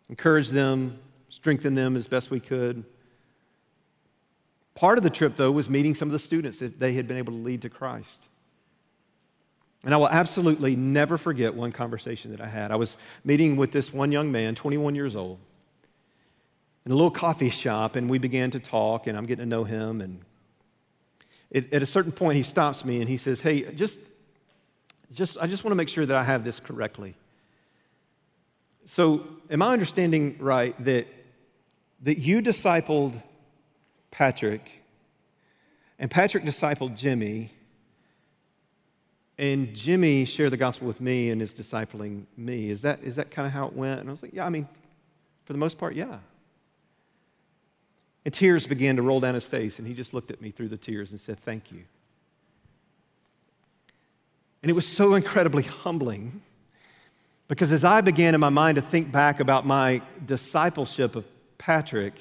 Encourage 0.10 0.50
them, 0.50 1.00
strengthen 1.30 1.76
them 1.76 1.96
as 1.96 2.08
best 2.08 2.30
we 2.30 2.40
could. 2.40 2.84
Part 4.76 4.98
of 4.98 5.04
the 5.04 5.10
trip, 5.10 5.38
though, 5.38 5.52
was 5.52 5.70
meeting 5.70 5.96
some 5.96 6.10
of 6.10 6.14
the 6.14 6.20
students 6.20 6.60
that 6.60 6.78
they 6.78 6.94
had 6.94 7.08
been 7.08 7.18
able 7.18 7.34
to 7.34 7.40
lead 7.40 7.62
to 7.64 7.70
Christ. 7.70 8.28
And 9.84 9.94
I 9.94 9.98
will 9.98 10.10
absolutely 10.10 10.76
never 10.76 11.18
forget 11.18 11.56
one 11.56 11.72
conversation 11.72 12.32
that 12.32 12.42
I 12.42 12.48
had. 12.48 12.72
I 12.72 12.76
was 12.76 12.98
meeting 13.24 13.56
with 13.56 13.72
this 13.72 13.94
one 13.94 14.12
young 14.12 14.32
man, 14.32 14.56
21 14.56 14.94
years 14.94 15.16
old, 15.16 15.40
in 16.86 16.92
a 16.92 16.96
little 16.96 17.12
coffee 17.12 17.50
shop, 17.50 17.96
and 17.96 18.10
we 18.10 18.18
began 18.18 18.52
to 18.52 18.60
talk, 18.60 19.08
and 19.08 19.18
I'm 19.18 19.26
getting 19.26 19.44
to 19.44 19.50
know 19.50 19.64
him. 19.64 20.02
And 20.02 20.22
it, 21.52 21.74
at 21.74 21.82
a 21.82 21.86
certain 21.86 22.12
point, 22.12 22.38
he 22.38 22.44
stops 22.44 22.84
me 22.84 23.02
and 23.02 23.10
he 23.10 23.18
says, 23.18 23.42
Hey, 23.42 23.72
just, 23.74 24.00
just, 25.14 25.38
I 25.40 25.48
just 25.48 25.64
want 25.64 25.72
to 25.72 25.76
make 25.76 25.90
sure 25.90 26.06
that 26.06 26.16
I 26.16 26.24
have 26.24 26.44
this 26.44 26.60
correctly. 26.60 27.14
So, 28.86 29.28
am 29.50 29.62
I 29.62 29.74
understanding 29.74 30.38
right 30.40 30.76
that, 30.84 31.08
that 32.02 32.18
you 32.18 32.42
discipled 32.42 33.22
Patrick, 34.10 34.84
and 36.00 36.10
Patrick 36.10 36.44
discipled 36.46 36.98
Jimmy, 36.98 37.52
and 39.38 39.76
Jimmy 39.76 40.26
shared 40.26 40.52
the 40.52 40.58
gospel 40.58 40.88
with 40.88 41.00
me 41.00 41.30
and 41.30 41.42
is 41.42 41.54
discipling 41.54 42.26
me? 42.36 42.72
Is 42.72 42.82
that, 42.82 43.04
is 43.04 43.18
that 43.18 43.30
kind 43.30 43.46
of 43.46 43.54
how 43.54 43.68
it 43.68 43.74
went? 43.74 44.00
And 44.00 44.10
I 44.10 44.12
was 44.12 44.24
like, 44.24 44.34
Yeah, 44.34 44.48
I 44.48 44.50
mean, 44.50 44.68
for 45.46 45.54
the 45.54 45.60
most 45.60 45.78
part, 45.78 45.94
yeah. 45.94 46.18
And 48.24 48.34
tears 48.34 48.68
began 48.68 48.98
to 48.98 49.02
roll 49.02 49.20
down 49.20 49.34
his 49.34 49.48
face, 49.48 49.80
and 49.80 49.88
he 49.88 49.94
just 49.94 50.14
looked 50.14 50.32
at 50.32 50.42
me 50.42 50.52
through 50.52 50.68
the 50.68 50.78
tears 50.78 51.12
and 51.12 51.20
said, 51.20 51.40
Thank 51.40 51.72
you. 51.72 51.84
And 54.62 54.70
it 54.70 54.74
was 54.74 54.88
so 54.88 55.16
incredibly 55.16 55.64
humbling 55.64 56.42
because 57.52 57.74
as 57.74 57.84
I 57.84 58.00
began 58.00 58.34
in 58.34 58.40
my 58.40 58.48
mind 58.48 58.78
to 58.78 58.82
think 58.82 59.12
back 59.12 59.42
about 59.42 59.66
my 59.66 60.02
discipleship 60.26 61.18
of 61.18 61.28
Patrick, 61.58 62.14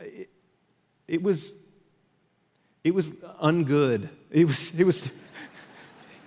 it, 0.00 0.30
it 1.06 1.22
was, 1.22 1.54
it 2.82 2.92
was 2.92 3.12
ungood. 3.40 4.08
It 4.32 4.46
was, 4.46 4.72
it 4.76 4.82
was, 4.82 5.06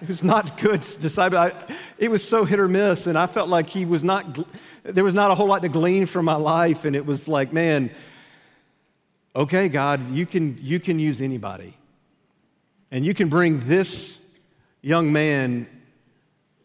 it 0.01 0.07
was 0.07 0.23
not 0.23 0.57
good 0.61 0.79
disciple. 0.79 1.37
I, 1.37 1.51
it 1.97 2.09
was 2.09 2.25
so 2.25 2.45
hit 2.45 2.57
or 2.57 2.69
miss, 2.69 3.05
and 3.05 3.17
I 3.17 3.27
felt 3.27 3.49
like 3.49 3.69
he 3.69 3.83
was 3.83 4.05
not, 4.05 4.39
there 4.83 5.03
was 5.03 5.13
not 5.13 5.31
a 5.31 5.35
whole 5.35 5.47
lot 5.47 5.63
to 5.63 5.67
glean 5.67 6.05
from 6.05 6.23
my 6.23 6.35
life, 6.35 6.85
and 6.85 6.95
it 6.95 7.05
was 7.05 7.27
like, 7.27 7.51
man, 7.51 7.91
okay, 9.35 9.69
God, 9.69 10.11
you 10.11 10.25
can, 10.25 10.57
you 10.61 10.79
can 10.79 10.99
use 10.99 11.21
anybody. 11.21 11.75
And 12.91 13.05
you 13.05 13.13
can 13.13 13.29
bring 13.29 13.59
this 13.61 14.17
young 14.81 15.11
man, 15.11 15.67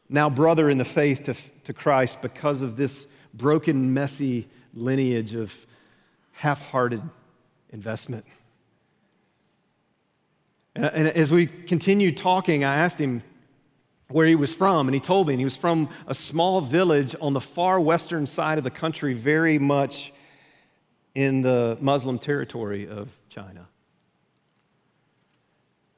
now 0.09 0.31
brother 0.31 0.71
in 0.71 0.79
the 0.79 0.85
faith, 0.85 1.25
to, 1.25 1.35
to 1.65 1.73
Christ 1.73 2.23
because 2.23 2.61
of 2.61 2.77
this 2.77 3.07
broken, 3.35 3.93
messy 3.95 4.49
lineage 4.75 5.35
of 5.35 5.67
half 6.33 6.71
hearted 6.71 7.03
investment. 7.71 8.25
And, 10.75 10.85
and 10.85 11.09
as 11.09 11.33
we 11.33 11.47
continued 11.47 12.17
talking, 12.17 12.65
I 12.65 12.77
asked 12.77 13.01
him 13.01 13.23
where 14.09 14.27
he 14.27 14.35
was 14.35 14.55
from, 14.55 14.89
and 14.89 14.95
he 14.95 15.01
told 15.01 15.29
me, 15.29 15.35
and 15.35 15.41
he 15.41 15.45
was 15.45 15.57
from 15.57 15.89
a 16.07 16.15
small 16.15 16.61
village 16.61 17.15
on 17.21 17.33
the 17.33 17.41
far 17.41 17.81
western 17.81 18.27
side 18.27 18.59
of 18.59 18.65
the 18.65 18.71
country, 18.71 19.15
very 19.15 19.59
much 19.59 20.13
in 21.15 21.41
the 21.41 21.77
Muslim 21.81 22.19
territory 22.19 22.89
of 22.89 23.17
China. 23.29 23.67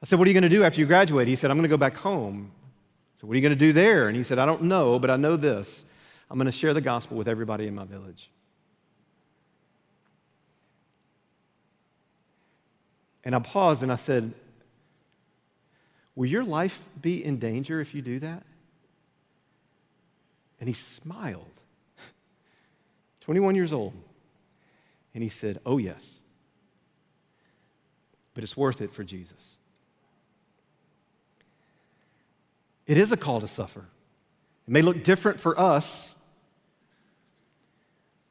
I 0.03 0.07
said, 0.07 0.19
What 0.19 0.27
are 0.27 0.31
you 0.31 0.35
going 0.35 0.51
to 0.51 0.57
do 0.57 0.65
after 0.65 0.81
you 0.81 0.87
graduate? 0.87 1.29
He 1.29 1.37
said, 1.37 1.51
I'm 1.51 1.57
going 1.57 1.69
to 1.69 1.69
go 1.69 1.77
back 1.77 1.97
home. 1.97 2.51
So, 3.17 3.27
what 3.27 3.35
are 3.35 3.37
you 3.37 3.43
going 3.43 3.57
to 3.57 3.59
do 3.59 3.73
there? 3.73 4.09
And 4.09 4.17
he 4.17 4.23
said, 4.23 4.39
I 4.39 4.47
don't 4.47 4.63
know, 4.63 4.99
but 4.99 5.11
I 5.11 5.17
know 5.17 5.37
this. 5.37 5.85
I'm 6.31 6.39
going 6.39 6.47
to 6.47 6.53
share 6.53 6.75
the 6.75 6.81
gospel 6.81 7.17
with 7.17 7.29
everybody 7.29 7.67
in 7.67 7.75
my 7.75 7.85
village. 7.85 8.31
And 13.25 13.35
I 13.35 13.39
paused 13.39 13.83
and 13.83 13.93
I 13.93 13.97
said, 13.97 14.33
Will 16.15 16.27
your 16.27 16.45
life 16.45 16.89
be 17.01 17.25
in 17.25 17.39
danger 17.39 17.81
if 17.81 17.95
you 17.95 18.03
do 18.03 18.19
that? 18.19 18.43
And 20.59 20.69
he 20.69 20.75
smiled. 20.75 21.47
21 23.21 23.55
years 23.55 23.73
old. 23.73 23.95
And 25.15 25.23
he 25.23 25.29
said, 25.29 25.61
Oh, 25.67 25.79
yes. 25.79 26.21
But 28.35 28.45
it's 28.45 28.57
worth 28.57 28.81
it 28.81 28.93
for 28.93 29.05
Jesus. 29.05 29.57
It 32.87 32.97
is 32.97 33.13
a 33.13 33.17
call 33.17 33.41
to 33.41 33.47
suffer. 33.47 33.87
It 34.67 34.71
may 34.71 34.83
look 34.83 35.05
different 35.05 35.41
for 35.41 35.59
us, 35.59 36.12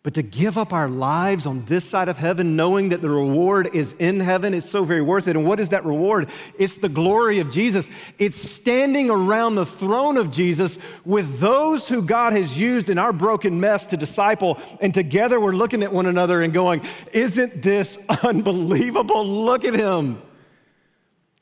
but 0.03 0.15
to 0.15 0.23
give 0.23 0.57
up 0.57 0.73
our 0.73 0.89
lives 0.89 1.45
on 1.45 1.63
this 1.65 1.85
side 1.85 2.09
of 2.09 2.17
heaven, 2.17 2.55
knowing 2.55 2.89
that 2.89 3.03
the 3.03 3.09
reward 3.09 3.69
is 3.75 3.93
in 3.93 4.19
heaven, 4.19 4.51
is 4.51 4.67
so 4.67 4.83
very 4.83 5.01
worth 5.01 5.27
it. 5.27 5.35
And 5.35 5.45
what 5.45 5.59
is 5.59 5.69
that 5.69 5.85
reward? 5.85 6.31
It's 6.57 6.77
the 6.77 6.89
glory 6.89 7.39
of 7.39 7.51
Jesus. 7.51 7.87
It's 8.17 8.37
standing 8.37 9.11
around 9.11 9.55
the 9.55 9.65
throne 9.65 10.17
of 10.17 10.31
Jesus 10.31 10.79
with 11.05 11.39
those 11.39 11.87
who 11.87 12.01
God 12.01 12.33
has 12.33 12.59
used 12.59 12.89
in 12.89 12.97
our 12.97 13.13
broken 13.13 13.59
mess 13.59 13.85
to 13.87 13.97
disciple. 13.97 14.59
And 14.79 14.91
together 14.91 15.39
we're 15.39 15.51
looking 15.51 15.83
at 15.83 15.93
one 15.93 16.07
another 16.07 16.41
and 16.41 16.51
going, 16.51 16.81
Isn't 17.13 17.61
this 17.61 17.99
unbelievable? 18.23 19.23
Look 19.23 19.65
at 19.65 19.75
him. 19.75 20.19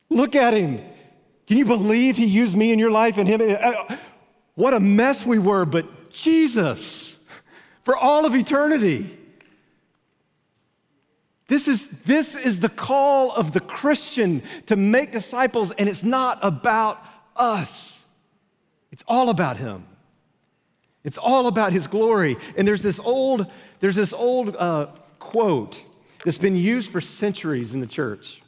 Look 0.09 0.35
at 0.35 0.53
him. 0.53 0.81
Can 1.47 1.57
you 1.57 1.65
believe 1.65 2.17
he 2.17 2.25
used 2.25 2.57
me 2.57 2.73
in 2.73 2.79
your 2.79 2.91
life 2.91 3.17
and 3.17 3.27
him? 3.27 3.39
Uh, 3.41 3.95
what 4.55 4.73
a 4.73 4.81
mess 4.81 5.25
we 5.25 5.39
were, 5.39 5.63
but 5.63 6.11
Jesus 6.11 7.18
for 7.83 7.95
all 7.95 8.25
of 8.25 8.35
eternity. 8.35 9.17
This 11.47 11.67
is, 11.67 11.87
this 12.05 12.35
is 12.35 12.59
the 12.59 12.69
call 12.69 13.31
of 13.31 13.53
the 13.53 13.59
Christian 13.59 14.43
to 14.67 14.75
make 14.75 15.11
disciples, 15.11 15.71
and 15.71 15.89
it's 15.89 16.03
not 16.03 16.37
about 16.43 17.03
us. 17.35 18.05
It's 18.91 19.03
all 19.07 19.29
about 19.29 19.57
Him. 19.57 19.85
It's 21.03 21.17
all 21.17 21.47
about 21.47 21.73
His 21.73 21.87
glory. 21.87 22.37
And 22.55 22.67
there's 22.67 22.83
this 22.83 22.99
old, 22.99 23.51
there's 23.79 23.95
this 23.95 24.13
old 24.13 24.55
uh, 24.57 24.87
quote 25.17 25.83
that's 26.23 26.37
been 26.37 26.55
used 26.55 26.91
for 26.91 27.01
centuries 27.01 27.73
in 27.73 27.79
the 27.79 27.87
church. 27.87 28.43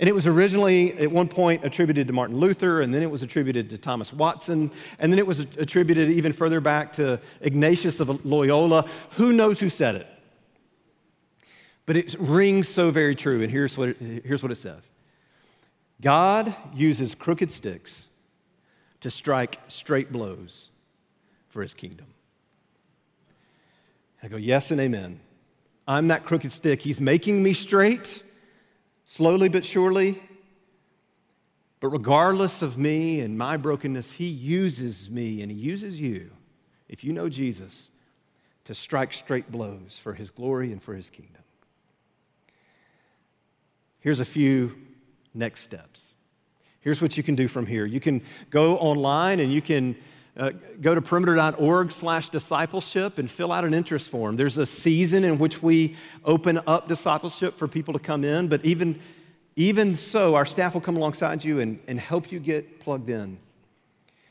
And 0.00 0.08
it 0.08 0.14
was 0.14 0.26
originally, 0.26 0.94
at 0.98 1.12
one 1.12 1.28
point, 1.28 1.62
attributed 1.62 2.06
to 2.06 2.14
Martin 2.14 2.38
Luther, 2.38 2.80
and 2.80 2.92
then 2.92 3.02
it 3.02 3.10
was 3.10 3.22
attributed 3.22 3.68
to 3.68 3.78
Thomas 3.78 4.14
Watson, 4.14 4.72
and 4.98 5.12
then 5.12 5.18
it 5.18 5.26
was 5.26 5.40
attributed 5.40 6.08
even 6.08 6.32
further 6.32 6.58
back 6.58 6.94
to 6.94 7.20
Ignatius 7.42 8.00
of 8.00 8.24
Loyola. 8.24 8.88
Who 9.12 9.34
knows 9.34 9.60
who 9.60 9.68
said 9.68 9.96
it? 9.96 10.06
But 11.84 11.98
it 11.98 12.16
rings 12.18 12.66
so 12.66 12.90
very 12.90 13.14
true, 13.14 13.42
and 13.42 13.52
here's 13.52 13.76
what 13.76 13.90
it, 13.90 14.24
here's 14.24 14.42
what 14.42 14.50
it 14.50 14.56
says 14.56 14.90
God 16.00 16.54
uses 16.74 17.14
crooked 17.14 17.50
sticks 17.50 18.08
to 19.00 19.10
strike 19.10 19.60
straight 19.68 20.10
blows 20.10 20.70
for 21.48 21.60
his 21.60 21.74
kingdom. 21.74 22.06
I 24.22 24.28
go, 24.28 24.38
yes 24.38 24.70
and 24.70 24.80
amen. 24.80 25.20
I'm 25.86 26.08
that 26.08 26.24
crooked 26.24 26.52
stick. 26.52 26.80
He's 26.80 27.02
making 27.02 27.42
me 27.42 27.52
straight 27.52 28.22
slowly 29.10 29.48
but 29.48 29.64
surely. 29.64 30.22
But 31.80 31.88
regardless 31.88 32.62
of 32.62 32.78
me 32.78 33.20
and 33.20 33.36
my 33.36 33.56
brokenness, 33.56 34.12
He 34.12 34.26
uses 34.26 35.10
me 35.10 35.42
and 35.42 35.50
He 35.50 35.58
uses 35.58 36.00
you, 36.00 36.30
if 36.88 37.02
you 37.02 37.12
know 37.12 37.28
Jesus, 37.28 37.90
to 38.64 38.72
strike 38.72 39.12
straight 39.12 39.50
blows 39.50 39.98
for 39.98 40.14
His 40.14 40.30
glory 40.30 40.70
and 40.70 40.80
for 40.80 40.94
His 40.94 41.10
kingdom. 41.10 41.42
Here's 43.98 44.20
a 44.20 44.24
few 44.24 44.76
next 45.34 45.62
steps. 45.62 46.14
Here's 46.80 47.02
what 47.02 47.16
you 47.16 47.24
can 47.24 47.34
do 47.34 47.48
from 47.48 47.66
here. 47.66 47.86
You 47.86 47.98
can 47.98 48.22
go 48.50 48.78
online 48.78 49.40
and 49.40 49.52
you 49.52 49.60
can 49.60 49.96
uh, 50.36 50.50
go 50.80 50.94
to 50.94 51.02
perimeter.org 51.02 51.90
slash 51.90 52.28
discipleship 52.28 53.18
and 53.18 53.30
fill 53.30 53.52
out 53.52 53.64
an 53.64 53.74
interest 53.74 54.08
form. 54.08 54.36
There's 54.36 54.58
a 54.58 54.66
season 54.66 55.24
in 55.24 55.38
which 55.38 55.62
we 55.62 55.96
open 56.24 56.60
up 56.66 56.88
discipleship 56.88 57.58
for 57.58 57.68
people 57.68 57.94
to 57.94 58.00
come 58.00 58.24
in, 58.24 58.48
but 58.48 58.64
even, 58.64 59.00
even 59.56 59.96
so, 59.96 60.34
our 60.34 60.46
staff 60.46 60.74
will 60.74 60.80
come 60.80 60.96
alongside 60.96 61.44
you 61.44 61.60
and, 61.60 61.78
and 61.86 61.98
help 61.98 62.30
you 62.30 62.38
get 62.38 62.80
plugged 62.80 63.10
in. 63.10 63.38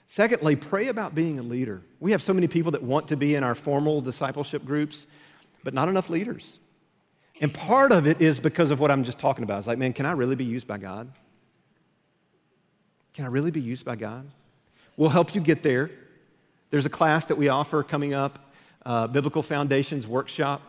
Secondly, 0.07 0.55
pray 0.55 0.87
about 0.87 1.13
being 1.13 1.37
a 1.37 1.43
leader. 1.43 1.83
We 1.99 2.11
have 2.11 2.23
so 2.23 2.33
many 2.33 2.47
people 2.47 2.71
that 2.71 2.81
want 2.81 3.09
to 3.09 3.15
be 3.15 3.35
in 3.35 3.43
our 3.43 3.53
formal 3.53 4.01
discipleship 4.01 4.65
groups, 4.65 5.05
but 5.63 5.73
not 5.73 5.89
enough 5.89 6.09
leaders. 6.09 6.59
And 7.41 7.53
part 7.53 7.91
of 7.91 8.07
it 8.07 8.21
is 8.21 8.39
because 8.39 8.71
of 8.71 8.79
what 8.79 8.89
I'm 8.89 9.03
just 9.03 9.19
talking 9.19 9.43
about. 9.43 9.59
It's 9.59 9.67
like, 9.67 9.77
man, 9.77 9.93
can 9.93 10.05
I 10.05 10.13
really 10.13 10.35
be 10.35 10.45
used 10.45 10.67
by 10.67 10.77
God? 10.77 11.11
Can 13.13 13.25
I 13.25 13.27
really 13.27 13.51
be 13.51 13.61
used 13.61 13.85
by 13.85 13.95
God? 13.95 14.29
We'll 14.99 15.07
help 15.07 15.33
you 15.33 15.39
get 15.39 15.63
there. 15.63 15.89
There's 16.71 16.85
a 16.85 16.89
class 16.89 17.27
that 17.27 17.37
we 17.37 17.47
offer 17.47 17.83
coming 17.83 18.13
up, 18.13 18.51
uh, 18.85 19.07
Biblical 19.07 19.41
Foundations 19.41 20.05
Workshop, 20.05 20.61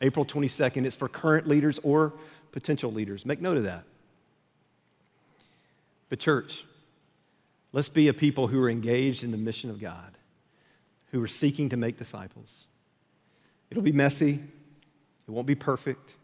April 0.00 0.24
22nd. 0.24 0.86
It's 0.86 0.94
for 0.94 1.08
current 1.08 1.48
leaders 1.48 1.80
or 1.82 2.12
potential 2.52 2.92
leaders. 2.92 3.26
Make 3.26 3.40
note 3.40 3.56
of 3.56 3.64
that. 3.64 3.82
But, 6.08 6.20
church, 6.20 6.64
let's 7.72 7.88
be 7.88 8.06
a 8.06 8.14
people 8.14 8.46
who 8.46 8.62
are 8.62 8.70
engaged 8.70 9.24
in 9.24 9.32
the 9.32 9.36
mission 9.36 9.68
of 9.68 9.80
God, 9.80 10.16
who 11.10 11.20
are 11.20 11.26
seeking 11.26 11.68
to 11.70 11.76
make 11.76 11.98
disciples. 11.98 12.68
It'll 13.68 13.82
be 13.82 13.90
messy, 13.90 14.34
it 14.34 15.30
won't 15.30 15.48
be 15.48 15.56
perfect, 15.56 16.14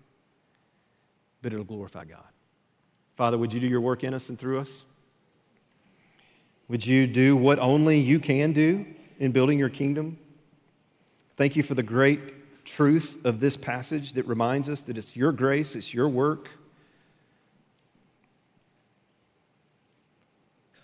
but 1.42 1.52
it'll 1.52 1.64
glorify 1.64 2.04
God. 2.04 2.22
Father, 3.16 3.36
would 3.36 3.52
you 3.52 3.58
do 3.58 3.66
your 3.66 3.80
work 3.80 4.04
in 4.04 4.14
us 4.14 4.28
and 4.28 4.38
through 4.38 4.60
us? 4.60 4.84
Would 6.68 6.86
you 6.86 7.06
do 7.06 7.36
what 7.36 7.58
only 7.58 7.98
you 7.98 8.20
can 8.20 8.52
do 8.52 8.86
in 9.18 9.32
building 9.32 9.58
your 9.58 9.70
kingdom? 9.70 10.18
Thank 11.36 11.56
you 11.56 11.62
for 11.62 11.74
the 11.74 11.82
great 11.82 12.64
truth 12.64 13.18
of 13.24 13.40
this 13.40 13.56
passage 13.56 14.12
that 14.14 14.26
reminds 14.26 14.68
us 14.68 14.82
that 14.82 14.98
it's 14.98 15.16
your 15.16 15.32
grace, 15.32 15.74
it's 15.74 15.94
your 15.94 16.08
work. 16.08 16.50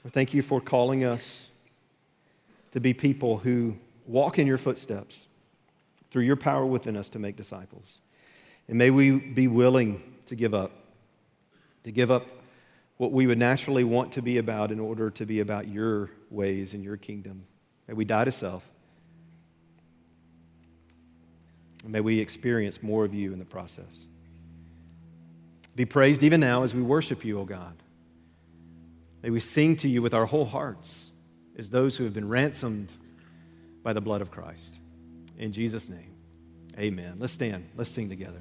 Thank 0.09 0.35
you 0.35 0.43
for 0.43 0.61
calling 0.61 1.05
us 1.05 1.51
to 2.73 2.81
be 2.81 2.93
people 2.95 3.39
who 3.39 3.77
walk 4.07 4.39
in 4.39 4.47
your 4.47 4.59
footsteps 4.59 5.29
through 6.11 6.25
your 6.25 6.37
power 6.37 6.67
within 6.67 6.97
us 6.97 7.09
to 7.11 7.19
make 7.19 7.37
disciples. 7.37 8.01
And 8.69 8.79
may 8.79 8.91
we 8.91 9.19
be 9.19 9.49
willing 9.49 10.03
to 10.27 10.35
give 10.35 10.55
up, 10.55 10.73
to 11.85 11.91
give 11.91 12.11
up 12.11 12.29
what 12.97 13.13
we 13.13 13.27
would 13.27 13.39
naturally 13.39 13.85
want 13.85 14.13
to 14.13 14.23
be 14.23 14.39
about 14.39 14.71
in 14.71 14.79
order 14.79 15.11
to 15.11 15.27
be 15.27 15.41
about 15.41 15.69
your 15.69 16.11
ways 16.31 16.75
and 16.75 16.85
your 16.85 16.97
kingdom. 16.97 17.47
May 17.89 17.95
we 17.95 18.05
die 18.05 18.25
to 18.25 18.33
self. 18.33 18.71
And 21.83 21.93
may 21.93 22.01
we 22.01 22.21
experience 22.21 22.83
more 22.83 23.05
of 23.05 23.13
you 23.13 23.33
in 23.33 23.39
the 23.39 23.45
process. 23.45 24.07
Be 25.77 25.85
praised 25.85 26.23
even 26.23 26.41
now 26.41 26.63
as 26.63 26.75
we 26.75 26.83
worship 26.83 27.25
you, 27.25 27.41
O 27.41 27.45
God. 27.45 27.75
May 29.23 29.31
we 29.31 29.41
sing 29.41 29.77
to 29.77 29.89
you 29.89 30.03
with 30.03 30.15
our 30.15 30.27
whole 30.27 30.45
hearts 30.45 31.11
as 31.59 31.71
those 31.71 31.97
who 31.97 32.05
have 32.05 32.15
been 32.15 32.29
ransomed 32.29 32.93
by 33.83 33.93
the 33.93 34.01
blood 34.01 34.21
of 34.21 34.31
Christ. 34.31 34.81
In 35.39 35.53
Jesus' 35.53 35.89
name, 35.89 36.15
amen. 36.79 37.17
Let's 37.19 37.33
stand, 37.33 37.69
let's 37.77 37.91
sing 37.91 38.09
together. 38.09 38.41